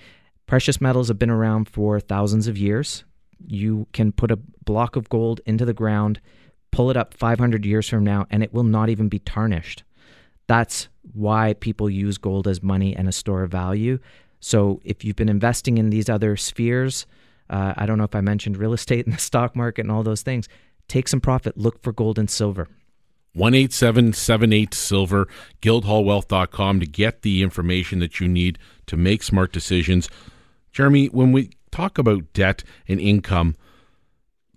Precious 0.45 0.81
metals 0.81 1.09
have 1.09 1.19
been 1.19 1.29
around 1.29 1.69
for 1.69 1.99
thousands 1.99 2.47
of 2.47 2.57
years. 2.57 3.03
You 3.45 3.87
can 3.93 4.11
put 4.11 4.31
a 4.31 4.39
block 4.65 4.95
of 4.95 5.09
gold 5.09 5.41
into 5.45 5.65
the 5.65 5.73
ground, 5.73 6.19
pull 6.71 6.89
it 6.89 6.97
up 6.97 7.13
500 7.13 7.65
years 7.65 7.87
from 7.87 8.03
now, 8.03 8.25
and 8.29 8.43
it 8.43 8.53
will 8.53 8.63
not 8.63 8.89
even 8.89 9.09
be 9.09 9.19
tarnished. 9.19 9.83
That's 10.47 10.87
why 11.13 11.53
people 11.59 11.89
use 11.89 12.17
gold 12.17 12.47
as 12.47 12.63
money 12.63 12.95
and 12.95 13.07
a 13.07 13.11
store 13.11 13.43
of 13.43 13.51
value. 13.51 13.99
So 14.39 14.81
if 14.83 15.03
you've 15.03 15.15
been 15.15 15.29
investing 15.29 15.77
in 15.77 15.89
these 15.89 16.09
other 16.09 16.35
spheres, 16.37 17.05
uh, 17.49 17.73
I 17.77 17.85
don't 17.85 17.97
know 17.97 18.03
if 18.03 18.15
I 18.15 18.21
mentioned 18.21 18.57
real 18.57 18.73
estate 18.73 19.05
and 19.05 19.15
the 19.15 19.21
stock 19.21 19.55
market 19.55 19.81
and 19.81 19.91
all 19.91 20.03
those 20.03 20.23
things, 20.23 20.47
take 20.87 21.07
some 21.07 21.21
profit, 21.21 21.57
look 21.57 21.81
for 21.83 21.91
gold 21.91 22.17
and 22.17 22.29
silver. 22.29 22.67
18778 23.35 24.73
silver 24.73 25.27
guildhallwealth.com 25.61 26.79
to 26.79 26.85
get 26.85 27.21
the 27.21 27.43
information 27.43 27.99
that 27.99 28.19
you 28.19 28.27
need 28.27 28.57
to 28.87 28.97
make 28.97 29.23
smart 29.23 29.51
decisions. 29.51 30.09
Jeremy 30.71 31.07
when 31.07 31.31
we 31.31 31.51
talk 31.71 31.97
about 31.97 32.33
debt 32.33 32.63
and 32.87 32.99
income 32.99 33.55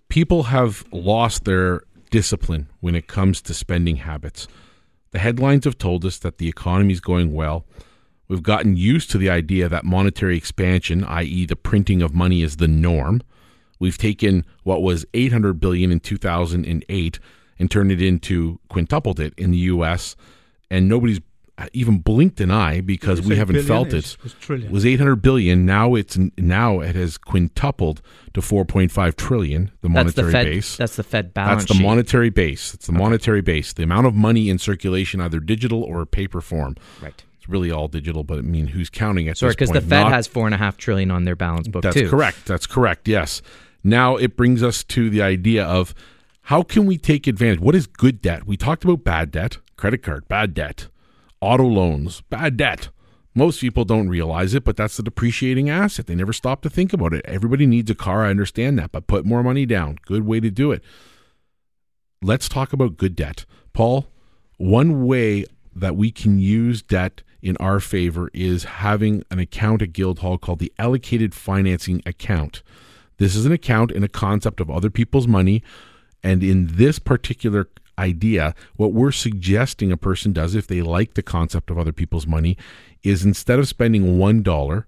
people 0.09 0.43
have 0.43 0.83
lost 0.91 1.43
their 1.45 1.81
discipline 2.11 2.67
when 2.81 2.93
it 2.93 3.07
comes 3.07 3.41
to 3.41 3.53
spending 3.53 3.95
habits. 3.95 4.47
The 5.09 5.17
headlines 5.17 5.65
have 5.65 5.79
told 5.79 6.05
us 6.05 6.19
that 6.19 6.37
the 6.37 6.47
economy 6.47 6.93
is 6.93 6.99
going 6.99 7.33
well. 7.33 7.65
We've 8.27 8.43
gotten 8.43 8.77
used 8.77 9.09
to 9.11 9.17
the 9.17 9.29
idea 9.31 9.67
that 9.69 9.85
monetary 9.85 10.37
expansion 10.37 11.03
i.e. 11.03 11.45
the 11.45 11.55
printing 11.55 12.01
of 12.01 12.13
money 12.13 12.41
is 12.41 12.57
the 12.57 12.67
norm. 12.67 13.21
We've 13.79 13.97
taken 13.97 14.45
what 14.63 14.81
was 14.81 15.05
800 15.13 15.59
billion 15.59 15.91
in 15.91 15.99
2008 15.99 17.19
and 17.59 17.69
turned 17.71 17.91
it 17.91 18.01
into 18.01 18.59
quintupled 18.69 19.19
it 19.19 19.33
in 19.37 19.51
the 19.51 19.57
US 19.57 20.15
and 20.71 20.87
nobody's 20.89 21.19
even 21.71 21.99
blinked 21.99 22.41
an 22.41 22.49
eye 22.49 22.81
because 22.81 23.21
we 23.21 23.35
haven't 23.35 23.61
felt 23.63 23.93
it. 23.93 24.17
it 24.49 24.71
was 24.71 24.85
800 24.87 25.17
billion 25.17 25.67
now 25.67 25.93
it's 25.93 26.17
now 26.35 26.79
it 26.79 26.95
has 26.95 27.17
quintupled 27.19 28.01
to 28.33 28.41
4.5 28.41 29.15
trillion 29.15 29.71
the 29.81 29.87
That's 29.87 29.93
monetary 29.93 30.25
the 30.25 30.31
Fed. 30.31 30.45
base 30.47 30.77
That's 30.77 30.95
the 30.95 31.03
Fed 31.03 31.33
balance 31.33 31.61
that's 31.61 31.67
the 31.71 31.73
sheet. 31.75 31.83
monetary 31.83 32.29
base 32.31 32.73
it's 32.73 32.87
the 32.87 32.91
monetary 32.91 33.41
base 33.41 33.71
the 33.71 33.83
amount 33.83 34.07
of 34.07 34.15
money 34.15 34.49
in 34.49 34.57
circulation 34.57 35.21
either 35.21 35.39
digital 35.39 35.83
or 35.83 36.07
paper 36.07 36.41
form 36.41 36.75
right. 37.03 37.23
it's 37.37 37.47
really 37.47 37.69
all 37.69 37.87
digital 37.87 38.23
but 38.23 38.39
I 38.39 38.41
mean 38.41 38.67
who's 38.67 38.89
counting 38.89 39.27
at 39.29 39.37
Sorry, 39.37 39.51
this 39.51 39.55
because 39.55 39.69
the? 39.69 39.81
Fed 39.81 40.03
Not- 40.05 40.11
has 40.11 40.25
four 40.25 40.47
and 40.47 40.55
a 40.55 40.57
half 40.57 40.75
trillion 40.77 41.11
on 41.11 41.23
their 41.23 41.35
balance 41.35 41.67
book 41.67 41.83
that's 41.83 41.95
too. 41.95 42.09
correct. 42.09 42.45
That's 42.47 42.65
correct. 42.65 43.07
Yes. 43.07 43.43
Now 43.83 44.15
it 44.17 44.35
brings 44.35 44.63
us 44.63 44.83
to 44.85 45.09
the 45.11 45.21
idea 45.21 45.63
of 45.65 45.93
how 46.43 46.61
can 46.61 46.85
we 46.85 46.97
take 46.97 47.25
advantage? 47.25 47.61
What 47.61 47.75
is 47.75 47.87
good 47.87 48.21
debt? 48.21 48.45
We 48.45 48.57
talked 48.57 48.83
about 48.83 49.03
bad 49.03 49.31
debt, 49.31 49.57
credit 49.77 50.03
card, 50.03 50.27
bad 50.27 50.53
debt, 50.53 50.87
auto 51.39 51.65
loans, 51.65 52.21
bad 52.29 52.57
debt. 52.57 52.89
Most 53.33 53.61
people 53.61 53.85
don't 53.85 54.09
realize 54.09 54.53
it, 54.53 54.63
but 54.63 54.75
that's 54.75 54.97
the 54.97 55.03
depreciating 55.03 55.69
asset. 55.69 56.05
They 56.05 56.15
never 56.15 56.33
stop 56.33 56.61
to 56.61 56.69
think 56.69 56.91
about 56.91 57.13
it. 57.13 57.25
Everybody 57.25 57.65
needs 57.65 57.89
a 57.89 57.95
car. 57.95 58.25
I 58.25 58.29
understand 58.29 58.77
that, 58.77 58.91
but 58.91 59.07
put 59.07 59.25
more 59.25 59.41
money 59.41 59.65
down. 59.65 59.97
Good 60.05 60.25
way 60.25 60.39
to 60.41 60.51
do 60.51 60.71
it. 60.71 60.83
Let's 62.21 62.49
talk 62.49 62.73
about 62.73 62.97
good 62.97 63.15
debt. 63.15 63.45
Paul, 63.71 64.07
one 64.57 65.05
way 65.05 65.45
that 65.73 65.95
we 65.95 66.11
can 66.11 66.39
use 66.39 66.81
debt 66.81 67.23
in 67.41 67.57
our 67.57 67.79
favor 67.79 68.29
is 68.33 68.65
having 68.65 69.23
an 69.31 69.39
account 69.39 69.81
at 69.81 69.93
Guildhall 69.93 70.37
called 70.37 70.59
the 70.59 70.73
allocated 70.77 71.33
financing 71.33 72.01
account. 72.05 72.63
This 73.17 73.35
is 73.35 73.45
an 73.45 73.51
account 73.51 73.91
in 73.91 74.03
a 74.03 74.09
concept 74.09 74.59
of 74.59 74.69
other 74.69 74.89
people's 74.89 75.27
money. 75.27 75.63
And 76.23 76.43
in 76.43 76.67
this 76.77 76.99
particular 76.99 77.67
idea, 77.97 78.55
what 78.75 78.93
we're 78.93 79.11
suggesting 79.11 79.91
a 79.91 79.97
person 79.97 80.33
does 80.33 80.55
if 80.55 80.67
they 80.67 80.81
like 80.81 81.13
the 81.13 81.23
concept 81.23 81.69
of 81.69 81.77
other 81.77 81.91
people's 81.91 82.25
money 82.25 82.57
is 83.03 83.25
instead 83.25 83.59
of 83.59 83.67
spending 83.67 84.17
$1, 84.17 84.85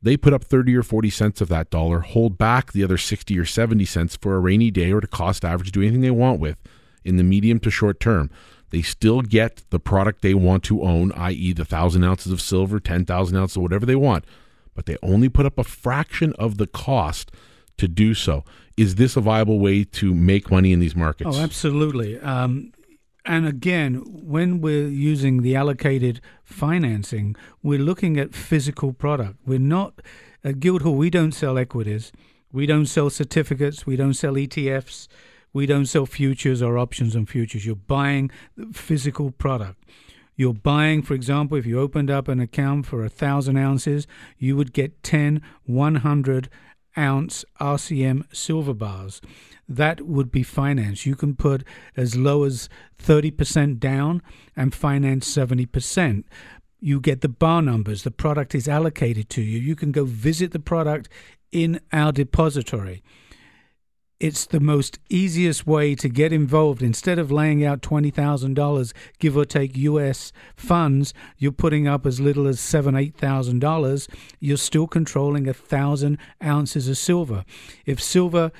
they 0.00 0.16
put 0.16 0.32
up 0.32 0.42
30 0.42 0.76
or 0.76 0.82
40 0.82 1.10
cents 1.10 1.40
of 1.40 1.48
that 1.48 1.70
dollar, 1.70 2.00
hold 2.00 2.36
back 2.36 2.72
the 2.72 2.82
other 2.82 2.98
60 2.98 3.38
or 3.38 3.44
70 3.44 3.84
cents 3.84 4.16
for 4.16 4.34
a 4.34 4.40
rainy 4.40 4.70
day 4.70 4.90
or 4.90 5.00
to 5.00 5.06
cost 5.06 5.44
average, 5.44 5.70
do 5.70 5.82
anything 5.82 6.00
they 6.00 6.10
want 6.10 6.40
with 6.40 6.56
in 7.04 7.16
the 7.16 7.22
medium 7.22 7.60
to 7.60 7.70
short 7.70 8.00
term. 8.00 8.30
They 8.70 8.82
still 8.82 9.20
get 9.20 9.62
the 9.70 9.78
product 9.78 10.22
they 10.22 10.34
want 10.34 10.64
to 10.64 10.82
own, 10.82 11.12
i.e., 11.12 11.52
the 11.52 11.62
1,000 11.62 12.02
ounces 12.02 12.32
of 12.32 12.40
silver, 12.40 12.80
10,000 12.80 13.36
ounces, 13.36 13.58
whatever 13.58 13.84
they 13.84 13.94
want, 13.94 14.24
but 14.74 14.86
they 14.86 14.96
only 15.02 15.28
put 15.28 15.46
up 15.46 15.58
a 15.58 15.64
fraction 15.64 16.32
of 16.38 16.56
the 16.56 16.66
cost 16.66 17.30
to 17.78 17.88
do 17.88 18.14
so. 18.14 18.44
Is 18.76 18.94
this 18.94 19.16
a 19.16 19.20
viable 19.20 19.58
way 19.58 19.84
to 19.84 20.14
make 20.14 20.50
money 20.50 20.72
in 20.72 20.80
these 20.80 20.96
markets? 20.96 21.36
Oh, 21.36 21.40
absolutely. 21.40 22.18
Um, 22.20 22.72
and 23.24 23.46
again, 23.46 24.02
when 24.06 24.60
we're 24.60 24.88
using 24.88 25.42
the 25.42 25.54
allocated 25.54 26.20
financing, 26.42 27.36
we're 27.62 27.78
looking 27.78 28.18
at 28.18 28.34
physical 28.34 28.92
product. 28.92 29.36
We're 29.46 29.58
not 29.58 30.00
at 30.42 30.58
Guildhall. 30.58 30.94
We 30.94 31.10
don't 31.10 31.32
sell 31.32 31.56
equities. 31.56 32.10
We 32.50 32.66
don't 32.66 32.86
sell 32.86 33.10
certificates. 33.10 33.86
We 33.86 33.96
don't 33.96 34.14
sell 34.14 34.34
ETFs. 34.34 35.06
We 35.52 35.66
don't 35.66 35.86
sell 35.86 36.06
futures 36.06 36.62
or 36.62 36.78
options 36.78 37.14
on 37.14 37.26
futures. 37.26 37.64
You're 37.64 37.76
buying 37.76 38.30
the 38.56 38.72
physical 38.72 39.30
product. 39.30 39.84
You're 40.34 40.54
buying, 40.54 41.02
for 41.02 41.14
example, 41.14 41.58
if 41.58 41.66
you 41.66 41.78
opened 41.78 42.10
up 42.10 42.26
an 42.26 42.40
account 42.40 42.86
for 42.86 43.04
a 43.04 43.10
thousand 43.10 43.58
ounces, 43.58 44.06
you 44.38 44.56
would 44.56 44.72
get 44.72 45.02
10, 45.02 45.42
100, 45.66 46.48
ounce 46.96 47.44
RCM 47.60 48.24
silver 48.34 48.74
bars. 48.74 49.20
That 49.68 50.02
would 50.02 50.30
be 50.30 50.42
finance. 50.42 51.06
You 51.06 51.16
can 51.16 51.34
put 51.34 51.64
as 51.96 52.16
low 52.16 52.44
as 52.44 52.68
30% 53.02 53.78
down 53.78 54.22
and 54.56 54.74
finance 54.74 55.32
70% 55.34 56.24
you 56.82 56.98
get 57.00 57.20
the 57.20 57.28
bar 57.28 57.62
numbers. 57.62 58.02
The 58.02 58.10
product 58.10 58.56
is 58.56 58.66
allocated 58.66 59.30
to 59.30 59.40
you. 59.40 59.60
You 59.60 59.76
can 59.76 59.92
go 59.92 60.04
visit 60.04 60.50
the 60.50 60.58
product 60.58 61.08
in 61.52 61.80
our 61.92 62.10
depository 62.10 63.02
it's 64.22 64.46
the 64.46 64.60
most 64.60 65.00
easiest 65.08 65.66
way 65.66 65.96
to 65.96 66.08
get 66.08 66.32
involved. 66.32 66.80
Instead 66.80 67.18
of 67.18 67.32
laying 67.32 67.64
out 67.64 67.82
$20,000, 67.82 68.92
give 69.18 69.36
or 69.36 69.44
take 69.44 69.76
US 69.76 70.32
funds, 70.54 71.12
you're 71.38 71.50
putting 71.50 71.88
up 71.88 72.06
as 72.06 72.20
little 72.20 72.46
as 72.46 72.60
seven, 72.60 72.94
$8,000. 72.94 74.08
You're 74.38 74.56
still 74.56 74.86
controlling 74.86 75.48
a 75.48 75.52
thousand 75.52 76.18
ounces 76.40 76.88
of 76.88 76.98
silver. 76.98 77.44
If 77.84 78.00
silver, 78.00 78.52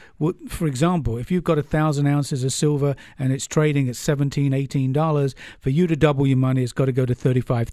for 0.48 0.66
example, 0.66 1.16
if 1.16 1.30
you've 1.30 1.44
got 1.44 1.58
a 1.58 1.62
thousand 1.62 2.08
ounces 2.08 2.42
of 2.42 2.52
silver 2.52 2.96
and 3.16 3.32
it's 3.32 3.46
trading 3.46 3.88
at 3.88 3.94
$17, 3.94 4.50
$18, 4.50 5.34
for 5.60 5.70
you 5.70 5.86
to 5.86 5.94
double 5.94 6.26
your 6.26 6.38
money, 6.38 6.64
it's 6.64 6.72
got 6.72 6.86
to 6.86 6.92
go 6.92 7.06
to 7.06 7.14
$35, 7.14 7.70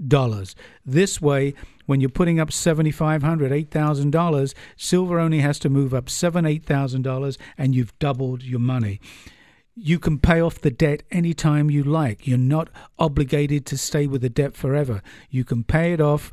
$36. 0.00 0.54
This 0.86 1.20
way, 1.20 1.52
when 1.88 2.02
you're 2.02 2.10
putting 2.10 2.38
up 2.38 2.50
$7,500, 2.50 3.22
$8,000, 3.70 4.54
silver 4.76 5.18
only 5.18 5.38
has 5.38 5.58
to 5.58 5.70
move 5.70 5.94
up 5.94 6.04
$7,000, 6.04 6.60
$8,000 6.60 7.38
and 7.56 7.74
you've 7.74 7.98
doubled 7.98 8.42
your 8.42 8.60
money. 8.60 9.00
You 9.74 9.98
can 9.98 10.18
pay 10.18 10.38
off 10.38 10.60
the 10.60 10.70
debt 10.70 11.02
anytime 11.10 11.70
you 11.70 11.82
like. 11.82 12.26
You're 12.26 12.36
not 12.36 12.68
obligated 12.98 13.64
to 13.66 13.78
stay 13.78 14.06
with 14.06 14.20
the 14.20 14.28
debt 14.28 14.54
forever. 14.54 15.00
You 15.30 15.44
can 15.44 15.64
pay 15.64 15.94
it 15.94 16.00
off 16.00 16.30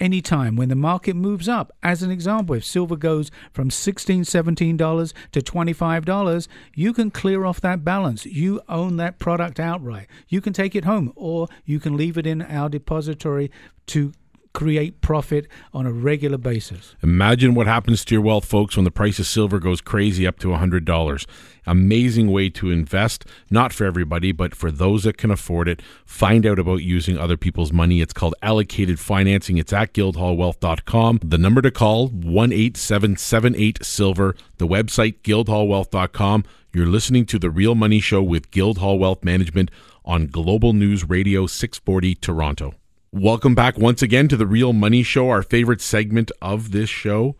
anytime 0.00 0.56
when 0.56 0.70
the 0.70 0.74
market 0.74 1.16
moves 1.16 1.50
up. 1.50 1.70
As 1.82 2.02
an 2.02 2.10
example, 2.10 2.54
if 2.54 2.64
silver 2.64 2.96
goes 2.96 3.30
from 3.52 3.68
$16, 3.68 4.20
$17 4.20 5.12
to 5.32 5.40
$25, 5.40 6.48
you 6.74 6.94
can 6.94 7.10
clear 7.10 7.44
off 7.44 7.60
that 7.60 7.84
balance. 7.84 8.24
You 8.24 8.62
own 8.70 8.96
that 8.96 9.18
product 9.18 9.60
outright. 9.60 10.06
You 10.28 10.40
can 10.40 10.54
take 10.54 10.74
it 10.74 10.86
home 10.86 11.12
or 11.14 11.48
you 11.66 11.78
can 11.78 11.94
leave 11.94 12.16
it 12.16 12.26
in 12.26 12.40
our 12.40 12.70
depository 12.70 13.50
to 13.88 14.14
create 14.54 15.02
profit 15.02 15.46
on 15.74 15.84
a 15.84 15.92
regular 15.92 16.38
basis. 16.38 16.94
Imagine 17.02 17.54
what 17.54 17.66
happens 17.66 18.04
to 18.04 18.14
your 18.14 18.22
wealth, 18.22 18.46
folks, 18.46 18.76
when 18.76 18.84
the 18.84 18.90
price 18.90 19.18
of 19.18 19.26
silver 19.26 19.58
goes 19.58 19.82
crazy 19.82 20.26
up 20.26 20.38
to 20.38 20.48
$100. 20.48 21.26
Amazing 21.66 22.30
way 22.30 22.48
to 22.50 22.70
invest, 22.70 23.26
not 23.50 23.72
for 23.72 23.84
everybody, 23.84 24.32
but 24.32 24.54
for 24.54 24.70
those 24.70 25.02
that 25.02 25.18
can 25.18 25.30
afford 25.30 25.68
it. 25.68 25.82
Find 26.06 26.46
out 26.46 26.58
about 26.58 26.82
using 26.82 27.18
other 27.18 27.36
people's 27.36 27.72
money. 27.72 28.00
It's 28.00 28.12
called 28.12 28.34
allocated 28.42 29.00
financing. 29.00 29.58
It's 29.58 29.72
at 29.72 29.92
guildhallwealth.com. 29.92 31.20
The 31.24 31.38
number 31.38 31.60
to 31.60 31.70
call, 31.70 32.10
18778 32.14 33.84
Silver. 33.84 34.36
The 34.58 34.68
website, 34.68 35.20
guildhallwealth.com. 35.22 36.44
You're 36.72 36.86
listening 36.86 37.26
to 37.26 37.38
The 37.38 37.50
Real 37.50 37.74
Money 37.74 38.00
Show 38.00 38.22
with 38.22 38.50
Guildhall 38.50 38.98
Wealth 38.98 39.24
Management 39.24 39.70
on 40.04 40.26
Global 40.26 40.72
News 40.72 41.08
Radio 41.08 41.46
640 41.46 42.14
Toronto. 42.16 42.74
Welcome 43.16 43.54
back 43.54 43.78
once 43.78 44.02
again 44.02 44.26
to 44.26 44.36
the 44.36 44.44
Real 44.44 44.72
Money 44.72 45.04
Show, 45.04 45.30
our 45.30 45.44
favorite 45.44 45.80
segment 45.80 46.32
of 46.42 46.72
this 46.72 46.90
show. 46.90 47.36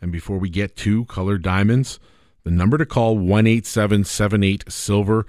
And 0.00 0.10
before 0.10 0.36
we 0.36 0.50
get 0.50 0.74
to 0.78 1.04
colored 1.04 1.44
diamonds, 1.44 2.00
the 2.42 2.50
number 2.50 2.76
to 2.76 2.84
call 2.84 3.16
18778 3.16 4.64
silver, 4.66 5.24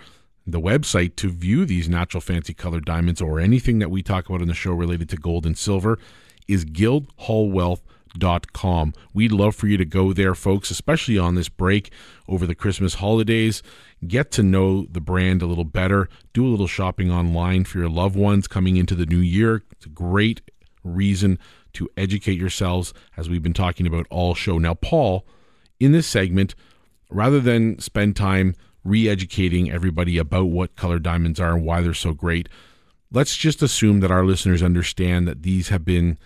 the 0.48 0.60
website 0.60 1.16
to 1.18 1.30
view 1.30 1.64
these 1.64 1.88
natural 1.88 2.22
fancy 2.22 2.56
colored 2.56 2.86
diamonds 2.86 3.22
or 3.22 3.40
anything 3.40 3.78
that 3.78 3.92
we 3.92 4.02
talk 4.02 4.28
about 4.28 4.42
in 4.42 4.48
the 4.48 4.56
show 4.56 4.72
related 4.72 5.10
to 5.10 5.16
gold 5.16 5.46
and 5.46 5.56
silver 5.56 6.00
is 6.48 6.66
guildhallwealth.com. 6.66 8.94
We'd 9.14 9.32
love 9.32 9.56
for 9.56 9.68
you 9.68 9.78
to 9.78 9.86
go 9.86 10.12
there, 10.12 10.34
folks, 10.34 10.72
especially 10.72 11.20
on 11.20 11.36
this 11.36 11.50
break 11.50 11.92
over 12.28 12.48
the 12.48 12.56
Christmas 12.56 12.96
holidays 12.96 13.62
get 14.08 14.32
to 14.32 14.44
know 14.44 14.86
the 14.86 15.02
brand 15.02 15.42
a 15.42 15.46
little 15.46 15.63
better, 15.63 16.10
do 16.34 16.46
a 16.46 16.50
little 16.50 16.68
shopping 16.68 17.12
online 17.12 17.66
for 17.66 17.80
your 17.80 17.89
loved 17.89 18.16
ones 18.16 18.48
coming 18.48 18.78
into 18.78 18.96
the 18.96 19.06
new 19.06 19.20
year. 19.20 19.63
It's 19.72 19.86
a 19.86 19.89
great 19.89 20.42
reason 20.84 21.39
to 21.74 21.89
educate 21.98 22.38
yourselves 22.38 22.94
as 23.18 23.30
we've 23.30 23.44
been 23.44 23.54
talking 23.54 23.88
about 23.88 24.06
all 24.10 24.36
show. 24.36 24.58
Now, 24.58 24.76
Paul, 24.76 25.26
in 25.80 25.92
this 25.92 26.08
segment, 26.08 26.56
rather 27.10 27.39
than 27.39 27.80
spend 27.80 28.16
time 28.16 28.56
re 28.84 29.08
educating 29.08 29.72
everybody 29.72 30.18
about 30.18 30.46
what 30.46 30.76
color 30.76 31.00
diamonds 31.00 31.39
are 31.39 31.56
and 31.56 31.66
why 31.66 31.82
they're 31.82 31.94
so 31.94 32.13
great, 32.13 32.50
let's 33.12 33.36
just 33.36 33.62
assume 33.62 34.02
that 34.02 34.12
our 34.12 34.26
listeners 34.26 34.62
understand 34.62 35.28
that 35.28 35.44
these 35.44 35.70
have 35.70 35.86
been 35.86 36.18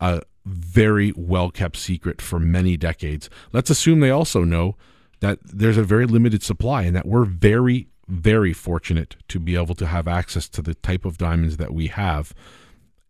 a 0.00 0.22
very 0.44 1.12
well 1.16 1.50
kept 1.50 1.76
secret 1.76 2.20
for 2.20 2.38
many 2.38 2.76
decades. 2.76 3.28
Let's 3.52 3.70
assume 3.70 4.00
they 4.00 4.10
also 4.10 4.44
know 4.44 4.76
that 5.20 5.38
there's 5.44 5.76
a 5.76 5.84
very 5.84 6.06
limited 6.06 6.42
supply 6.42 6.82
and 6.82 6.96
that 6.96 7.06
we're 7.06 7.24
very, 7.24 7.88
very 8.08 8.52
fortunate 8.52 9.16
to 9.28 9.38
be 9.38 9.54
able 9.54 9.74
to 9.76 9.86
have 9.86 10.08
access 10.08 10.48
to 10.48 10.62
the 10.62 10.74
type 10.74 11.04
of 11.04 11.18
diamonds 11.18 11.56
that 11.58 11.72
we 11.72 11.86
have. 11.86 12.34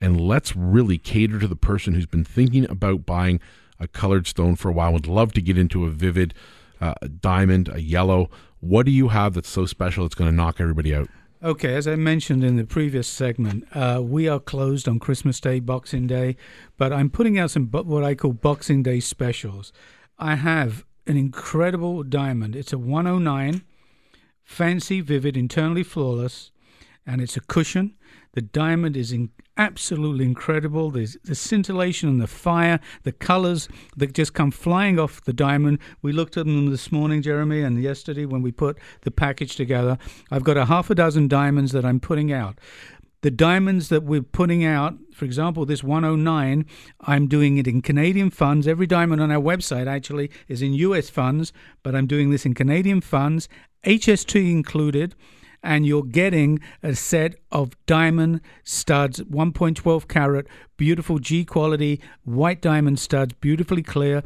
And 0.00 0.20
let's 0.20 0.54
really 0.56 0.98
cater 0.98 1.38
to 1.38 1.48
the 1.48 1.56
person 1.56 1.94
who's 1.94 2.06
been 2.06 2.24
thinking 2.24 2.68
about 2.68 3.06
buying 3.06 3.40
a 3.78 3.88
colored 3.88 4.26
stone 4.26 4.56
for 4.56 4.68
a 4.68 4.72
while, 4.72 4.92
would 4.92 5.06
love 5.06 5.32
to 5.32 5.40
get 5.40 5.56
into 5.56 5.86
a 5.86 5.90
vivid 5.90 6.34
uh, 6.80 6.94
diamond, 7.20 7.70
a 7.72 7.80
yellow. 7.80 8.28
What 8.60 8.86
do 8.86 8.92
you 8.92 9.08
have 9.08 9.34
that's 9.34 9.48
so 9.48 9.66
special 9.66 10.04
it's 10.04 10.14
going 10.14 10.30
to 10.30 10.36
knock 10.36 10.60
everybody 10.60 10.94
out? 10.94 11.08
Okay, 11.42 11.74
as 11.74 11.88
I 11.88 11.96
mentioned 11.96 12.44
in 12.44 12.56
the 12.56 12.64
previous 12.64 13.08
segment, 13.08 13.64
uh, 13.74 14.00
we 14.02 14.28
are 14.28 14.38
closed 14.38 14.86
on 14.86 14.98
Christmas 14.98 15.40
Day, 15.40 15.58
Boxing 15.58 16.06
Day, 16.06 16.36
but 16.76 16.92
I'm 16.92 17.08
putting 17.08 17.38
out 17.38 17.50
some 17.50 17.66
what 17.68 18.04
I 18.04 18.14
call 18.14 18.34
Boxing 18.34 18.82
Day 18.82 19.00
specials. 19.00 19.72
I 20.18 20.34
have 20.34 20.84
an 21.10 21.16
incredible 21.16 22.04
diamond. 22.04 22.54
It's 22.54 22.72
a 22.72 22.78
109, 22.78 23.62
fancy, 24.44 25.00
vivid, 25.00 25.36
internally 25.36 25.82
flawless, 25.82 26.52
and 27.04 27.20
it's 27.20 27.36
a 27.36 27.40
cushion. 27.40 27.96
The 28.34 28.42
diamond 28.42 28.96
is 28.96 29.10
in, 29.10 29.30
absolutely 29.56 30.24
incredible. 30.24 30.92
There's 30.92 31.16
the 31.24 31.34
scintillation 31.34 32.08
and 32.08 32.20
the 32.20 32.28
fire, 32.28 32.78
the 33.02 33.10
colors 33.10 33.68
that 33.96 34.14
just 34.14 34.34
come 34.34 34.52
flying 34.52 35.00
off 35.00 35.24
the 35.24 35.32
diamond. 35.32 35.80
We 36.00 36.12
looked 36.12 36.36
at 36.36 36.46
them 36.46 36.70
this 36.70 36.92
morning, 36.92 37.22
Jeremy, 37.22 37.62
and 37.62 37.82
yesterday 37.82 38.24
when 38.24 38.40
we 38.40 38.52
put 38.52 38.78
the 39.00 39.10
package 39.10 39.56
together. 39.56 39.98
I've 40.30 40.44
got 40.44 40.56
a 40.56 40.66
half 40.66 40.90
a 40.90 40.94
dozen 40.94 41.26
diamonds 41.26 41.72
that 41.72 41.84
I'm 41.84 41.98
putting 41.98 42.32
out 42.32 42.60
the 43.22 43.30
diamonds 43.30 43.88
that 43.90 44.02
we're 44.02 44.22
putting 44.22 44.64
out, 44.64 44.94
for 45.12 45.24
example, 45.24 45.66
this 45.66 45.84
109, 45.84 46.64
I'm 47.02 47.26
doing 47.26 47.58
it 47.58 47.66
in 47.66 47.82
Canadian 47.82 48.30
funds. 48.30 48.66
Every 48.66 48.86
diamond 48.86 49.20
on 49.20 49.30
our 49.30 49.40
website 49.40 49.86
actually 49.86 50.30
is 50.48 50.62
in 50.62 50.72
US 50.74 51.10
funds, 51.10 51.52
but 51.82 51.94
I'm 51.94 52.06
doing 52.06 52.30
this 52.30 52.46
in 52.46 52.54
Canadian 52.54 53.00
funds, 53.00 53.48
HST 53.84 54.50
included, 54.50 55.14
and 55.62 55.84
you're 55.84 56.02
getting 56.02 56.60
a 56.82 56.94
set 56.94 57.34
of 57.52 57.72
diamond 57.84 58.40
studs, 58.64 59.20
1.12 59.20 60.08
carat, 60.08 60.46
beautiful 60.78 61.18
G 61.18 61.44
quality 61.44 62.00
white 62.24 62.62
diamond 62.62 62.98
studs, 62.98 63.34
beautifully 63.34 63.82
clear 63.82 64.22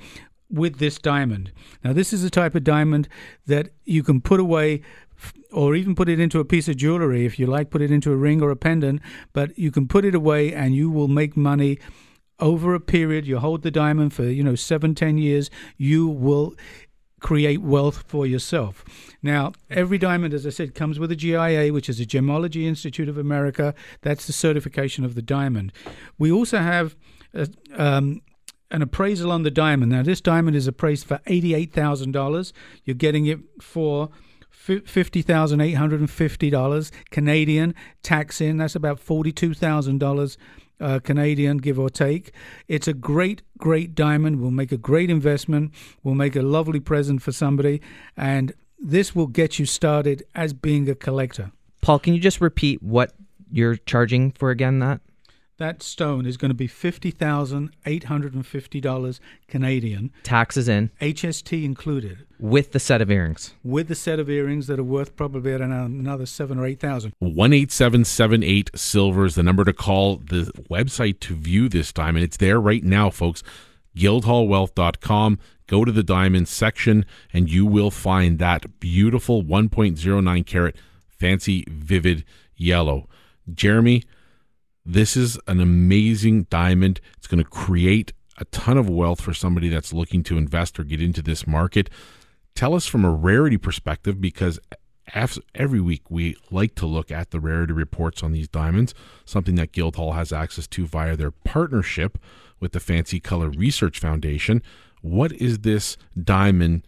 with 0.49 0.79
this 0.79 0.99
diamond. 0.99 1.51
Now, 1.83 1.93
this 1.93 2.13
is 2.13 2.23
a 2.23 2.31
type 2.31 2.55
of 2.55 2.63
diamond 2.63 3.09
that 3.47 3.71
you 3.85 4.05
can 4.05 4.21
put 4.21 4.39
away 4.39 4.83
or 5.53 5.75
even 5.75 5.95
put 5.95 6.09
it 6.09 6.19
into 6.19 6.41
a 6.41 6.45
piece 6.45 6.69
of 6.69 6.77
jewelry 6.77 7.25
if 7.25 7.39
you 7.39 7.47
like, 7.47 7.71
put 7.71 7.83
it 7.83 7.91
into 7.91 8.13
a 8.13 8.17
ring 8.17 8.43
or 8.43 8.51
a 8.51 8.57
pendant, 8.57 9.01
but 9.33 9.57
you 9.59 9.71
can 9.71 9.87
put 9.87 10.05
it 10.05 10.15
away 10.15 10.53
and 10.53 10.75
you 10.75 10.91
will 10.91 11.09
make 11.09 11.37
money 11.37 11.79
over 12.41 12.75
a 12.75 12.81
period. 12.81 13.27
You 13.27 13.39
hold 13.39 13.63
the 13.63 13.71
diamond 13.71 14.13
for, 14.13 14.25
you 14.25 14.43
know, 14.43 14.55
seven, 14.55 14.95
ten 14.95 15.19
years, 15.19 15.51
you 15.77 16.09
will 16.09 16.55
create 17.21 17.63
wealth 17.63 18.05
for 18.07 18.27
yourself. 18.27 18.85
Now, 19.23 19.53
every 19.71 19.97
diamond, 19.97 20.35
as 20.35 20.47
I 20.47 20.51
said, 20.51 20.75
comes 20.75 20.99
with 20.99 21.11
a 21.11 21.17
GIA, 21.17 21.73
which 21.73 21.89
is 21.89 21.99
a 21.99 22.05
Gemology 22.05 22.65
Institute 22.65 23.09
of 23.09 23.17
America. 23.17 23.75
That's 24.03 24.27
the 24.27 24.35
certification 24.35 25.05
of 25.05 25.15
the 25.15 25.23
diamond. 25.23 25.73
We 26.19 26.31
also 26.31 26.59
have 26.59 26.95
a, 27.33 27.49
um, 27.75 28.21
an 28.71 28.83
appraisal 28.83 29.33
on 29.33 29.43
the 29.43 29.51
diamond. 29.51 29.93
Now, 29.93 30.03
this 30.03 30.21
diamond 30.21 30.55
is 30.57 30.67
appraised 30.67 31.07
for 31.07 31.19
$88,000. 31.27 32.53
You're 32.85 32.95
getting 32.95 33.25
it 33.25 33.39
for 33.63 34.11
$50,850 34.67 36.91
Canadian 37.11 37.75
tax 38.03 38.41
in. 38.41 38.57
That's 38.57 38.75
about 38.75 39.05
$42,000 39.05 40.37
uh, 40.81 40.99
Canadian, 41.01 41.59
give 41.59 41.79
or 41.79 41.91
take. 41.91 42.33
It's 42.69 42.89
a 42.89 42.95
great, 42.95 43.43
great 43.59 43.95
diamond. 43.95 44.41
Will 44.41 44.51
make 44.51 44.73
a 44.73 44.77
great 44.77 45.11
investment. 45.11 45.73
Will 46.03 46.15
make 46.15 46.37
a 46.37 46.43
lovely 46.43 46.81
present 46.81 47.23
for 47.23 47.33
somebody. 47.33 47.81
And 48.17 48.53
this 48.79 49.15
will 49.15 49.27
get 49.27 49.59
you 49.59 49.67
started 49.67 50.25
as 50.35 50.53
being 50.53 50.89
a 50.89 50.95
collector. 50.95 51.53
Paul, 51.81 51.99
can 51.99 52.15
you 52.15 52.21
just 52.21 52.41
repeat 52.41 52.83
what 52.83 53.13
you're 53.51 53.77
charging 53.77 54.33
for 54.33 54.51
again 54.51 54.79
that? 54.81 55.01
That 55.65 55.83
stone 55.83 56.27
is 56.27 56.37
going 56.37 56.51
to 56.51 56.55
be 56.55 56.67
fifty 56.67 57.11
thousand 57.11 57.71
eight 57.87 58.05
hundred 58.05 58.35
and 58.35 58.47
fifty 58.47 58.83
dollars 58.83 59.19
Canadian. 59.49 60.13
Taxes 60.23 60.69
in. 60.69 60.91
HST 61.01 61.65
included. 61.65 62.27
With 62.39 62.73
the 62.73 62.79
set 62.79 63.01
of 63.01 63.11
earrings. 63.11 63.55
With 63.65 63.89
the 63.89 63.95
set 63.95 64.19
of 64.19 64.29
earrings 64.29 64.67
that 64.67 64.79
are 64.79 64.85
worth 64.85 65.17
probably 65.17 65.55
another 65.55 66.27
seven 66.27 66.59
or 66.59 66.67
eight 66.67 66.81
thousand. 66.81 67.15
One 67.19 67.55
eight 67.55 67.73
seven 67.73 68.05
seven 68.05 68.43
eight 68.43 68.71
silver 68.75 69.25
is 69.25 69.37
the 69.37 69.43
number 69.43 69.65
to 69.65 69.73
call. 69.73 70.17
The 70.17 70.53
website 70.71 71.21
to 71.21 71.35
view 71.35 71.71
this 71.71 71.95
diamond. 71.95 72.25
It's 72.25 72.37
there 72.37 72.61
right 72.61 72.85
now, 72.85 73.09
folks. 73.09 73.43
guildhallwealth.com. 73.97 75.39
Go 75.67 75.87
to 75.87 75.93
the 75.93 76.03
diamond 76.03 76.47
section 76.47 77.07
and 77.33 77.51
you 77.51 77.65
will 77.65 77.91
find 77.91 78.39
that 78.39 78.81
beautiful 78.81 79.43
1.09 79.43 80.45
carat 80.45 80.77
fancy 81.09 81.65
vivid 81.71 82.23
yellow. 82.55 83.09
Jeremy, 83.51 84.03
this 84.85 85.17
is 85.17 85.39
an 85.47 85.61
amazing 85.61 86.45
diamond. 86.45 87.01
It's 87.17 87.27
going 87.27 87.43
to 87.43 87.49
create 87.49 88.13
a 88.39 88.45
ton 88.47 88.77
of 88.77 88.89
wealth 88.89 89.21
for 89.21 89.33
somebody 89.33 89.69
that's 89.69 89.93
looking 89.93 90.23
to 90.25 90.37
invest 90.37 90.79
or 90.79 90.85
get 90.85 91.01
into 91.01 91.23
this 91.23 91.47
market. 91.47 91.89
Tell 92.55 92.75
us 92.75 92.87
from 92.87 93.05
a 93.05 93.11
rarity 93.11 93.57
perspective 93.57 94.21
because 94.21 94.59
every 95.55 95.81
week 95.81 96.03
we 96.11 96.37
like 96.51 96.75
to 96.77 96.87
look 96.87 97.11
at 97.11 97.31
the 97.31 97.41
rarity 97.41 97.73
reports 97.73 98.23
on 98.23 98.33
these 98.33 98.49
diamonds, 98.49 98.95
something 99.25 99.55
that 99.55 99.73
Guildhall 99.73 100.13
has 100.13 100.33
access 100.33 100.67
to 100.69 100.87
via 100.87 101.17
their 101.17 101.31
partnership 101.31 102.19
with 102.61 102.73
the 102.73 102.81
Fancy 102.81 103.21
Color 103.21 103.51
Research 103.51 103.99
Foundation. 103.99 104.63
What 105.03 105.33
is 105.33 105.61
this 105.61 105.97
diamond? 106.23 106.87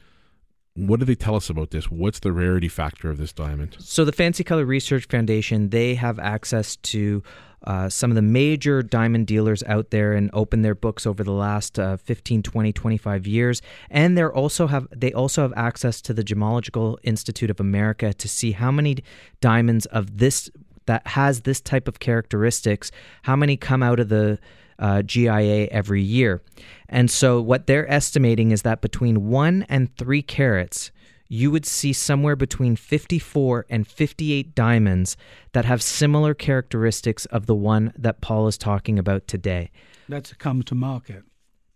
What 0.77 1.01
do 1.01 1.07
they 1.07 1.15
tell 1.15 1.37
us 1.37 1.49
about 1.49 1.71
this? 1.71 1.91
What's 1.91 2.21
the 2.21 2.33
rarity 2.33 2.69
factor 2.69 3.11
of 3.11 3.17
this 3.17 3.33
diamond? 3.33 3.77
So 3.79 4.05
the 4.05 4.13
Fancy 4.13 4.45
Color 4.45 4.67
Research 4.67 5.07
Foundation, 5.07 5.71
they 5.71 5.95
have 5.95 6.19
access 6.19 6.77
to 6.77 7.23
uh, 7.65 7.89
some 7.89 8.11
of 8.11 8.15
the 8.15 8.23
major 8.23 8.83
diamond 8.83 9.27
dealers 9.27 9.63
out 9.65 9.91
there 9.91 10.13
and 10.13 10.31
open 10.33 10.61
their 10.63 10.75
books 10.75 11.07
over 11.07 11.25
the 11.25 11.33
last 11.33 11.79
uh, 11.79 11.97
15 11.97 12.43
20 12.43 12.73
25 12.73 13.27
years 13.27 13.63
and 13.91 14.17
they're 14.17 14.33
also 14.33 14.67
have 14.67 14.87
they 14.95 15.13
also 15.13 15.43
have 15.43 15.53
access 15.57 16.01
to 16.03 16.13
the 16.13 16.23
gemological 16.23 16.97
institute 17.03 17.51
of 17.51 17.59
america 17.59 18.13
to 18.13 18.29
see 18.29 18.53
how 18.53 18.71
many 18.71 18.99
diamonds 19.41 19.87
of 19.87 20.19
this 20.19 20.51
that 20.85 21.05
has 21.09 21.41
this 21.41 21.61
type 21.61 21.89
of 21.89 21.99
characteristics 21.99 22.93
how 23.23 23.35
many 23.35 23.57
come 23.57 23.83
out 23.83 23.99
of 23.99 24.11
the 24.11 24.39
uh, 24.79 25.03
GIA 25.03 25.67
every 25.67 26.03
year. 26.03 26.43
And 26.89 27.11
so, 27.11 27.41
what 27.41 27.67
they're 27.67 27.91
estimating 27.91 28.51
is 28.51 28.63
that 28.63 28.81
between 28.81 29.29
one 29.29 29.65
and 29.69 29.95
three 29.97 30.23
carats, 30.23 30.91
you 31.29 31.51
would 31.51 31.67
see 31.67 31.93
somewhere 31.93 32.37
between 32.37 32.77
54 32.77 33.67
and 33.69 33.87
58 33.87 34.55
diamonds 34.55 35.17
that 35.53 35.65
have 35.65 35.83
similar 35.83 36.35
characteristics 36.35 37.27
of 37.27 37.47
the 37.47 37.55
one 37.55 37.93
that 37.97 38.21
Paul 38.21 38.47
is 38.47 38.59
talking 38.59 38.99
about 38.99 39.27
today. 39.27 39.71
That's 40.09 40.33
come 40.35 40.63
to 40.65 40.75
market. 40.75 41.25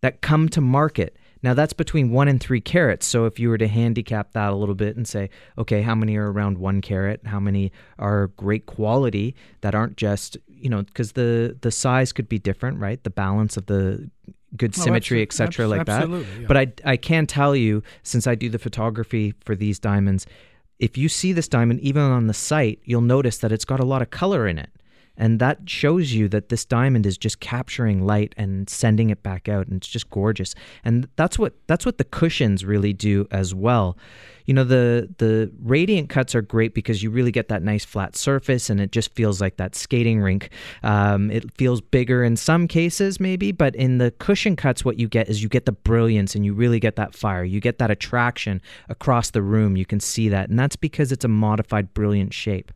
That 0.03 0.21
come 0.21 0.49
to 0.51 0.61
market. 0.61 1.17
Now 1.43 1.55
that's 1.55 1.73
between 1.73 2.11
one 2.11 2.29
and 2.29 2.41
three 2.41 2.61
carats. 2.61 3.07
So 3.07 3.25
if 3.25 3.39
you 3.39 3.49
were 3.49 3.59
to 3.59 3.69
handicap 3.69 4.33
that 4.33 4.53
a 4.53 4.57
little 4.57 4.75
bit 4.75 4.97
and 4.97 5.09
say, 5.09 5.31
okay, 5.57 5.83
how 5.83 5.95
many 5.95 6.17
are 6.17 6.31
around 6.31 6.59
one 6.59 6.81
carat? 6.81 7.23
How 7.27 7.41
many 7.41 7.73
are 7.99 8.29
great 8.29 8.67
quality 8.67 9.35
that 9.63 9.75
aren't 9.75 9.97
just 9.97 10.37
you 10.61 10.69
know 10.69 10.83
because 10.83 11.13
the 11.13 11.57
the 11.61 11.71
size 11.71 12.13
could 12.13 12.29
be 12.29 12.39
different, 12.39 12.79
right? 12.79 13.03
The 13.03 13.11
balance 13.11 13.57
of 13.57 13.67
the 13.67 14.11
good 14.57 14.75
oh, 14.77 14.83
symmetry, 14.83 15.23
etc., 15.23 15.67
like 15.67 15.87
that. 15.87 16.09
Yeah. 16.09 16.23
But 16.47 16.57
I 16.57 16.73
I 16.85 16.97
can 16.97 17.27
tell 17.27 17.55
you 17.57 17.83
since 18.03 18.27
I 18.27 18.35
do 18.35 18.49
the 18.49 18.59
photography 18.59 19.35
for 19.45 19.55
these 19.55 19.79
diamonds, 19.79 20.27
if 20.79 20.97
you 20.97 21.09
see 21.09 21.33
this 21.33 21.49
diamond 21.49 21.81
even 21.81 22.03
on 22.03 22.27
the 22.27 22.35
site, 22.35 22.81
you'll 22.85 23.01
notice 23.03 23.39
that 23.39 23.53
it's 23.53 23.65
got 23.65 23.81
a 23.81 23.85
lot 23.85 24.03
of 24.03 24.11
color 24.11 24.47
in 24.47 24.59
it. 24.59 24.71
And 25.21 25.39
that 25.39 25.69
shows 25.69 26.15
you 26.15 26.29
that 26.29 26.49
this 26.49 26.65
diamond 26.65 27.05
is 27.05 27.19
just 27.19 27.41
capturing 27.41 28.07
light 28.07 28.35
and 28.39 28.69
sending 28.71 29.11
it 29.11 29.23
back 29.23 29.51
out 29.51 29.67
and 29.67 29.77
it's 29.77 29.87
just 29.87 30.09
gorgeous. 30.09 30.55
And 30.83 31.09
that's 31.17 31.39
what 31.39 31.53
that's 31.67 31.85
what 31.85 31.99
the 31.99 32.05
cushions 32.05 32.65
really 32.65 32.95
do 32.95 33.29
as 33.31 33.55
well. 33.55 33.99
You 34.47 34.55
know 34.55 34.65
the 34.65 35.11
the 35.19 35.53
radiant 35.63 36.09
cuts 36.09 36.35
are 36.35 36.41
great 36.41 36.73
because 36.73 37.03
you 37.03 37.11
really 37.11 37.33
get 37.33 37.49
that 37.49 37.63
nice 37.63 37.85
flat 37.85 38.17
surface 38.17 38.71
and 38.71 38.81
it 38.81 38.93
just 38.93 39.15
feels 39.15 39.43
like 39.43 39.59
that 39.59 39.77
skating 39.77 40.21
rink. 40.21 40.49
Um, 40.83 41.31
it 41.31 41.55
feels 41.59 41.83
bigger 41.83 42.25
in 42.25 42.37
some 42.39 42.67
cases 42.67 43.21
maybe 43.21 43.53
but 43.53 43.77
in 43.77 43.99
the 43.99 44.13
cushion 44.13 44.57
cuts 44.57 44.87
what 44.87 44.99
you 44.99 45.07
get 45.07 45.29
is 45.29 45.43
you 45.43 45.51
get 45.51 45.67
the 45.67 45.73
brilliance 45.73 46.35
and 46.35 46.47
you 46.47 46.55
really 46.55 46.81
get 46.81 46.97
that 46.97 47.15
fire. 47.15 47.45
You 47.45 47.61
get 47.61 47.77
that 47.77 47.91
attraction 47.91 48.63
across 48.89 49.31
the 49.31 49.43
room. 49.43 49.77
You 49.77 49.85
can 49.85 50.01
see 50.01 50.31
that. 50.31 50.49
And 50.49 50.59
that's 50.59 50.77
because 50.77 51.13
it's 51.13 51.27
a 51.27 51.29
modified 51.29 51.93
brilliant 51.93 52.33
shape 52.33 52.73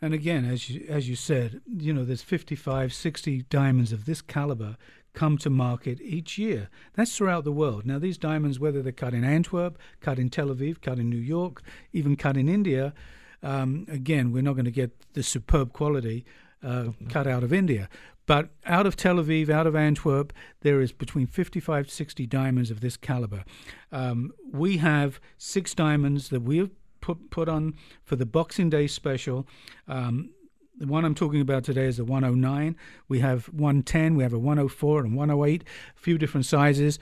and 0.00 0.14
again, 0.14 0.44
as 0.44 0.70
you, 0.70 0.86
as 0.88 1.08
you 1.08 1.16
said, 1.16 1.60
you 1.66 1.92
know, 1.92 2.04
there's 2.04 2.22
55, 2.22 2.92
60 2.92 3.42
diamonds 3.50 3.92
of 3.92 4.04
this 4.04 4.20
caliber 4.20 4.76
come 5.12 5.36
to 5.38 5.50
market 5.50 6.00
each 6.00 6.38
year. 6.38 6.68
That's 6.94 7.16
throughout 7.16 7.44
the 7.44 7.52
world. 7.52 7.84
Now, 7.84 7.98
these 7.98 8.18
diamonds, 8.18 8.60
whether 8.60 8.82
they're 8.82 8.92
cut 8.92 9.14
in 9.14 9.24
Antwerp, 9.24 9.76
cut 10.00 10.18
in 10.18 10.30
Tel 10.30 10.48
Aviv, 10.48 10.80
cut 10.80 10.98
in 10.98 11.10
New 11.10 11.16
York, 11.16 11.62
even 11.92 12.14
cut 12.14 12.36
in 12.36 12.48
India, 12.48 12.94
um, 13.42 13.86
again, 13.88 14.32
we're 14.32 14.42
not 14.42 14.54
going 14.54 14.64
to 14.64 14.70
get 14.70 14.92
the 15.14 15.22
superb 15.22 15.72
quality 15.72 16.24
uh, 16.62 16.68
mm-hmm. 16.68 17.08
cut 17.08 17.26
out 17.26 17.42
of 17.42 17.52
India. 17.52 17.88
But 18.26 18.50
out 18.66 18.86
of 18.86 18.94
Tel 18.94 19.16
Aviv, 19.16 19.48
out 19.48 19.66
of 19.66 19.74
Antwerp, 19.74 20.32
there 20.60 20.80
is 20.80 20.92
between 20.92 21.26
55 21.26 21.86
to 21.86 21.92
60 21.92 22.26
diamonds 22.26 22.70
of 22.70 22.80
this 22.80 22.96
caliber. 22.96 23.44
Um, 23.90 24.32
we 24.52 24.76
have 24.76 25.18
six 25.38 25.74
diamonds 25.74 26.28
that 26.28 26.42
we 26.42 26.58
have 26.58 26.70
put, 27.00 27.30
put 27.30 27.48
on 27.48 27.74
for 28.04 28.16
the 28.16 28.26
Boxing 28.26 28.70
Day 28.70 28.86
special. 28.86 29.46
Um, 29.86 30.30
the 30.78 30.86
one 30.86 31.04
I'm 31.04 31.14
talking 31.14 31.40
about 31.40 31.64
today 31.64 31.86
is 31.86 31.96
the 31.96 32.04
109. 32.04 32.76
We 33.08 33.20
have 33.20 33.46
110, 33.46 34.14
we 34.14 34.22
have 34.22 34.32
a 34.32 34.38
104 34.38 35.00
and 35.00 35.16
108, 35.16 35.64
a 35.64 36.00
few 36.00 36.18
different 36.18 36.46
sizes, 36.46 36.98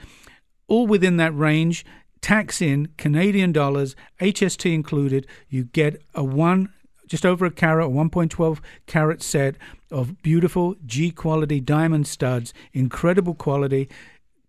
all 0.67 0.87
within 0.87 1.17
that 1.17 1.35
range. 1.35 1.85
Tax 2.19 2.61
in 2.61 2.87
Canadian 2.97 3.51
dollars, 3.51 3.95
HST 4.19 4.73
included. 4.73 5.27
You 5.49 5.65
get 5.65 6.01
a 6.15 6.23
one, 6.23 6.73
just 7.07 7.25
over 7.25 7.45
a 7.45 7.51
carat, 7.51 7.87
a 7.87 7.89
1.12 7.89 8.59
carat 8.87 9.21
set 9.21 9.55
of 9.91 10.21
beautiful 10.23 10.75
G 10.85 11.11
quality 11.11 11.59
diamond 11.59 12.07
studs, 12.07 12.53
incredible 12.73 13.35
quality, 13.35 13.87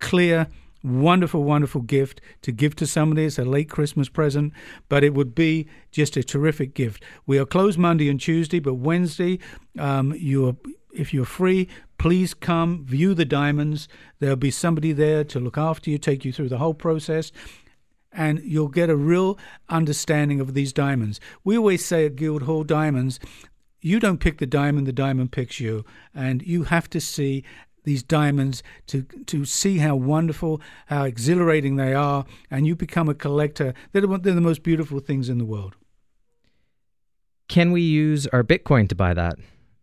clear 0.00 0.48
wonderful, 0.82 1.42
wonderful 1.44 1.80
gift 1.80 2.20
to 2.42 2.52
give 2.52 2.76
to 2.76 2.86
somebody. 2.86 3.24
It's 3.24 3.38
a 3.38 3.44
late 3.44 3.68
Christmas 3.68 4.08
present, 4.08 4.52
but 4.88 5.04
it 5.04 5.14
would 5.14 5.34
be 5.34 5.66
just 5.90 6.16
a 6.16 6.22
terrific 6.22 6.74
gift. 6.74 7.02
We 7.26 7.38
are 7.38 7.46
closed 7.46 7.78
Monday 7.78 8.08
and 8.08 8.20
Tuesday, 8.20 8.60
but 8.60 8.74
Wednesday, 8.74 9.38
um, 9.78 10.14
you 10.16 10.48
are, 10.48 10.56
if 10.92 11.12
you're 11.12 11.24
free, 11.24 11.68
please 11.98 12.32
come 12.34 12.84
view 12.84 13.14
the 13.14 13.24
diamonds. 13.24 13.88
There'll 14.20 14.36
be 14.36 14.50
somebody 14.50 14.92
there 14.92 15.24
to 15.24 15.40
look 15.40 15.58
after 15.58 15.90
you, 15.90 15.98
take 15.98 16.24
you 16.24 16.32
through 16.32 16.48
the 16.48 16.58
whole 16.58 16.74
process. 16.74 17.32
And 18.10 18.40
you'll 18.42 18.68
get 18.68 18.88
a 18.88 18.96
real 18.96 19.38
understanding 19.68 20.40
of 20.40 20.54
these 20.54 20.72
diamonds. 20.72 21.20
We 21.44 21.58
always 21.58 21.84
say 21.84 22.06
at 22.06 22.16
Guildhall 22.16 22.64
Diamonds, 22.64 23.20
you 23.80 24.00
don't 24.00 24.18
pick 24.18 24.38
the 24.38 24.46
diamond, 24.46 24.86
the 24.86 24.92
diamond 24.92 25.30
picks 25.30 25.60
you. 25.60 25.84
And 26.14 26.42
you 26.42 26.64
have 26.64 26.88
to 26.90 27.00
see 27.00 27.44
these 27.84 28.02
diamonds 28.02 28.62
to 28.86 29.02
to 29.26 29.44
see 29.44 29.78
how 29.78 29.96
wonderful, 29.96 30.60
how 30.86 31.04
exhilarating 31.04 31.76
they 31.76 31.94
are, 31.94 32.24
and 32.50 32.66
you 32.66 32.76
become 32.76 33.08
a 33.08 33.14
collector. 33.14 33.74
They're, 33.92 34.06
they're 34.06 34.34
the 34.34 34.40
most 34.40 34.62
beautiful 34.62 35.00
things 35.00 35.28
in 35.28 35.38
the 35.38 35.44
world. 35.44 35.76
Can 37.48 37.72
we 37.72 37.80
use 37.80 38.26
our 38.28 38.44
Bitcoin 38.44 38.88
to 38.90 38.94
buy 38.94 39.14
that? 39.14 39.36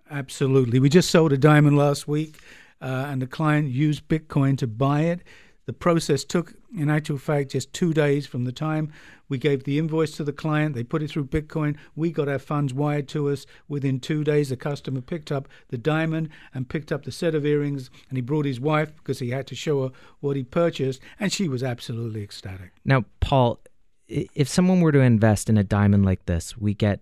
Absolutely. 0.10 0.80
We 0.80 0.90
just 0.90 1.10
sold 1.10 1.34
a 1.34 1.38
diamond 1.38 1.78
last 1.78 2.08
week, 2.08 2.40
uh, 2.80 3.06
and 3.08 3.22
the 3.22 3.28
client 3.28 3.70
used 3.70 4.08
Bitcoin 4.08 4.58
to 4.60 4.68
buy 4.68 5.02
it. 5.02 5.22
The 5.66 5.74
process 5.74 6.24
took, 6.24 6.54
in 6.76 6.90
actual 6.90 7.18
fact, 7.18 7.52
just 7.52 7.74
two 7.74 7.94
days 7.94 8.28
from 8.28 8.46
the 8.46 8.52
time 8.52 8.92
we 9.28 9.38
gave 9.38 9.64
the 9.64 9.80
invoice 9.80 10.12
to 10.18 10.24
the 10.24 10.34
client. 10.34 10.76
They 10.76 10.84
put 10.84 11.02
it 11.02 11.10
through 11.10 11.26
Bitcoin. 11.26 11.78
We 11.96 12.12
got 12.12 12.30
our 12.30 12.40
funds 12.40 12.74
wired 12.74 13.08
to 13.10 13.30
us. 13.30 13.46
Within 13.68 14.00
two 14.00 14.24
days, 14.24 14.50
the 14.50 14.58
customer 14.58 15.02
picked 15.02 15.32
up 15.32 15.48
the 15.70 15.78
diamond 15.78 16.30
and 16.54 16.70
picked 16.70 16.92
up 16.92 17.04
the 17.04 17.12
set 17.12 17.34
of 17.34 17.46
earrings, 17.46 17.90
and 18.10 18.18
he 18.18 18.22
brought 18.22 18.46
his 18.46 18.60
wife 18.60 18.96
because 18.96 19.20
he 19.20 19.32
had 19.32 19.48
to 19.48 19.56
show 19.56 19.84
her 19.84 19.92
what 20.20 20.36
he 20.36 20.44
purchased, 20.44 21.02
and 21.20 21.34
she 21.34 21.48
was 21.50 21.64
absolutely 21.64 22.22
ecstatic. 22.22 22.72
Now, 22.84 23.06
Paul, 23.20 23.60
if 24.08 24.48
someone 24.48 24.82
were 24.82 24.92
to 24.92 25.00
invest 25.00 25.50
in 25.50 25.58
a 25.58 25.64
diamond 25.64 26.06
like 26.06 26.26
this, 26.26 26.56
we 26.58 26.74
get 26.74 27.02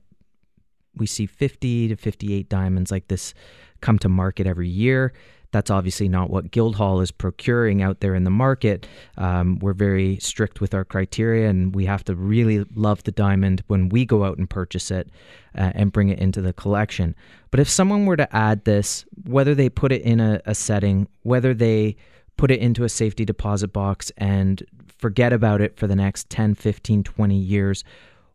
we 0.96 1.08
see 1.08 1.26
50 1.26 1.88
to 1.88 1.96
58 1.96 2.48
diamonds 2.50 2.92
like 2.92 3.08
this 3.08 3.34
come 3.82 3.98
to 4.00 4.10
market 4.10 4.46
every 4.46 4.70
year. 4.70 5.12
That's 5.54 5.70
obviously 5.70 6.10
not 6.10 6.30
what 6.30 6.52
Guildhall 6.52 7.00
is 7.00 7.12
procuring 7.12 7.82
out 7.82 8.02
there 8.02 8.16
in 8.16 8.26
the 8.26 8.30
market. 8.30 8.86
Um, 9.18 9.60
we're 9.60 9.74
very 9.74 10.18
strict 10.18 10.60
with 10.60 10.74
our 10.74 10.84
criteria, 10.84 11.48
and 11.48 11.74
we 11.74 11.86
have 11.86 12.04
to 12.06 12.16
really 12.16 12.66
love 12.76 13.04
the 13.04 13.12
diamond 13.12 13.64
when 13.68 13.88
we 13.88 14.04
go 14.04 14.26
out 14.26 14.38
and 14.38 14.50
purchase 14.50 14.92
it 14.92 15.10
uh, 15.56 15.72
and 15.76 15.94
bring 15.94 16.10
it 16.10 16.20
into 16.20 16.42
the 16.42 16.54
collection. 16.54 17.16
But 17.52 17.60
if 17.60 17.70
someone 17.70 18.06
were 18.06 18.18
to 18.18 18.36
add 18.36 18.66
this, 18.66 19.06
whether 19.26 19.54
they 19.56 19.70
put 19.70 19.92
it 19.92 20.02
in 20.02 20.20
a, 20.20 20.42
a 20.46 20.56
setting, 20.56 21.08
whether 21.22 21.54
they 21.54 21.96
put 22.36 22.50
it 22.50 22.60
into 22.60 22.84
a 22.84 22.90
safety 22.90 23.24
deposit 23.24 23.72
box 23.72 24.12
and 24.18 24.64
forget 24.98 25.32
about 25.32 25.62
it 25.62 25.78
for 25.78 25.86
the 25.86 25.96
next 25.96 26.30
10, 26.32 26.56
15, 26.56 27.04
20 27.04 27.36
years, 27.38 27.84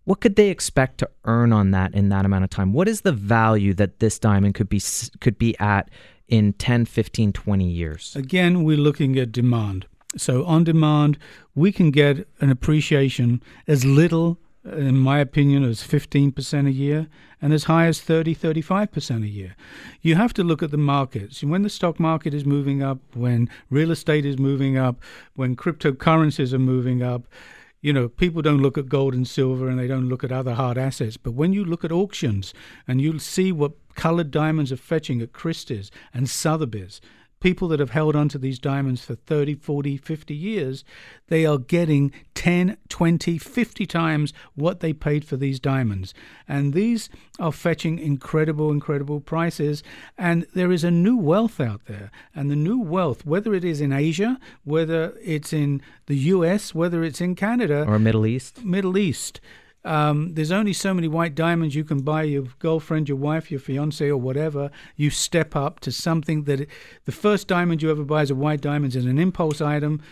what 0.04 0.20
could 0.20 0.36
they 0.36 0.48
expect 0.48 0.98
to 0.98 1.10
earn 1.24 1.52
on 1.52 1.72
that 1.72 1.94
in 1.94 2.08
that 2.08 2.24
amount 2.24 2.44
of 2.44 2.48
time? 2.48 2.72
What 2.72 2.88
is 2.88 3.02
the 3.02 3.12
value 3.12 3.74
that 3.74 3.98
this 3.98 4.18
diamond 4.18 4.54
could 4.54 4.68
be 4.70 4.80
could 5.20 5.36
be 5.36 5.58
at 5.58 5.90
in 6.28 6.52
10, 6.54 6.84
15, 6.84 7.32
20 7.32 7.64
years? 7.64 8.14
Again, 8.16 8.64
we're 8.64 8.76
looking 8.76 9.18
at 9.18 9.32
demand. 9.32 9.86
So, 10.16 10.44
on 10.44 10.64
demand, 10.64 11.18
we 11.54 11.70
can 11.72 11.90
get 11.90 12.26
an 12.40 12.50
appreciation 12.50 13.42
as 13.66 13.84
little 13.84 14.38
in 14.64 14.98
my 14.98 15.18
opinion, 15.18 15.64
as 15.64 15.82
15% 15.82 16.66
a 16.66 16.70
year 16.70 17.08
and 17.40 17.52
as 17.52 17.64
high 17.64 17.86
as 17.86 18.00
30, 18.00 18.34
35% 18.34 19.22
a 19.22 19.28
year. 19.28 19.56
You 20.02 20.16
have 20.16 20.34
to 20.34 20.44
look 20.44 20.62
at 20.62 20.70
the 20.70 20.76
markets. 20.76 21.42
When 21.42 21.62
the 21.62 21.70
stock 21.70 22.00
market 22.00 22.34
is 22.34 22.44
moving 22.44 22.82
up, 22.82 22.98
when 23.14 23.48
real 23.70 23.90
estate 23.90 24.26
is 24.26 24.38
moving 24.38 24.76
up, 24.76 25.00
when 25.34 25.56
cryptocurrencies 25.56 26.52
are 26.52 26.58
moving 26.58 27.02
up, 27.02 27.26
you 27.80 27.92
know, 27.92 28.08
people 28.08 28.42
don't 28.42 28.60
look 28.60 28.76
at 28.76 28.88
gold 28.88 29.14
and 29.14 29.26
silver 29.26 29.68
and 29.68 29.78
they 29.78 29.86
don't 29.86 30.08
look 30.08 30.24
at 30.24 30.32
other 30.32 30.54
hard 30.54 30.76
assets. 30.76 31.16
But 31.16 31.34
when 31.34 31.52
you 31.52 31.64
look 31.64 31.84
at 31.84 31.92
auctions 31.92 32.52
and 32.88 33.00
you 33.00 33.18
see 33.20 33.52
what 33.52 33.72
colored 33.98 34.30
diamonds 34.30 34.70
are 34.70 34.76
fetching 34.76 35.20
at 35.20 35.32
Christie's 35.32 35.90
and 36.14 36.30
Sotheby's 36.30 37.00
people 37.40 37.68
that 37.68 37.80
have 37.80 37.90
held 37.90 38.16
onto 38.16 38.38
these 38.38 38.58
diamonds 38.58 39.04
for 39.04 39.14
30, 39.14 39.54
40, 39.54 39.96
50 39.96 40.34
years, 40.34 40.84
they 41.28 41.46
are 41.46 41.58
getting 41.58 42.12
10, 42.34 42.76
20, 42.88 43.38
50 43.38 43.86
times 43.86 44.32
what 44.54 44.80
they 44.80 44.92
paid 44.92 45.24
for 45.24 45.36
these 45.36 45.60
diamonds. 45.60 46.14
And 46.46 46.72
these 46.72 47.08
are 47.38 47.52
fetching 47.52 47.98
incredible, 47.98 48.70
incredible 48.70 49.20
prices. 49.20 49.82
And 50.16 50.46
there 50.54 50.72
is 50.72 50.84
a 50.84 50.90
new 50.90 51.16
wealth 51.16 51.60
out 51.60 51.86
there. 51.86 52.10
And 52.34 52.50
the 52.50 52.56
new 52.56 52.80
wealth, 52.80 53.24
whether 53.24 53.54
it 53.54 53.64
is 53.64 53.80
in 53.80 53.92
Asia, 53.92 54.38
whether 54.64 55.14
it's 55.22 55.52
in 55.52 55.82
the 56.06 56.16
US, 56.16 56.74
whether 56.74 57.04
it's 57.04 57.20
in 57.20 57.34
Canada, 57.34 57.84
or 57.86 57.98
Middle 57.98 58.26
East, 58.26 58.64
Middle 58.64 58.98
East 58.98 59.40
um, 59.84 60.34
there's 60.34 60.50
only 60.50 60.72
so 60.72 60.92
many 60.92 61.08
white 61.08 61.34
diamonds 61.34 61.74
you 61.74 61.84
can 61.84 62.00
buy 62.00 62.24
your 62.24 62.44
girlfriend, 62.58 63.08
your 63.08 63.18
wife, 63.18 63.50
your 63.50 63.60
fiance, 63.60 64.06
or 64.06 64.16
whatever. 64.16 64.70
You 64.96 65.10
step 65.10 65.54
up 65.54 65.80
to 65.80 65.92
something 65.92 66.44
that 66.44 66.60
it, 66.62 66.68
the 67.04 67.12
first 67.12 67.46
diamond 67.46 67.82
you 67.82 67.90
ever 67.90 68.04
buy 68.04 68.22
is 68.22 68.30
a 68.30 68.34
white 68.34 68.60
diamond, 68.60 68.94
is 68.94 69.04
an 69.06 69.18
impulse 69.18 69.60
item. 69.60 70.02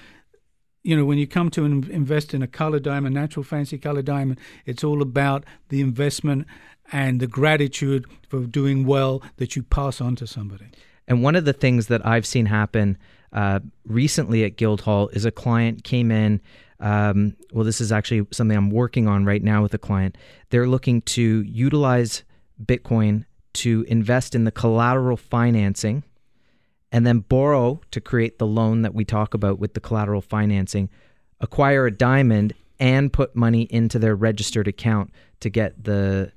You 0.82 0.96
know, 0.96 1.04
when 1.04 1.18
you 1.18 1.26
come 1.26 1.50
to 1.50 1.64
invest 1.64 2.32
in 2.32 2.42
a 2.42 2.46
color 2.46 2.78
diamond, 2.78 3.14
natural 3.14 3.42
fancy 3.42 3.76
color 3.76 4.02
diamond, 4.02 4.38
it's 4.66 4.84
all 4.84 5.02
about 5.02 5.44
the 5.68 5.80
investment 5.80 6.46
and 6.92 7.18
the 7.18 7.26
gratitude 7.26 8.06
for 8.28 8.40
doing 8.46 8.86
well 8.86 9.20
that 9.38 9.56
you 9.56 9.64
pass 9.64 10.00
on 10.00 10.14
to 10.16 10.28
somebody. 10.28 10.66
And 11.08 11.22
one 11.22 11.34
of 11.34 11.44
the 11.44 11.52
things 11.52 11.88
that 11.88 12.06
I've 12.06 12.26
seen 12.26 12.46
happen 12.46 12.98
uh, 13.32 13.60
recently 13.84 14.44
at 14.44 14.56
Guildhall 14.56 15.08
is 15.08 15.24
a 15.24 15.32
client 15.32 15.82
came 15.82 16.12
in 16.12 16.40
um, 16.80 17.36
well, 17.52 17.64
this 17.64 17.80
is 17.80 17.92
actually 17.92 18.26
something 18.32 18.56
I'm 18.56 18.70
working 18.70 19.08
on 19.08 19.24
right 19.24 19.42
now 19.42 19.62
with 19.62 19.74
a 19.74 19.78
client. 19.78 20.16
They're 20.50 20.68
looking 20.68 21.02
to 21.02 21.42
utilize 21.42 22.22
Bitcoin 22.62 23.24
to 23.54 23.84
invest 23.88 24.34
in 24.34 24.44
the 24.44 24.50
collateral 24.50 25.16
financing 25.16 26.04
and 26.92 27.06
then 27.06 27.20
borrow 27.20 27.80
to 27.90 28.00
create 28.00 28.38
the 28.38 28.46
loan 28.46 28.82
that 28.82 28.94
we 28.94 29.04
talk 29.04 29.34
about 29.34 29.58
with 29.58 29.74
the 29.74 29.80
collateral 29.80 30.20
financing, 30.20 30.88
acquire 31.40 31.86
a 31.86 31.90
diamond, 31.90 32.54
and 32.78 33.12
put 33.12 33.34
money 33.34 33.62
into 33.62 33.98
their 33.98 34.14
registered 34.14 34.68
account 34.68 35.10
to 35.40 35.48
get 35.48 35.84
the 35.84 36.32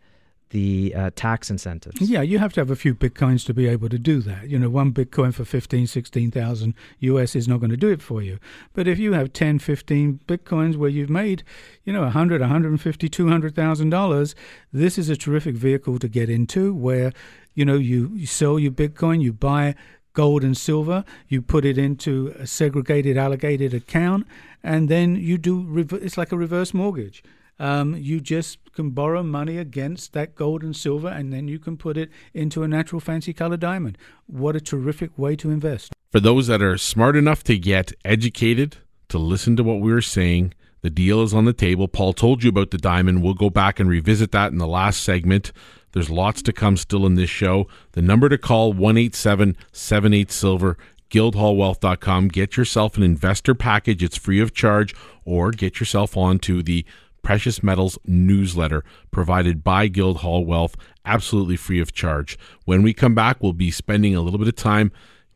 the 0.49 0.93
uh, 0.95 1.09
tax 1.15 1.49
incentives. 1.49 2.01
Yeah, 2.01 2.21
you 2.21 2.39
have 2.39 2.53
to 2.53 2.61
have 2.61 2.71
a 2.71 2.75
few 2.75 2.95
bitcoins 2.95 3.45
to 3.45 3.53
be 3.53 3.67
able 3.67 3.89
to 3.89 3.99
do 3.99 4.19
that. 4.21 4.49
You 4.49 4.57
know, 4.57 4.69
one 4.69 4.91
bitcoin 4.91 5.33
for 5.33 5.45
15, 5.45 5.87
16,000 5.87 6.73
US 6.99 7.35
is 7.35 7.47
not 7.47 7.59
going 7.59 7.69
to 7.69 7.77
do 7.77 7.89
it 7.89 8.01
for 8.01 8.21
you. 8.21 8.39
But 8.73 8.87
if 8.87 8.97
you 8.97 9.13
have 9.13 9.33
10, 9.33 9.59
15 9.59 10.21
bitcoins 10.27 10.75
where 10.75 10.89
you've 10.89 11.09
made, 11.09 11.43
you 11.83 11.93
know, 11.93 12.01
100, 12.01 12.41
150, 12.41 13.09
200,000 13.09 13.89
dollars, 13.89 14.35
this 14.73 14.97
is 14.97 15.09
a 15.09 15.15
terrific 15.15 15.55
vehicle 15.55 15.99
to 15.99 16.07
get 16.07 16.29
into 16.29 16.73
where, 16.73 17.13
you 17.53 17.65
know, 17.65 17.77
you, 17.77 18.11
you 18.13 18.25
sell 18.25 18.57
your 18.57 18.71
bitcoin, 18.71 19.21
you 19.21 19.33
buy 19.33 19.75
gold 20.13 20.43
and 20.43 20.57
silver, 20.57 21.05
you 21.27 21.41
put 21.41 21.63
it 21.63 21.77
into 21.77 22.33
a 22.39 22.47
segregated 22.47 23.17
allocated 23.17 23.73
account 23.73 24.25
and 24.63 24.89
then 24.89 25.15
you 25.15 25.37
do 25.37 25.77
it's 26.01 26.17
like 26.17 26.31
a 26.31 26.37
reverse 26.37 26.73
mortgage 26.73 27.23
um, 27.59 27.95
you 27.95 28.19
just 28.21 28.57
can 28.73 28.91
borrow 28.91 29.21
money 29.21 29.57
against 29.57 30.13
that 30.13 30.35
gold 30.35 30.63
and 30.63 30.75
silver, 30.75 31.09
and 31.09 31.33
then 31.33 31.47
you 31.47 31.59
can 31.59 31.77
put 31.77 31.97
it 31.97 32.09
into 32.33 32.63
a 32.63 32.67
natural 32.67 32.99
fancy 32.99 33.33
color 33.33 33.57
diamond. 33.57 33.97
What 34.25 34.55
a 34.55 34.61
terrific 34.61 35.17
way 35.17 35.35
to 35.37 35.51
invest. 35.51 35.93
For 36.11 36.19
those 36.19 36.47
that 36.47 36.61
are 36.61 36.77
smart 36.77 37.15
enough 37.15 37.43
to 37.43 37.57
get 37.57 37.91
educated, 38.05 38.77
to 39.09 39.17
listen 39.17 39.55
to 39.57 39.63
what 39.63 39.81
we 39.81 39.91
were 39.91 40.01
saying, 40.01 40.53
the 40.81 40.89
deal 40.89 41.21
is 41.21 41.33
on 41.33 41.45
the 41.45 41.53
table. 41.53 41.87
Paul 41.87 42.13
told 42.13 42.43
you 42.43 42.49
about 42.49 42.71
the 42.71 42.77
diamond. 42.77 43.21
We'll 43.21 43.33
go 43.33 43.49
back 43.49 43.79
and 43.79 43.89
revisit 43.89 44.31
that 44.31 44.51
in 44.51 44.57
the 44.57 44.67
last 44.67 45.03
segment. 45.03 45.51
There's 45.91 46.09
lots 46.09 46.41
to 46.43 46.53
come 46.53 46.77
still 46.77 47.05
in 47.05 47.15
this 47.15 47.29
show. 47.29 47.67
The 47.91 48.01
number 48.01 48.29
to 48.29 48.37
call 48.37 48.71
187 48.71 49.57
78 49.71 50.31
Silver 50.31 50.77
guildhallwealth.com. 51.09 52.27
Get 52.29 52.57
yourself 52.57 52.97
an 52.97 53.03
investor 53.03 53.55
package. 53.55 54.03
It's 54.03 54.17
free 54.17 54.39
of 54.39 54.53
charge, 54.53 54.95
or 55.25 55.51
get 55.51 55.79
yourself 55.79 56.15
onto 56.15 56.61
the 56.61 56.85
precious 57.29 57.61
metals 57.61 57.99
newsletter 58.07 58.83
provided 59.11 59.63
by 59.63 59.87
Guildhall 59.87 60.45
Wealth, 60.45 60.75
absolutely 61.05 61.57
free 61.57 61.79
of 61.79 61.93
charge. 61.93 62.39
When 62.65 62.81
we 62.81 62.91
come 62.91 63.13
back, 63.13 63.37
we'll 63.39 63.53
be 63.53 63.69
spending 63.69 64.15
a 64.15 64.21
little 64.21 64.39
bit 64.39 64.47
of 64.47 64.55
time 64.55 64.91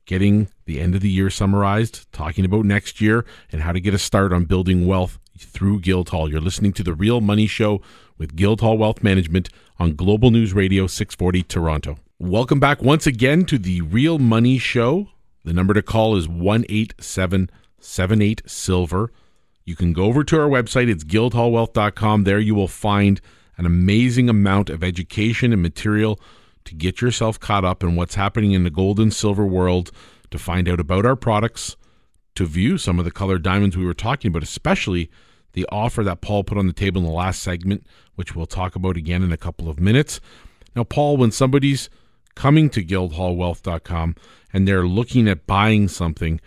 getting 0.07 0.47
the 0.65 0.79
end 0.79 0.95
of 0.95 1.01
the 1.01 1.11
year 1.11 1.29
summarized, 1.29 2.11
talking 2.11 2.45
about 2.45 2.65
next 2.65 2.99
year, 2.99 3.25
and 3.51 3.61
how 3.61 3.71
to 3.71 3.79
get 3.79 3.93
a 3.93 3.99
start 3.99 4.33
on 4.33 4.45
building 4.45 4.87
wealth 4.87 5.19
through 5.37 5.81
Guildhall. 5.81 6.31
You're 6.31 6.41
listening 6.41 6.73
to 6.73 6.83
The 6.83 6.95
Real 6.95 7.21
Money 7.21 7.45
Show 7.45 7.79
with 8.17 8.35
Guildhall 8.35 8.79
Wealth 8.79 9.03
Management 9.03 9.49
on 9.77 9.95
Global 9.95 10.31
News 10.31 10.51
Radio 10.51 10.87
640 10.87 11.43
Toronto. 11.43 11.97
Welcome 12.17 12.59
back 12.59 12.81
once 12.81 13.05
again 13.05 13.45
to 13.45 13.59
The 13.59 13.81
Real 13.81 14.17
Money 14.17 14.57
Show. 14.57 15.09
The 15.45 15.53
number 15.53 15.75
to 15.75 15.83
call 15.83 16.15
is 16.15 16.25
18778 16.25 18.41
Silver. 18.47 19.11
You 19.65 19.75
can 19.75 19.93
go 19.93 20.05
over 20.05 20.23
to 20.23 20.39
our 20.39 20.49
website, 20.49 20.89
it's 20.89 21.03
guildhallwealth.com. 21.03 22.23
There 22.23 22.39
you 22.39 22.55
will 22.55 22.67
find 22.67 23.21
an 23.57 23.65
amazing 23.65 24.29
amount 24.29 24.69
of 24.69 24.83
education 24.83 25.53
and 25.53 25.61
material 25.61 26.19
to 26.65 26.75
get 26.75 27.01
yourself 27.01 27.39
caught 27.39 27.65
up 27.65 27.83
in 27.83 27.95
what's 27.95 28.15
happening 28.15 28.51
in 28.51 28.63
the 28.63 28.69
gold 28.69 28.99
and 28.99 29.13
silver 29.13 29.45
world, 29.45 29.91
to 30.31 30.39
find 30.39 30.67
out 30.67 30.79
about 30.79 31.05
our 31.05 31.15
products, 31.15 31.75
to 32.35 32.45
view 32.45 32.77
some 32.77 32.97
of 32.97 33.05
the 33.05 33.11
colored 33.11 33.43
diamonds 33.43 33.77
we 33.77 33.85
were 33.85 33.93
talking 33.93 34.29
about, 34.29 34.43
especially 34.43 35.09
the 35.51 35.67
offer 35.71 36.03
that 36.03 36.21
Paul 36.21 36.43
put 36.43 36.57
on 36.57 36.67
the 36.67 36.73
table 36.73 36.99
in 36.99 37.07
the 37.07 37.13
last 37.13 37.43
segment, 37.43 37.85
which 38.15 38.35
we'll 38.35 38.47
talk 38.47 38.75
about 38.75 38.97
again 38.97 39.21
in 39.21 39.31
a 39.31 39.37
couple 39.37 39.69
of 39.69 39.79
minutes. 39.79 40.19
Now, 40.75 40.83
Paul, 40.83 41.17
when 41.17 41.31
somebody's 41.31 41.89
coming 42.35 42.69
to 42.71 42.83
guildhallwealth.com 42.83 44.15
and 44.51 44.67
they're 44.67 44.87
looking 44.87 45.27
at 45.27 45.45
buying 45.45 45.87
something, 45.87 46.41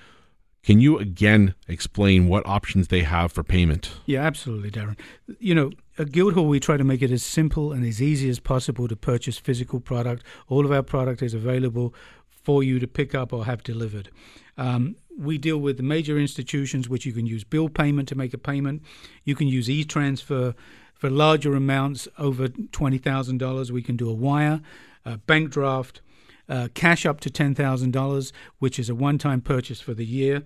can 0.66 0.80
you 0.80 0.98
again 0.98 1.54
explain 1.68 2.26
what 2.26 2.44
options 2.44 2.88
they 2.88 3.02
have 3.02 3.30
for 3.30 3.44
payment? 3.44 3.92
Yeah, 4.04 4.22
absolutely, 4.22 4.72
Darren. 4.72 4.98
You 5.38 5.54
know, 5.54 5.70
at 5.96 6.10
Guildhall, 6.10 6.48
we 6.48 6.58
try 6.58 6.76
to 6.76 6.82
make 6.82 7.02
it 7.02 7.12
as 7.12 7.22
simple 7.22 7.72
and 7.72 7.86
as 7.86 8.02
easy 8.02 8.28
as 8.28 8.40
possible 8.40 8.88
to 8.88 8.96
purchase 8.96 9.38
physical 9.38 9.78
product. 9.78 10.24
All 10.48 10.64
of 10.64 10.72
our 10.72 10.82
product 10.82 11.22
is 11.22 11.34
available 11.34 11.94
for 12.28 12.64
you 12.64 12.80
to 12.80 12.88
pick 12.88 13.14
up 13.14 13.32
or 13.32 13.44
have 13.44 13.62
delivered. 13.62 14.10
Um, 14.58 14.96
we 15.16 15.38
deal 15.38 15.58
with 15.58 15.78
major 15.80 16.18
institutions 16.18 16.88
which 16.88 17.06
you 17.06 17.12
can 17.12 17.26
use 17.26 17.44
bill 17.44 17.68
payment 17.68 18.08
to 18.08 18.16
make 18.16 18.34
a 18.34 18.38
payment. 18.38 18.82
You 19.22 19.36
can 19.36 19.46
use 19.46 19.70
e 19.70 19.84
transfer 19.84 20.52
for 20.94 21.10
larger 21.10 21.54
amounts 21.54 22.08
over 22.18 22.48
$20,000. 22.48 23.70
We 23.70 23.82
can 23.82 23.96
do 23.96 24.10
a 24.10 24.14
wire, 24.14 24.60
a 25.04 25.18
bank 25.18 25.50
draft, 25.50 26.00
uh, 26.48 26.68
cash 26.74 27.06
up 27.06 27.20
to 27.20 27.30
$10,000, 27.30 28.32
which 28.58 28.78
is 28.78 28.88
a 28.88 28.94
one 28.94 29.18
time 29.18 29.40
purchase 29.40 29.80
for 29.80 29.94
the 29.94 30.04
year. 30.04 30.42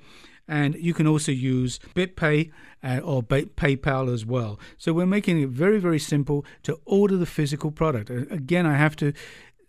And 0.48 0.74
you 0.74 0.94
can 0.94 1.06
also 1.06 1.30
use 1.30 1.78
BitPay 1.94 2.50
uh, 2.82 2.98
or 3.04 3.22
PayPal 3.22 4.12
as 4.12 4.26
well. 4.26 4.58
So 4.78 4.92
we're 4.92 5.06
making 5.06 5.40
it 5.40 5.48
very, 5.48 5.78
very 5.78 6.00
simple 6.00 6.44
to 6.64 6.80
order 6.84 7.16
the 7.16 7.26
physical 7.26 7.70
product. 7.70 8.10
Again, 8.10 8.66
I 8.66 8.76
have 8.76 8.96
to 8.96 9.12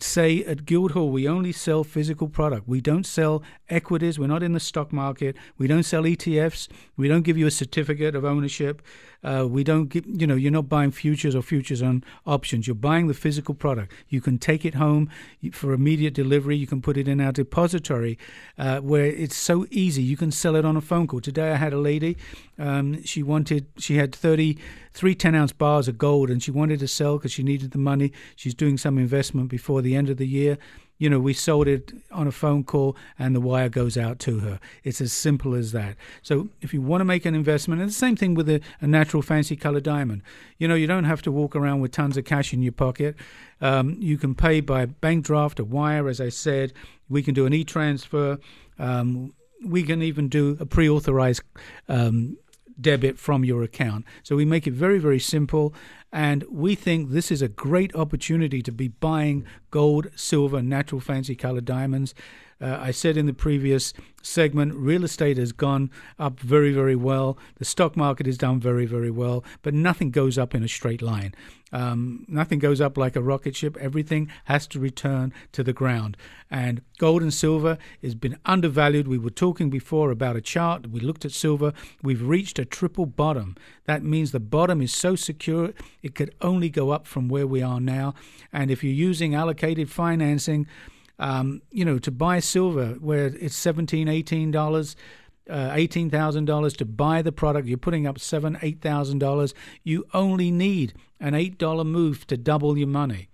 say 0.03 0.43
at 0.45 0.65
Guildhall, 0.65 1.09
we 1.09 1.27
only 1.27 1.51
sell 1.51 1.83
physical 1.83 2.27
product. 2.27 2.67
We 2.67 2.81
don't 2.81 3.05
sell 3.05 3.43
equities. 3.69 4.19
We're 4.19 4.27
not 4.27 4.43
in 4.43 4.53
the 4.53 4.59
stock 4.59 4.91
market. 4.91 5.35
We 5.57 5.67
don't 5.67 5.83
sell 5.83 6.03
ETFs. 6.03 6.67
We 6.97 7.07
don't 7.07 7.23
give 7.23 7.37
you 7.37 7.47
a 7.47 7.51
certificate 7.51 8.15
of 8.15 8.25
ownership. 8.25 8.81
Uh, 9.23 9.45
we 9.47 9.63
don't 9.63 9.89
get, 9.89 10.05
you 10.07 10.25
know, 10.25 10.35
you're 10.35 10.51
not 10.51 10.67
buying 10.67 10.91
futures 10.91 11.35
or 11.35 11.41
futures 11.41 11.81
on 11.81 12.03
options. 12.25 12.65
You're 12.65 12.75
buying 12.75 13.07
the 13.07 13.13
physical 13.13 13.53
product. 13.53 13.93
You 14.09 14.19
can 14.19 14.39
take 14.39 14.65
it 14.65 14.75
home 14.75 15.09
for 15.51 15.73
immediate 15.73 16.13
delivery. 16.13 16.55
You 16.55 16.67
can 16.67 16.81
put 16.81 16.97
it 16.97 17.07
in 17.07 17.21
our 17.21 17.31
depository 17.31 18.17
uh, 18.57 18.79
where 18.79 19.05
it's 19.05 19.37
so 19.37 19.67
easy. 19.69 20.01
You 20.01 20.17
can 20.17 20.31
sell 20.31 20.55
it 20.55 20.65
on 20.65 20.75
a 20.75 20.81
phone 20.81 21.07
call. 21.07 21.21
Today 21.21 21.51
I 21.51 21.55
had 21.55 21.73
a 21.73 21.77
lady, 21.77 22.17
um, 22.61 23.03
she 23.03 23.23
wanted, 23.23 23.65
she 23.77 23.97
had 23.97 24.13
30, 24.13 24.57
three 24.93 25.15
10 25.15 25.35
ounce 25.35 25.51
bars 25.51 25.87
of 25.87 25.97
gold 25.97 26.29
and 26.29 26.41
she 26.41 26.51
wanted 26.51 26.79
to 26.79 26.87
sell 26.87 27.17
because 27.17 27.31
she 27.31 27.43
needed 27.43 27.71
the 27.71 27.77
money. 27.77 28.13
She's 28.35 28.53
doing 28.53 28.77
some 28.77 28.97
investment 28.97 29.49
before 29.49 29.81
the 29.81 29.95
end 29.95 30.09
of 30.09 30.17
the 30.17 30.27
year 30.27 30.57
you 31.01 31.09
know, 31.09 31.19
we 31.19 31.33
sold 31.33 31.67
it 31.67 31.91
on 32.11 32.27
a 32.27 32.31
phone 32.31 32.63
call 32.63 32.95
and 33.17 33.35
the 33.35 33.41
wire 33.41 33.69
goes 33.69 33.97
out 33.97 34.19
to 34.19 34.37
her. 34.41 34.59
It's 34.83 35.01
as 35.01 35.11
simple 35.11 35.55
as 35.55 35.71
that. 35.71 35.95
So 36.21 36.49
if 36.61 36.75
you 36.75 36.81
want 36.83 37.01
to 37.01 37.05
make 37.05 37.25
an 37.25 37.33
investment, 37.33 37.81
and 37.81 37.89
the 37.89 37.93
same 37.93 38.15
thing 38.15 38.35
with 38.35 38.47
a, 38.47 38.61
a 38.81 38.85
natural 38.85 39.23
fancy 39.23 39.55
color 39.55 39.79
diamond, 39.79 40.21
you 40.59 40.67
know, 40.67 40.75
you 40.75 40.85
don't 40.85 41.05
have 41.05 41.23
to 41.23 41.31
walk 41.31 41.55
around 41.55 41.81
with 41.81 41.91
tons 41.91 42.17
of 42.17 42.25
cash 42.25 42.53
in 42.53 42.61
your 42.61 42.71
pocket. 42.71 43.15
Um, 43.61 43.95
you 43.99 44.19
can 44.19 44.35
pay 44.35 44.59
by 44.61 44.85
bank 44.85 45.25
draft, 45.25 45.59
a 45.59 45.63
wire, 45.63 46.07
as 46.07 46.21
I 46.21 46.29
said. 46.29 46.71
We 47.09 47.23
can 47.23 47.33
do 47.33 47.47
an 47.47 47.53
e 47.53 47.63
transfer. 47.63 48.37
Um, 48.77 49.33
we 49.65 49.81
can 49.81 50.03
even 50.03 50.29
do 50.29 50.55
a 50.59 50.67
pre 50.67 50.87
authorized 50.87 51.41
um, 51.89 52.37
debit 52.81 53.19
from 53.19 53.45
your 53.45 53.63
account. 53.63 54.05
So 54.23 54.35
we 54.35 54.45
make 54.45 54.67
it 54.67 54.73
very, 54.73 54.99
very 54.99 55.19
simple. 55.19 55.73
And 56.11 56.43
we 56.49 56.75
think 56.75 57.11
this 57.11 57.31
is 57.31 57.41
a 57.41 57.47
great 57.47 57.95
opportunity 57.95 58.61
to 58.61 58.71
be 58.71 58.89
buying 58.89 59.45
gold, 59.69 60.07
silver, 60.15 60.61
natural 60.61 60.99
fancy 61.01 61.35
colored 61.35 61.65
diamonds. 61.65 62.13
Uh, 62.61 62.77
I 62.79 62.91
said 62.91 63.17
in 63.17 63.25
the 63.25 63.33
previous 63.33 63.93
segment, 64.21 64.75
real 64.75 65.03
estate 65.03 65.37
has 65.37 65.51
gone 65.51 65.89
up 66.19 66.39
very, 66.39 66.71
very 66.71 66.95
well. 66.95 67.37
The 67.57 67.65
stock 67.65 67.97
market 67.97 68.27
has 68.27 68.37
done 68.37 68.59
very, 68.59 68.85
very 68.85 69.09
well, 69.09 69.43
but 69.63 69.73
nothing 69.73 70.11
goes 70.11 70.37
up 70.37 70.53
in 70.53 70.63
a 70.63 70.67
straight 70.67 71.01
line. 71.01 71.33
Um, 71.73 72.25
nothing 72.27 72.59
goes 72.59 72.81
up 72.81 72.97
like 72.97 73.15
a 73.15 73.21
rocket 73.21 73.55
ship. 73.55 73.77
Everything 73.79 74.29
has 74.45 74.67
to 74.67 74.79
return 74.79 75.33
to 75.53 75.63
the 75.63 75.73
ground. 75.73 76.17
And 76.49 76.81
gold 76.97 77.21
and 77.21 77.33
silver 77.33 77.77
has 78.03 78.13
been 78.13 78.37
undervalued. 78.45 79.07
We 79.07 79.17
were 79.17 79.29
talking 79.29 79.69
before 79.69 80.11
about 80.11 80.35
a 80.35 80.41
chart. 80.41 80.87
We 80.87 80.99
looked 80.99 81.23
at 81.23 81.31
silver. 81.31 81.73
We've 82.03 82.21
reached 82.21 82.59
a 82.59 82.65
triple 82.65 83.05
bottom. 83.05 83.55
That 83.85 84.03
means 84.03 84.31
the 84.31 84.39
bottom 84.39 84.81
is 84.81 84.93
so 84.93 85.15
secure 85.15 85.71
it 86.03 86.13
could 86.13 86.35
only 86.41 86.69
go 86.69 86.91
up 86.91 87.07
from 87.07 87.29
where 87.29 87.47
we 87.47 87.61
are 87.61 87.79
now. 87.79 88.13
And 88.51 88.69
if 88.69 88.83
you're 88.83 88.93
using 88.93 89.33
allocated 89.33 89.89
financing, 89.89 90.67
um, 91.21 91.61
you 91.71 91.85
know, 91.85 91.99
to 91.99 92.11
buy 92.11 92.39
silver 92.39 92.95
where 92.99 93.27
it's 93.27 93.55
seventeen, 93.55 94.07
eighteen 94.07 94.49
dollars, 94.49 94.95
uh, 95.49 95.69
eighteen 95.73 96.09
thousand 96.09 96.45
dollars 96.45 96.73
to 96.77 96.85
buy 96.85 97.21
the 97.21 97.31
product, 97.31 97.67
you're 97.67 97.77
putting 97.77 98.07
up 98.07 98.19
seven, 98.19 98.57
eight 98.63 98.81
thousand 98.81 99.19
dollars. 99.19 99.53
You 99.83 100.05
only 100.13 100.49
need 100.49 100.93
an 101.19 101.35
eight 101.35 101.59
dollar 101.59 101.83
move 101.83 102.25
to 102.27 102.37
double 102.37 102.75
your 102.77 102.87
money. 102.87 103.29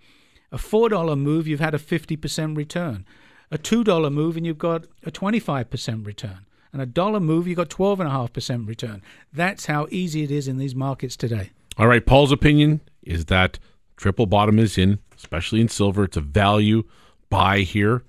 A 0.52 0.58
four 0.58 0.90
dollar 0.90 1.16
move, 1.16 1.48
you've 1.48 1.60
had 1.60 1.74
a 1.74 1.78
fifty 1.78 2.14
percent 2.14 2.56
return. 2.56 3.06
A 3.50 3.56
two 3.56 3.82
dollar 3.82 4.10
move, 4.10 4.36
and 4.36 4.46
you've 4.46 4.58
got 4.58 4.84
a 5.04 5.10
twenty 5.10 5.40
five 5.40 5.70
percent 5.70 6.06
return. 6.06 6.40
And 6.74 6.82
a 6.82 6.86
dollar 6.86 7.20
move, 7.20 7.48
you've 7.48 7.56
got 7.56 7.70
twelve 7.70 8.00
and 8.00 8.08
a 8.08 8.12
half 8.12 8.34
percent 8.34 8.68
return. 8.68 9.02
That's 9.32 9.64
how 9.64 9.88
easy 9.90 10.22
it 10.22 10.30
is 10.30 10.46
in 10.46 10.58
these 10.58 10.74
markets 10.74 11.16
today. 11.16 11.52
All 11.78 11.86
right, 11.86 12.04
Paul's 12.04 12.32
opinion 12.32 12.82
is 13.02 13.24
that 13.26 13.58
triple 13.96 14.26
bottom 14.26 14.58
is 14.58 14.76
in, 14.76 14.98
especially 15.16 15.62
in 15.62 15.68
silver. 15.68 16.04
It's 16.04 16.18
a 16.18 16.20
value 16.20 16.84
buy 17.30 17.60
here, 17.60 18.02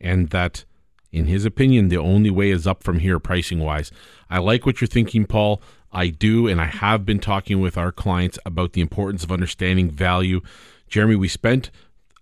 and 0.00 0.30
that, 0.30 0.64
in 1.12 1.26
his 1.26 1.44
opinion, 1.44 1.88
the 1.88 1.98
only 1.98 2.30
way 2.30 2.50
is 2.50 2.66
up 2.66 2.82
from 2.82 2.98
here 3.00 3.18
pricing 3.18 3.60
wise. 3.60 3.90
I 4.28 4.38
like 4.38 4.66
what 4.66 4.80
you're 4.80 4.88
thinking, 4.88 5.26
Paul. 5.26 5.62
I 5.92 6.08
do, 6.08 6.48
and 6.48 6.60
I 6.60 6.66
have 6.66 7.06
been 7.06 7.20
talking 7.20 7.60
with 7.60 7.78
our 7.78 7.92
clients 7.92 8.38
about 8.44 8.72
the 8.72 8.80
importance 8.80 9.22
of 9.22 9.30
understanding 9.30 9.90
value. 9.90 10.40
Jeremy, 10.88 11.14
we 11.14 11.28
spent 11.28 11.70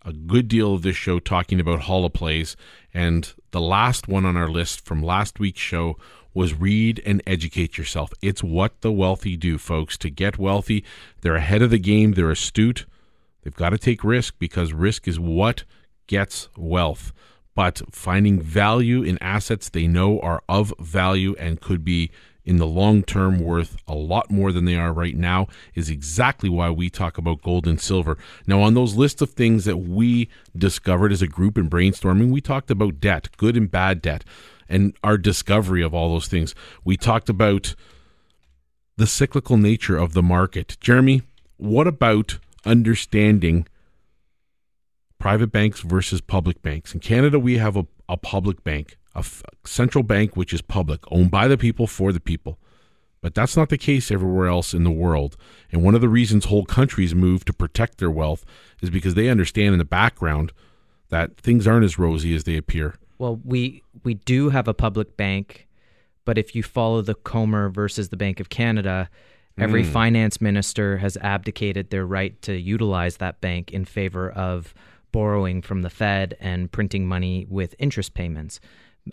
a 0.05 0.12
good 0.12 0.49
deal 0.49 0.74
of 0.74 0.82
this 0.82 0.97
show 0.97 1.18
talking 1.18 1.61
about 1.61 1.80
Hall 1.80 2.05
of 2.05 2.12
holoplays, 2.12 2.55
and 2.93 3.32
the 3.51 3.61
last 3.61 4.09
one 4.09 4.26
on 4.26 4.36
our 4.36 4.49
list 4.49 4.84
from 4.84 5.03
last 5.03 5.38
week's 5.38 5.61
show 5.61 5.97
was 6.34 6.55
read 6.55 7.01
and 7.05 7.22
educate 7.26 7.78
yourself. 7.78 8.12
It's 8.20 8.43
what 8.43 8.80
the 8.80 8.93
wealthy 8.93 9.36
do, 9.36 9.59
folks. 9.59 9.97
To 9.99 10.11
get 10.11 10.38
wealthy, 10.38 10.84
they're 11.20 11.36
ahead 11.36 11.62
of 11.62 11.70
the 11.70 11.78
game, 11.78 12.12
they're 12.12 12.30
astute. 12.30 12.86
They've 13.43 13.55
got 13.55 13.70
to 13.70 13.78
take 13.78 14.05
risk 14.05 14.34
because 14.38 14.72
risk 14.72 15.09
is 15.09 15.18
what 15.18 15.64
gets 16.07 16.48
wealth. 16.57 17.12
But 17.55 17.82
finding 17.90 18.40
value 18.40 19.03
in 19.03 19.18
assets 19.22 19.68
they 19.68 19.86
know 19.86 20.18
are 20.20 20.42
of 20.48 20.72
value 20.78 21.34
and 21.38 21.61
could 21.61 21.84
be 21.84 22.11
in 22.44 22.57
the 22.57 22.66
long 22.66 23.03
term 23.03 23.38
worth 23.38 23.76
a 23.86 23.94
lot 23.94 24.30
more 24.30 24.53
than 24.53 24.64
they 24.64 24.74
are 24.74 24.92
right 24.92 25.16
now 25.16 25.46
is 25.74 25.88
exactly 25.88 26.48
why 26.48 26.70
we 26.70 26.90
talk 26.90 27.18
about 27.18 27.42
gold 27.42 27.66
and 27.66 27.80
silver. 27.80 28.18
Now, 28.46 28.61
on 28.62 28.74
those 28.74 28.96
list 28.96 29.22
of 29.22 29.30
things 29.30 29.64
that 29.64 29.76
we 29.76 30.28
discovered 30.57 31.12
as 31.12 31.22
a 31.22 31.28
group 31.28 31.57
in 31.57 31.70
brainstorming, 31.70 32.30
we 32.30 32.40
talked 32.40 32.70
about 32.70 33.00
debt, 33.00 33.28
good 33.36 33.57
and 33.57 33.70
bad 33.70 34.03
debt, 34.03 34.24
and 34.68 34.96
our 35.05 35.18
discovery 35.18 35.82
of 35.82 35.94
all 35.94 36.11
those 36.11 36.28
things. 36.28 36.55
We 36.84 36.96
talked 36.96 37.28
about 37.28 37.74
the 38.96 39.07
cyclical 39.07 39.57
nature 39.57 39.96
of 39.96 40.12
the 40.12 40.22
market. 40.22 40.76
Jeremy, 40.80 41.22
what 41.57 41.86
about 41.86 42.38
understanding 42.64 43.66
private 45.23 45.53
banks 45.53 45.83
versus 45.83 46.20
public 46.20 46.61
banks. 46.62 46.95
In 46.95 46.99
Canada, 46.99 47.39
we 47.39 47.57
have 47.57 47.77
a, 47.77 47.87
a 48.09 48.16
public 48.16 48.64
bank, 48.64 48.99
a 49.14 49.20
f- 49.20 49.45
central 49.62 50.03
bank 50.03 50.37
which 50.37 50.53
is 50.53 50.61
public, 50.61 50.99
owned 51.12 51.31
by 51.31 51.47
the 51.47 51.57
people 51.57 51.87
for 51.87 52.12
the 52.12 52.18
people. 52.18 52.59
But 53.20 53.33
that's 53.33 53.57
not 53.57 53.68
the 53.68 53.79
case 53.79 54.11
everywhere 54.11 54.49
else 54.49 54.75
in 54.75 54.83
the 54.83 54.91
world. 54.91 55.37
And 55.70 55.85
one 55.85 55.95
of 55.95 56.01
the 56.01 56.09
reasons 56.09 56.47
whole 56.47 56.64
countries 56.64 57.14
move 57.14 57.45
to 57.45 57.53
protect 57.53 57.99
their 57.99 58.11
wealth 58.11 58.45
is 58.81 58.91
because 58.91 59.14
they 59.14 59.29
understand 59.29 59.75
in 59.75 59.79
the 59.79 59.85
background 59.85 60.51
that 61.11 61.37
things 61.37 61.68
aren't 61.68 61.85
as 61.85 62.01
rosy 62.01 62.35
as 62.35 62.43
they 62.43 62.57
appear. 62.57 62.97
Well, 63.18 63.41
we 63.45 63.85
we 64.03 64.14
do 64.14 64.49
have 64.49 64.66
a 64.66 64.75
public 64.75 65.16
bank, 65.16 65.68
but 66.25 66.37
if 66.37 66.57
you 66.57 66.64
follow 66.64 67.01
the 67.01 67.14
Comer 67.14 67.68
versus 67.68 68.09
the 68.09 68.16
Bank 68.16 68.41
of 68.41 68.49
Canada, 68.49 69.09
every 69.57 69.85
mm. 69.85 69.93
finance 69.93 70.41
minister 70.41 70.97
has 70.97 71.16
abdicated 71.18 71.91
their 71.91 72.05
right 72.05 72.43
to 72.43 72.57
utilize 72.57 73.18
that 73.18 73.41
bank 73.41 73.70
in 73.70 73.85
favor 73.85 74.29
of 74.29 74.75
borrowing 75.12 75.62
from 75.62 75.82
the 75.82 75.90
Fed 75.90 76.36
and 76.40 76.70
printing 76.72 77.06
money 77.06 77.46
with 77.48 77.74
interest 77.78 78.14
payments. 78.14 78.60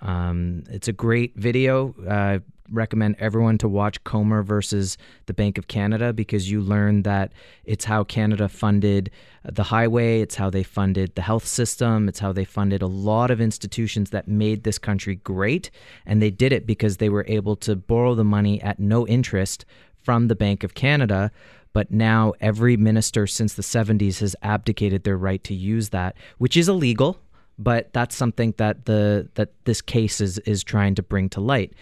Um, 0.01 0.63
it's 0.69 0.87
a 0.87 0.93
great 0.93 1.35
video. 1.35 1.95
Uh, 2.07 2.39
recommend 2.71 3.15
everyone 3.19 3.57
to 3.57 3.67
watch 3.67 4.03
Comer 4.03 4.43
versus 4.43 4.97
the 5.25 5.33
Bank 5.33 5.57
of 5.57 5.67
Canada 5.67 6.13
because 6.13 6.51
you 6.51 6.61
learn 6.61 7.03
that 7.03 7.31
it's 7.65 7.85
how 7.85 8.03
Canada 8.03 8.47
funded 8.47 9.09
the 9.43 9.63
highway, 9.63 10.21
it's 10.21 10.35
how 10.35 10.49
they 10.49 10.63
funded 10.63 11.15
the 11.15 11.21
health 11.21 11.45
system, 11.45 12.07
it's 12.07 12.19
how 12.19 12.31
they 12.31 12.45
funded 12.45 12.81
a 12.81 12.87
lot 12.87 13.31
of 13.31 13.41
institutions 13.41 14.11
that 14.11 14.27
made 14.27 14.63
this 14.63 14.77
country 14.77 15.15
great. 15.15 15.71
And 16.05 16.21
they 16.21 16.31
did 16.31 16.53
it 16.53 16.65
because 16.65 16.97
they 16.97 17.09
were 17.09 17.25
able 17.27 17.55
to 17.57 17.75
borrow 17.75 18.15
the 18.15 18.23
money 18.23 18.61
at 18.61 18.79
no 18.79 19.07
interest 19.07 19.65
from 20.03 20.27
the 20.27 20.35
Bank 20.35 20.63
of 20.63 20.73
Canada 20.73 21.31
but 21.74 21.91
now 21.91 22.34
every 22.41 22.78
minister 22.78 23.28
since 23.28 23.53
the 23.53 23.61
70s 23.61 24.20
has 24.20 24.36
abdicated 24.41 25.03
their 25.03 25.17
right 25.17 25.43
to 25.43 25.53
use 25.53 25.89
that, 25.89 26.15
which 26.38 26.57
is 26.57 26.67
illegal. 26.70 27.20
But 27.57 27.91
that's 27.91 28.15
something 28.15 28.53
that 28.57 28.86
the 28.86 29.28
that 29.36 29.49
this 29.65 29.82
case 29.82 30.22
is 30.22 30.38
is 30.39 30.63
trying 30.63 30.95
to 30.95 31.03
bring 31.03 31.28
to 31.30 31.41
light. 31.41 31.74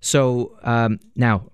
So 0.00 0.56
um, 0.62 1.00
now, 1.16 1.50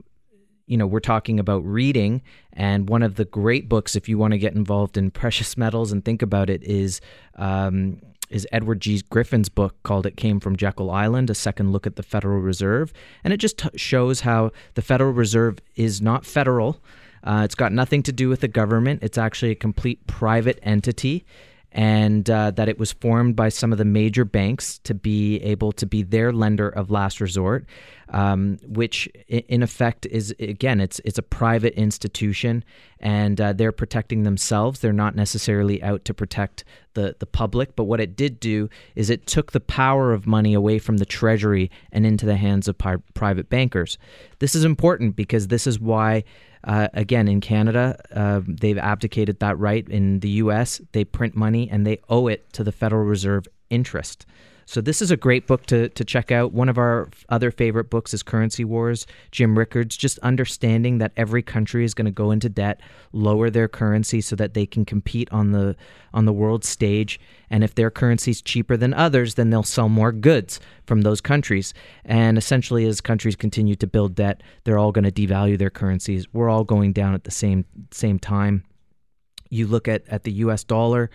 you 0.66 0.76
know, 0.76 0.86
we're 0.86 1.00
talking 1.00 1.40
about 1.40 1.64
reading, 1.64 2.20
and 2.52 2.90
one 2.90 3.02
of 3.02 3.14
the 3.14 3.24
great 3.24 3.70
books, 3.70 3.96
if 3.96 4.06
you 4.06 4.18
want 4.18 4.32
to 4.32 4.38
get 4.38 4.54
involved 4.54 4.98
in 4.98 5.10
precious 5.22 5.56
metals 5.56 5.92
and 5.92 6.04
think 6.04 6.20
about 6.20 6.50
it, 6.50 6.62
is 6.62 7.00
um, 7.36 8.02
is 8.30 8.46
Edward 8.52 8.80
G. 8.80 9.02
Griffin's 9.10 9.48
book 9.48 9.76
called 9.82 10.06
It 10.06 10.16
Came 10.16 10.40
from 10.40 10.56
Jekyll 10.56 10.90
Island, 10.90 11.28
a 11.28 11.34
second 11.34 11.72
look 11.72 11.86
at 11.86 11.96
the 11.96 12.02
Federal 12.02 12.40
Reserve. 12.40 12.92
And 13.24 13.32
it 13.32 13.38
just 13.38 13.58
t- 13.58 13.68
shows 13.76 14.20
how 14.20 14.52
the 14.74 14.82
Federal 14.82 15.12
Reserve 15.12 15.58
is 15.74 16.00
not 16.00 16.24
federal, 16.24 16.80
uh, 17.24 17.42
it's 17.44 17.54
got 17.54 17.72
nothing 17.72 18.02
to 18.04 18.12
do 18.12 18.28
with 18.28 18.40
the 18.40 18.48
government. 18.48 19.02
It's 19.02 19.18
actually 19.18 19.50
a 19.50 19.56
complete 19.56 20.06
private 20.06 20.58
entity, 20.62 21.24
and 21.72 22.28
uh, 22.28 22.50
that 22.52 22.68
it 22.68 22.78
was 22.78 22.92
formed 22.92 23.36
by 23.36 23.48
some 23.48 23.70
of 23.72 23.78
the 23.78 23.84
major 23.84 24.24
banks 24.24 24.78
to 24.80 24.94
be 24.94 25.40
able 25.42 25.70
to 25.72 25.86
be 25.86 26.02
their 26.02 26.32
lender 26.32 26.68
of 26.68 26.90
last 26.90 27.20
resort, 27.20 27.64
um, 28.08 28.58
which 28.66 29.06
in 29.28 29.62
effect 29.62 30.04
is 30.06 30.34
again 30.40 30.80
it's 30.80 31.00
it's 31.04 31.18
a 31.18 31.22
private 31.22 31.74
institution, 31.74 32.64
and 32.98 33.40
uh, 33.40 33.52
they're 33.52 33.70
protecting 33.70 34.24
themselves. 34.24 34.80
They're 34.80 34.92
not 34.92 35.14
necessarily 35.14 35.80
out 35.82 36.04
to 36.06 36.14
protect 36.14 36.64
the 36.94 37.14
the 37.20 37.26
public. 37.26 37.76
But 37.76 37.84
what 37.84 38.00
it 38.00 38.16
did 38.16 38.40
do 38.40 38.68
is 38.96 39.10
it 39.10 39.26
took 39.26 39.52
the 39.52 39.60
power 39.60 40.12
of 40.12 40.26
money 40.26 40.54
away 40.54 40.80
from 40.80 40.96
the 40.96 41.06
treasury 41.06 41.70
and 41.92 42.04
into 42.04 42.26
the 42.26 42.36
hands 42.36 42.66
of 42.66 42.78
pri- 42.78 42.96
private 43.14 43.48
bankers. 43.48 43.96
This 44.40 44.56
is 44.56 44.64
important 44.64 45.14
because 45.14 45.48
this 45.48 45.66
is 45.66 45.78
why. 45.78 46.24
Uh, 46.64 46.88
again, 46.92 47.28
in 47.28 47.40
Canada, 47.40 47.98
uh, 48.14 48.40
they've 48.46 48.78
abdicated 48.78 49.40
that 49.40 49.58
right. 49.58 49.88
In 49.88 50.20
the 50.20 50.28
U.S., 50.30 50.80
they 50.92 51.04
print 51.04 51.34
money 51.34 51.68
and 51.70 51.86
they 51.86 51.98
owe 52.08 52.26
it 52.26 52.52
to 52.54 52.64
the 52.64 52.72
Federal 52.72 53.04
Reserve 53.04 53.46
interest. 53.70 54.26
So 54.70 54.80
this 54.80 55.02
is 55.02 55.10
a 55.10 55.16
great 55.16 55.48
book 55.48 55.66
to, 55.66 55.88
to 55.88 56.04
check 56.04 56.30
out. 56.30 56.52
One 56.52 56.68
of 56.68 56.78
our 56.78 57.08
other 57.28 57.50
favorite 57.50 57.90
books 57.90 58.14
is 58.14 58.22
Currency 58.22 58.64
Wars, 58.64 59.04
Jim 59.32 59.58
Rickards, 59.58 59.96
just 59.96 60.20
understanding 60.20 60.98
that 60.98 61.10
every 61.16 61.42
country 61.42 61.84
is 61.84 61.92
going 61.92 62.04
to 62.04 62.12
go 62.12 62.30
into 62.30 62.48
debt, 62.48 62.80
lower 63.12 63.50
their 63.50 63.66
currency 63.66 64.20
so 64.20 64.36
that 64.36 64.54
they 64.54 64.66
can 64.66 64.84
compete 64.84 65.28
on 65.32 65.50
the 65.50 65.74
on 66.14 66.24
the 66.24 66.32
world 66.32 66.64
stage. 66.64 67.18
And 67.50 67.64
if 67.64 67.74
their 67.74 67.90
currency 67.90 68.30
is 68.30 68.40
cheaper 68.40 68.76
than 68.76 68.94
others, 68.94 69.34
then 69.34 69.50
they'll 69.50 69.64
sell 69.64 69.88
more 69.88 70.12
goods 70.12 70.60
from 70.86 71.00
those 71.00 71.20
countries. 71.20 71.74
And 72.04 72.38
essentially, 72.38 72.86
as 72.86 73.00
countries 73.00 73.34
continue 73.34 73.74
to 73.74 73.88
build 73.88 74.14
debt, 74.14 74.40
they're 74.62 74.78
all 74.78 74.92
going 74.92 75.02
to 75.02 75.10
devalue 75.10 75.58
their 75.58 75.70
currencies. 75.70 76.32
We're 76.32 76.48
all 76.48 76.62
going 76.62 76.92
down 76.92 77.14
at 77.14 77.24
the 77.24 77.32
same 77.32 77.64
same 77.90 78.20
time. 78.20 78.62
You 79.48 79.66
look 79.66 79.88
at, 79.88 80.08
at 80.08 80.22
the 80.22 80.32
US 80.44 80.62
dollar, 80.62 81.10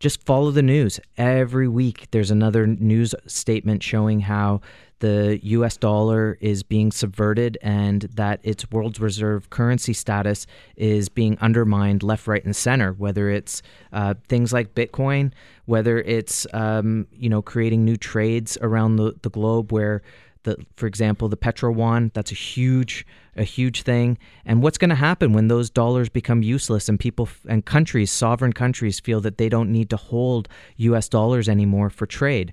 just 0.00 0.24
follow 0.24 0.50
the 0.50 0.62
news. 0.62 1.00
Every 1.16 1.68
week, 1.68 2.08
there's 2.10 2.30
another 2.30 2.66
news 2.66 3.14
statement 3.26 3.82
showing 3.82 4.20
how 4.20 4.60
the 5.00 5.38
US 5.42 5.76
dollar 5.76 6.38
is 6.40 6.62
being 6.62 6.90
subverted 6.90 7.56
and 7.62 8.02
that 8.14 8.40
its 8.42 8.70
world's 8.70 9.00
reserve 9.00 9.50
currency 9.50 9.92
status 9.92 10.46
is 10.76 11.08
being 11.08 11.38
undermined 11.40 12.02
left, 12.02 12.26
right, 12.26 12.44
and 12.44 12.54
center, 12.54 12.92
whether 12.92 13.30
it's 13.30 13.62
uh, 13.92 14.14
things 14.28 14.52
like 14.52 14.74
Bitcoin, 14.74 15.32
whether 15.66 15.98
it's 15.98 16.46
um, 16.52 17.06
you 17.12 17.28
know 17.28 17.42
creating 17.42 17.84
new 17.84 17.96
trades 17.96 18.58
around 18.60 18.96
the, 18.96 19.14
the 19.22 19.30
globe 19.30 19.72
where 19.72 20.02
the, 20.48 20.64
for 20.76 20.86
example, 20.86 21.28
the 21.28 21.36
petro 21.36 21.72
yuan. 21.72 22.10
That's 22.14 22.32
a 22.32 22.34
huge, 22.34 23.06
a 23.36 23.44
huge 23.44 23.82
thing. 23.82 24.18
And 24.46 24.62
what's 24.62 24.78
going 24.78 24.88
to 24.88 24.96
happen 24.96 25.32
when 25.32 25.48
those 25.48 25.68
dollars 25.68 26.08
become 26.08 26.42
useless 26.42 26.88
and 26.88 26.98
people 26.98 27.28
and 27.46 27.64
countries, 27.64 28.10
sovereign 28.10 28.52
countries, 28.52 28.98
feel 28.98 29.20
that 29.20 29.38
they 29.38 29.48
don't 29.48 29.70
need 29.70 29.90
to 29.90 29.96
hold 29.96 30.48
U.S. 30.76 31.08
dollars 31.08 31.48
anymore 31.48 31.90
for 31.90 32.06
trade? 32.06 32.52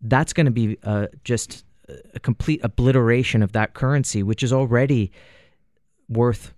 That's 0.00 0.32
going 0.32 0.46
to 0.46 0.52
be 0.52 0.78
uh, 0.82 1.06
just 1.24 1.64
a 2.14 2.20
complete 2.20 2.60
obliteration 2.64 3.42
of 3.42 3.52
that 3.52 3.74
currency, 3.74 4.22
which 4.22 4.42
is 4.42 4.52
already 4.52 5.12
worth 6.08 6.54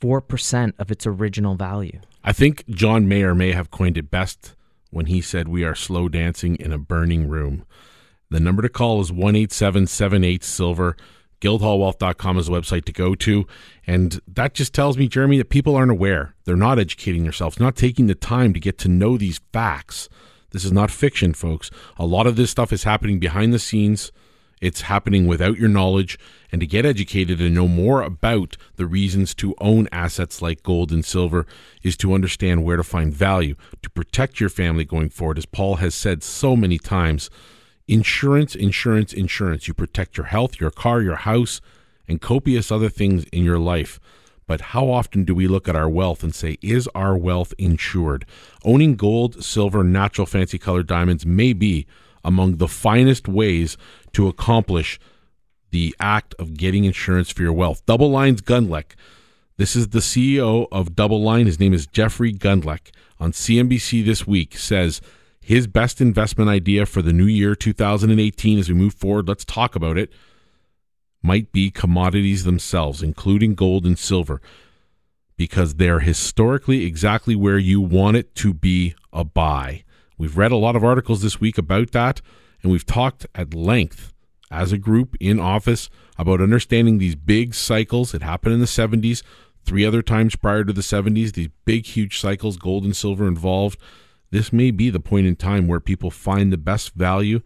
four 0.00 0.20
percent 0.20 0.74
of 0.78 0.90
its 0.90 1.06
original 1.06 1.54
value. 1.54 2.00
I 2.22 2.32
think 2.32 2.68
John 2.68 3.08
Mayer 3.08 3.34
may 3.34 3.52
have 3.52 3.70
coined 3.70 3.96
it 3.96 4.10
best 4.10 4.54
when 4.90 5.06
he 5.06 5.20
said, 5.20 5.48
We 5.48 5.64
are 5.64 5.74
slow 5.74 6.08
dancing 6.08 6.56
in 6.56 6.72
a 6.72 6.78
burning 6.78 7.28
room. 7.28 7.64
The 8.30 8.38
number 8.40 8.62
to 8.62 8.68
call 8.68 9.00
is 9.00 9.10
18778 9.10 10.44
Silver. 10.44 10.96
Guildhallwealth.com 11.40 12.38
is 12.38 12.46
the 12.46 12.52
website 12.52 12.84
to 12.84 12.92
go 12.92 13.14
to. 13.16 13.46
And 13.86 14.20
that 14.28 14.54
just 14.54 14.72
tells 14.72 14.96
me, 14.96 15.08
Jeremy, 15.08 15.38
that 15.38 15.50
people 15.50 15.74
aren't 15.74 15.90
aware. 15.90 16.34
They're 16.44 16.54
not 16.54 16.78
educating 16.78 17.24
themselves, 17.24 17.58
not 17.58 17.74
taking 17.74 18.06
the 18.06 18.14
time 18.14 18.52
to 18.52 18.60
get 18.60 18.78
to 18.78 18.88
know 18.88 19.16
these 19.16 19.40
facts. 19.52 20.08
This 20.50 20.64
is 20.64 20.72
not 20.72 20.90
fiction, 20.90 21.32
folks. 21.34 21.70
A 21.98 22.06
lot 22.06 22.26
of 22.26 22.36
this 22.36 22.50
stuff 22.50 22.72
is 22.72 22.84
happening 22.84 23.18
behind 23.18 23.52
the 23.52 23.58
scenes. 23.58 24.12
It's 24.60 24.82
happening 24.82 25.26
without 25.26 25.58
your 25.58 25.70
knowledge. 25.70 26.18
And 26.52 26.60
to 26.60 26.66
get 26.66 26.86
educated 26.86 27.40
and 27.40 27.54
know 27.54 27.66
more 27.66 28.02
about 28.02 28.56
the 28.76 28.86
reasons 28.86 29.34
to 29.36 29.54
own 29.60 29.88
assets 29.90 30.42
like 30.42 30.62
gold 30.62 30.92
and 30.92 31.04
silver 31.04 31.46
is 31.82 31.96
to 31.96 32.12
understand 32.12 32.62
where 32.62 32.76
to 32.76 32.84
find 32.84 33.12
value, 33.12 33.56
to 33.82 33.90
protect 33.90 34.38
your 34.38 34.50
family 34.50 34.84
going 34.84 35.08
forward. 35.08 35.38
As 35.38 35.46
Paul 35.46 35.76
has 35.76 35.94
said 35.94 36.22
so 36.22 36.54
many 36.54 36.78
times, 36.78 37.30
insurance, 37.88 38.54
insurance, 38.54 39.12
insurance. 39.12 39.68
You 39.68 39.74
protect 39.74 40.16
your 40.16 40.26
health, 40.26 40.60
your 40.60 40.70
car, 40.70 41.02
your 41.02 41.16
house, 41.16 41.60
and 42.08 42.20
copious 42.20 42.70
other 42.70 42.88
things 42.88 43.24
in 43.32 43.44
your 43.44 43.58
life. 43.58 44.00
But 44.46 44.60
how 44.60 44.90
often 44.90 45.24
do 45.24 45.34
we 45.34 45.46
look 45.46 45.68
at 45.68 45.76
our 45.76 45.88
wealth 45.88 46.24
and 46.24 46.34
say, 46.34 46.58
is 46.60 46.88
our 46.94 47.16
wealth 47.16 47.54
insured? 47.56 48.26
Owning 48.64 48.96
gold, 48.96 49.44
silver, 49.44 49.84
natural 49.84 50.26
fancy 50.26 50.58
colored 50.58 50.88
diamonds 50.88 51.24
may 51.24 51.52
be 51.52 51.86
among 52.24 52.56
the 52.56 52.66
finest 52.66 53.28
ways 53.28 53.76
to 54.12 54.26
accomplish 54.26 54.98
the 55.70 55.94
act 56.00 56.34
of 56.38 56.56
getting 56.56 56.84
insurance 56.84 57.30
for 57.30 57.42
your 57.42 57.52
wealth. 57.52 57.86
DoubleLine's 57.86 58.42
Gundlach. 58.42 58.96
This 59.56 59.76
is 59.76 59.90
the 59.90 60.00
CEO 60.00 60.66
of 60.72 60.96
DoubleLine. 60.96 61.46
His 61.46 61.60
name 61.60 61.72
is 61.72 61.86
Jeffrey 61.86 62.32
Gundlach. 62.32 62.90
On 63.20 63.30
CNBC 63.30 64.04
this 64.04 64.26
week 64.26 64.56
says 64.56 65.00
his 65.40 65.66
best 65.66 66.00
investment 66.00 66.50
idea 66.50 66.86
for 66.86 67.02
the 67.02 67.12
new 67.12 67.26
year 67.26 67.54
2018 67.54 68.58
as 68.58 68.68
we 68.68 68.74
move 68.74 68.94
forward, 68.94 69.28
let's 69.28 69.44
talk 69.44 69.74
about 69.74 69.98
it, 69.98 70.12
might 71.22 71.52
be 71.52 71.70
commodities 71.70 72.44
themselves, 72.44 73.02
including 73.02 73.54
gold 73.54 73.84
and 73.84 73.98
silver, 73.98 74.40
because 75.36 75.74
they're 75.74 76.00
historically 76.00 76.84
exactly 76.84 77.34
where 77.34 77.58
you 77.58 77.80
want 77.80 78.16
it 78.16 78.34
to 78.34 78.54
be 78.54 78.94
a 79.12 79.24
buy. 79.24 79.84
We've 80.18 80.36
read 80.36 80.52
a 80.52 80.56
lot 80.56 80.76
of 80.76 80.84
articles 80.84 81.22
this 81.22 81.40
week 81.40 81.58
about 81.58 81.92
that, 81.92 82.20
and 82.62 82.70
we've 82.70 82.86
talked 82.86 83.26
at 83.34 83.54
length 83.54 84.12
as 84.50 84.72
a 84.72 84.78
group 84.78 85.16
in 85.20 85.38
office 85.38 85.88
about 86.18 86.40
understanding 86.40 86.98
these 86.98 87.14
big 87.14 87.54
cycles. 87.54 88.12
It 88.12 88.22
happened 88.22 88.54
in 88.54 88.60
the 88.60 88.66
70s, 88.66 89.22
three 89.64 89.84
other 89.84 90.02
times 90.02 90.36
prior 90.36 90.64
to 90.64 90.72
the 90.72 90.82
70s, 90.82 91.32
these 91.32 91.48
big, 91.64 91.86
huge 91.86 92.18
cycles, 92.18 92.56
gold 92.56 92.84
and 92.84 92.96
silver 92.96 93.26
involved. 93.26 93.78
This 94.30 94.52
may 94.52 94.70
be 94.70 94.90
the 94.90 95.00
point 95.00 95.26
in 95.26 95.36
time 95.36 95.66
where 95.66 95.80
people 95.80 96.10
find 96.10 96.52
the 96.52 96.58
best 96.58 96.94
value 96.94 97.40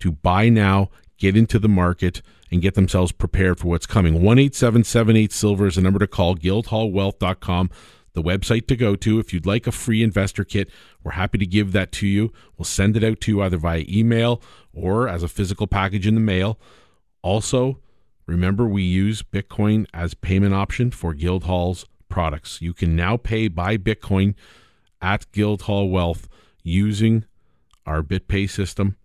to 0.00 0.12
buy 0.12 0.48
now, 0.48 0.90
get 1.18 1.36
into 1.36 1.58
the 1.58 1.68
market, 1.68 2.22
and 2.50 2.62
get 2.62 2.74
themselves 2.74 3.12
prepared 3.12 3.58
for 3.58 3.68
what's 3.68 3.86
coming. 3.86 4.14
18778 4.14 5.32
Silver 5.32 5.66
is 5.66 5.76
the 5.76 5.82
number 5.82 5.98
to 5.98 6.06
call, 6.06 6.34
guildhallwealth.com 6.36 7.70
the 8.12 8.22
website 8.22 8.66
to 8.68 8.76
go 8.76 8.96
to. 8.96 9.18
If 9.18 9.32
you'd 9.32 9.46
like 9.46 9.66
a 9.66 9.72
free 9.72 10.02
investor 10.02 10.44
kit, 10.44 10.70
we're 11.02 11.12
happy 11.12 11.38
to 11.38 11.46
give 11.46 11.72
that 11.72 11.92
to 11.92 12.06
you. 12.06 12.32
We'll 12.56 12.64
send 12.64 12.96
it 12.96 13.04
out 13.04 13.20
to 13.22 13.32
you 13.32 13.42
either 13.42 13.56
via 13.56 13.84
email 13.88 14.42
or 14.72 15.08
as 15.08 15.22
a 15.22 15.28
physical 15.28 15.66
package 15.66 16.06
in 16.06 16.14
the 16.14 16.20
mail. 16.20 16.58
Also, 17.22 17.78
remember 18.26 18.66
we 18.66 18.82
use 18.82 19.22
Bitcoin 19.22 19.86
as 19.92 20.14
payment 20.14 20.54
option 20.54 20.90
for 20.90 21.14
Guildhall's 21.14 21.86
products. 22.08 22.60
You 22.60 22.74
can 22.74 22.96
now 22.96 23.16
pay 23.16 23.48
by 23.48 23.76
Bitcoin 23.76 24.34
at 25.00 25.30
Guildhall 25.32 25.88
Wealth 25.88 26.28
using 26.62 27.24
our 27.86 28.02
BitPay 28.02 28.48
system. 28.48 28.96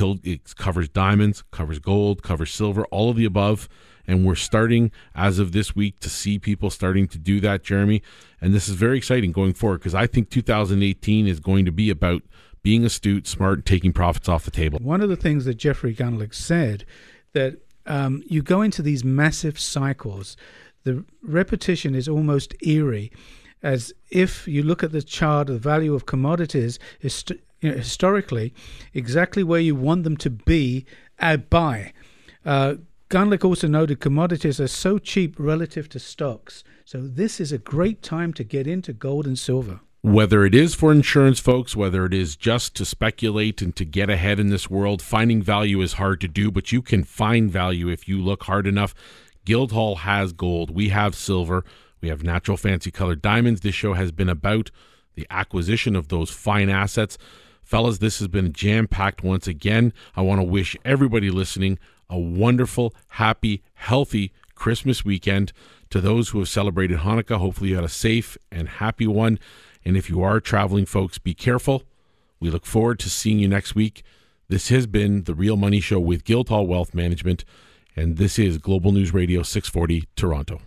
It 0.00 0.54
covers 0.56 0.88
diamonds, 0.88 1.42
covers 1.50 1.78
gold, 1.78 2.22
covers 2.22 2.52
silver, 2.52 2.84
all 2.86 3.10
of 3.10 3.16
the 3.16 3.24
above 3.24 3.68
and 4.08 4.24
we're 4.24 4.34
starting 4.34 4.90
as 5.14 5.38
of 5.38 5.52
this 5.52 5.76
week 5.76 6.00
to 6.00 6.08
see 6.08 6.38
people 6.38 6.70
starting 6.70 7.06
to 7.08 7.18
do 7.18 7.40
that, 7.40 7.62
Jeremy. 7.62 8.02
And 8.40 8.54
this 8.54 8.68
is 8.68 8.74
very 8.74 8.96
exciting 8.96 9.30
going 9.30 9.52
forward 9.52 9.78
because 9.78 9.94
I 9.94 10.06
think 10.06 10.30
2018 10.30 11.28
is 11.28 11.38
going 11.38 11.66
to 11.66 11.70
be 11.70 11.90
about 11.90 12.22
being 12.62 12.84
astute, 12.84 13.28
smart, 13.28 13.66
taking 13.66 13.92
profits 13.92 14.28
off 14.28 14.44
the 14.44 14.50
table. 14.50 14.78
One 14.82 15.02
of 15.02 15.10
the 15.10 15.16
things 15.16 15.44
that 15.44 15.54
Jeffrey 15.54 15.94
Gundlach 15.94 16.34
said 16.34 16.86
that 17.34 17.58
um, 17.86 18.22
you 18.26 18.42
go 18.42 18.62
into 18.62 18.82
these 18.82 19.04
massive 19.04 19.60
cycles, 19.60 20.36
the 20.84 21.04
repetition 21.22 21.94
is 21.94 22.08
almost 22.08 22.54
eerie. 22.66 23.12
As 23.62 23.92
if 24.10 24.46
you 24.46 24.62
look 24.62 24.82
at 24.82 24.92
the 24.92 25.02
chart, 25.02 25.48
the 25.48 25.58
value 25.58 25.94
of 25.94 26.06
commodities 26.06 26.78
is 27.00 27.24
you 27.60 27.70
know, 27.70 27.76
historically 27.76 28.54
exactly 28.94 29.42
where 29.42 29.60
you 29.60 29.74
want 29.74 30.04
them 30.04 30.16
to 30.18 30.30
be 30.30 30.86
at 31.18 31.50
buy. 31.50 31.92
Uh, 32.44 32.74
Gundlach 33.10 33.44
also 33.44 33.66
noted 33.66 34.00
commodities 34.00 34.60
are 34.60 34.68
so 34.68 34.98
cheap 34.98 35.34
relative 35.38 35.88
to 35.88 35.98
stocks, 35.98 36.62
so 36.84 37.00
this 37.00 37.40
is 37.40 37.52
a 37.52 37.58
great 37.58 38.02
time 38.02 38.32
to 38.34 38.44
get 38.44 38.66
into 38.66 38.92
gold 38.92 39.26
and 39.26 39.38
silver. 39.38 39.80
Whether 40.02 40.44
it 40.44 40.54
is 40.54 40.74
for 40.74 40.92
insurance 40.92 41.40
folks, 41.40 41.74
whether 41.74 42.04
it 42.04 42.14
is 42.14 42.36
just 42.36 42.76
to 42.76 42.84
speculate 42.84 43.60
and 43.60 43.74
to 43.76 43.84
get 43.84 44.08
ahead 44.08 44.38
in 44.38 44.50
this 44.50 44.70
world, 44.70 45.02
finding 45.02 45.42
value 45.42 45.80
is 45.80 45.94
hard 45.94 46.20
to 46.20 46.28
do, 46.28 46.50
but 46.50 46.70
you 46.70 46.82
can 46.82 47.02
find 47.02 47.50
value 47.50 47.88
if 47.88 48.06
you 48.06 48.20
look 48.20 48.44
hard 48.44 48.66
enough. 48.66 48.94
Guildhall 49.44 49.96
has 49.96 50.32
gold, 50.32 50.70
we 50.70 50.90
have 50.90 51.16
silver, 51.16 51.64
we 52.00 52.08
have 52.08 52.22
natural 52.22 52.56
fancy 52.56 52.90
colored 52.90 53.22
diamonds. 53.22 53.60
This 53.60 53.74
show 53.74 53.94
has 53.94 54.12
been 54.12 54.28
about 54.28 54.70
the 55.14 55.26
acquisition 55.30 55.96
of 55.96 56.08
those 56.08 56.30
fine 56.30 56.68
assets. 56.68 57.18
Fellas, 57.62 57.98
this 57.98 58.18
has 58.18 58.28
been 58.28 58.52
jam 58.52 58.86
packed 58.88 59.22
once 59.22 59.46
again. 59.46 59.92
I 60.16 60.22
want 60.22 60.40
to 60.40 60.44
wish 60.44 60.76
everybody 60.84 61.30
listening 61.30 61.78
a 62.08 62.18
wonderful, 62.18 62.94
happy, 63.08 63.62
healthy 63.74 64.32
Christmas 64.54 65.04
weekend. 65.04 65.52
To 65.90 66.00
those 66.00 66.30
who 66.30 66.38
have 66.38 66.48
celebrated 66.48 66.98
Hanukkah, 66.98 67.38
hopefully 67.38 67.70
you 67.70 67.76
had 67.76 67.84
a 67.84 67.88
safe 67.88 68.36
and 68.50 68.68
happy 68.68 69.06
one. 69.06 69.38
And 69.84 69.96
if 69.96 70.08
you 70.08 70.22
are 70.22 70.40
traveling, 70.40 70.86
folks, 70.86 71.18
be 71.18 71.34
careful. 71.34 71.82
We 72.40 72.50
look 72.50 72.66
forward 72.66 72.98
to 73.00 73.10
seeing 73.10 73.38
you 73.38 73.48
next 73.48 73.74
week. 73.74 74.02
This 74.48 74.68
has 74.68 74.86
been 74.86 75.24
the 75.24 75.34
Real 75.34 75.56
Money 75.56 75.80
Show 75.80 76.00
with 76.00 76.24
Guildhall 76.24 76.66
Wealth 76.66 76.94
Management, 76.94 77.44
and 77.94 78.16
this 78.16 78.38
is 78.38 78.56
Global 78.56 78.92
News 78.92 79.12
Radio 79.12 79.42
640 79.42 80.08
Toronto. 80.16 80.56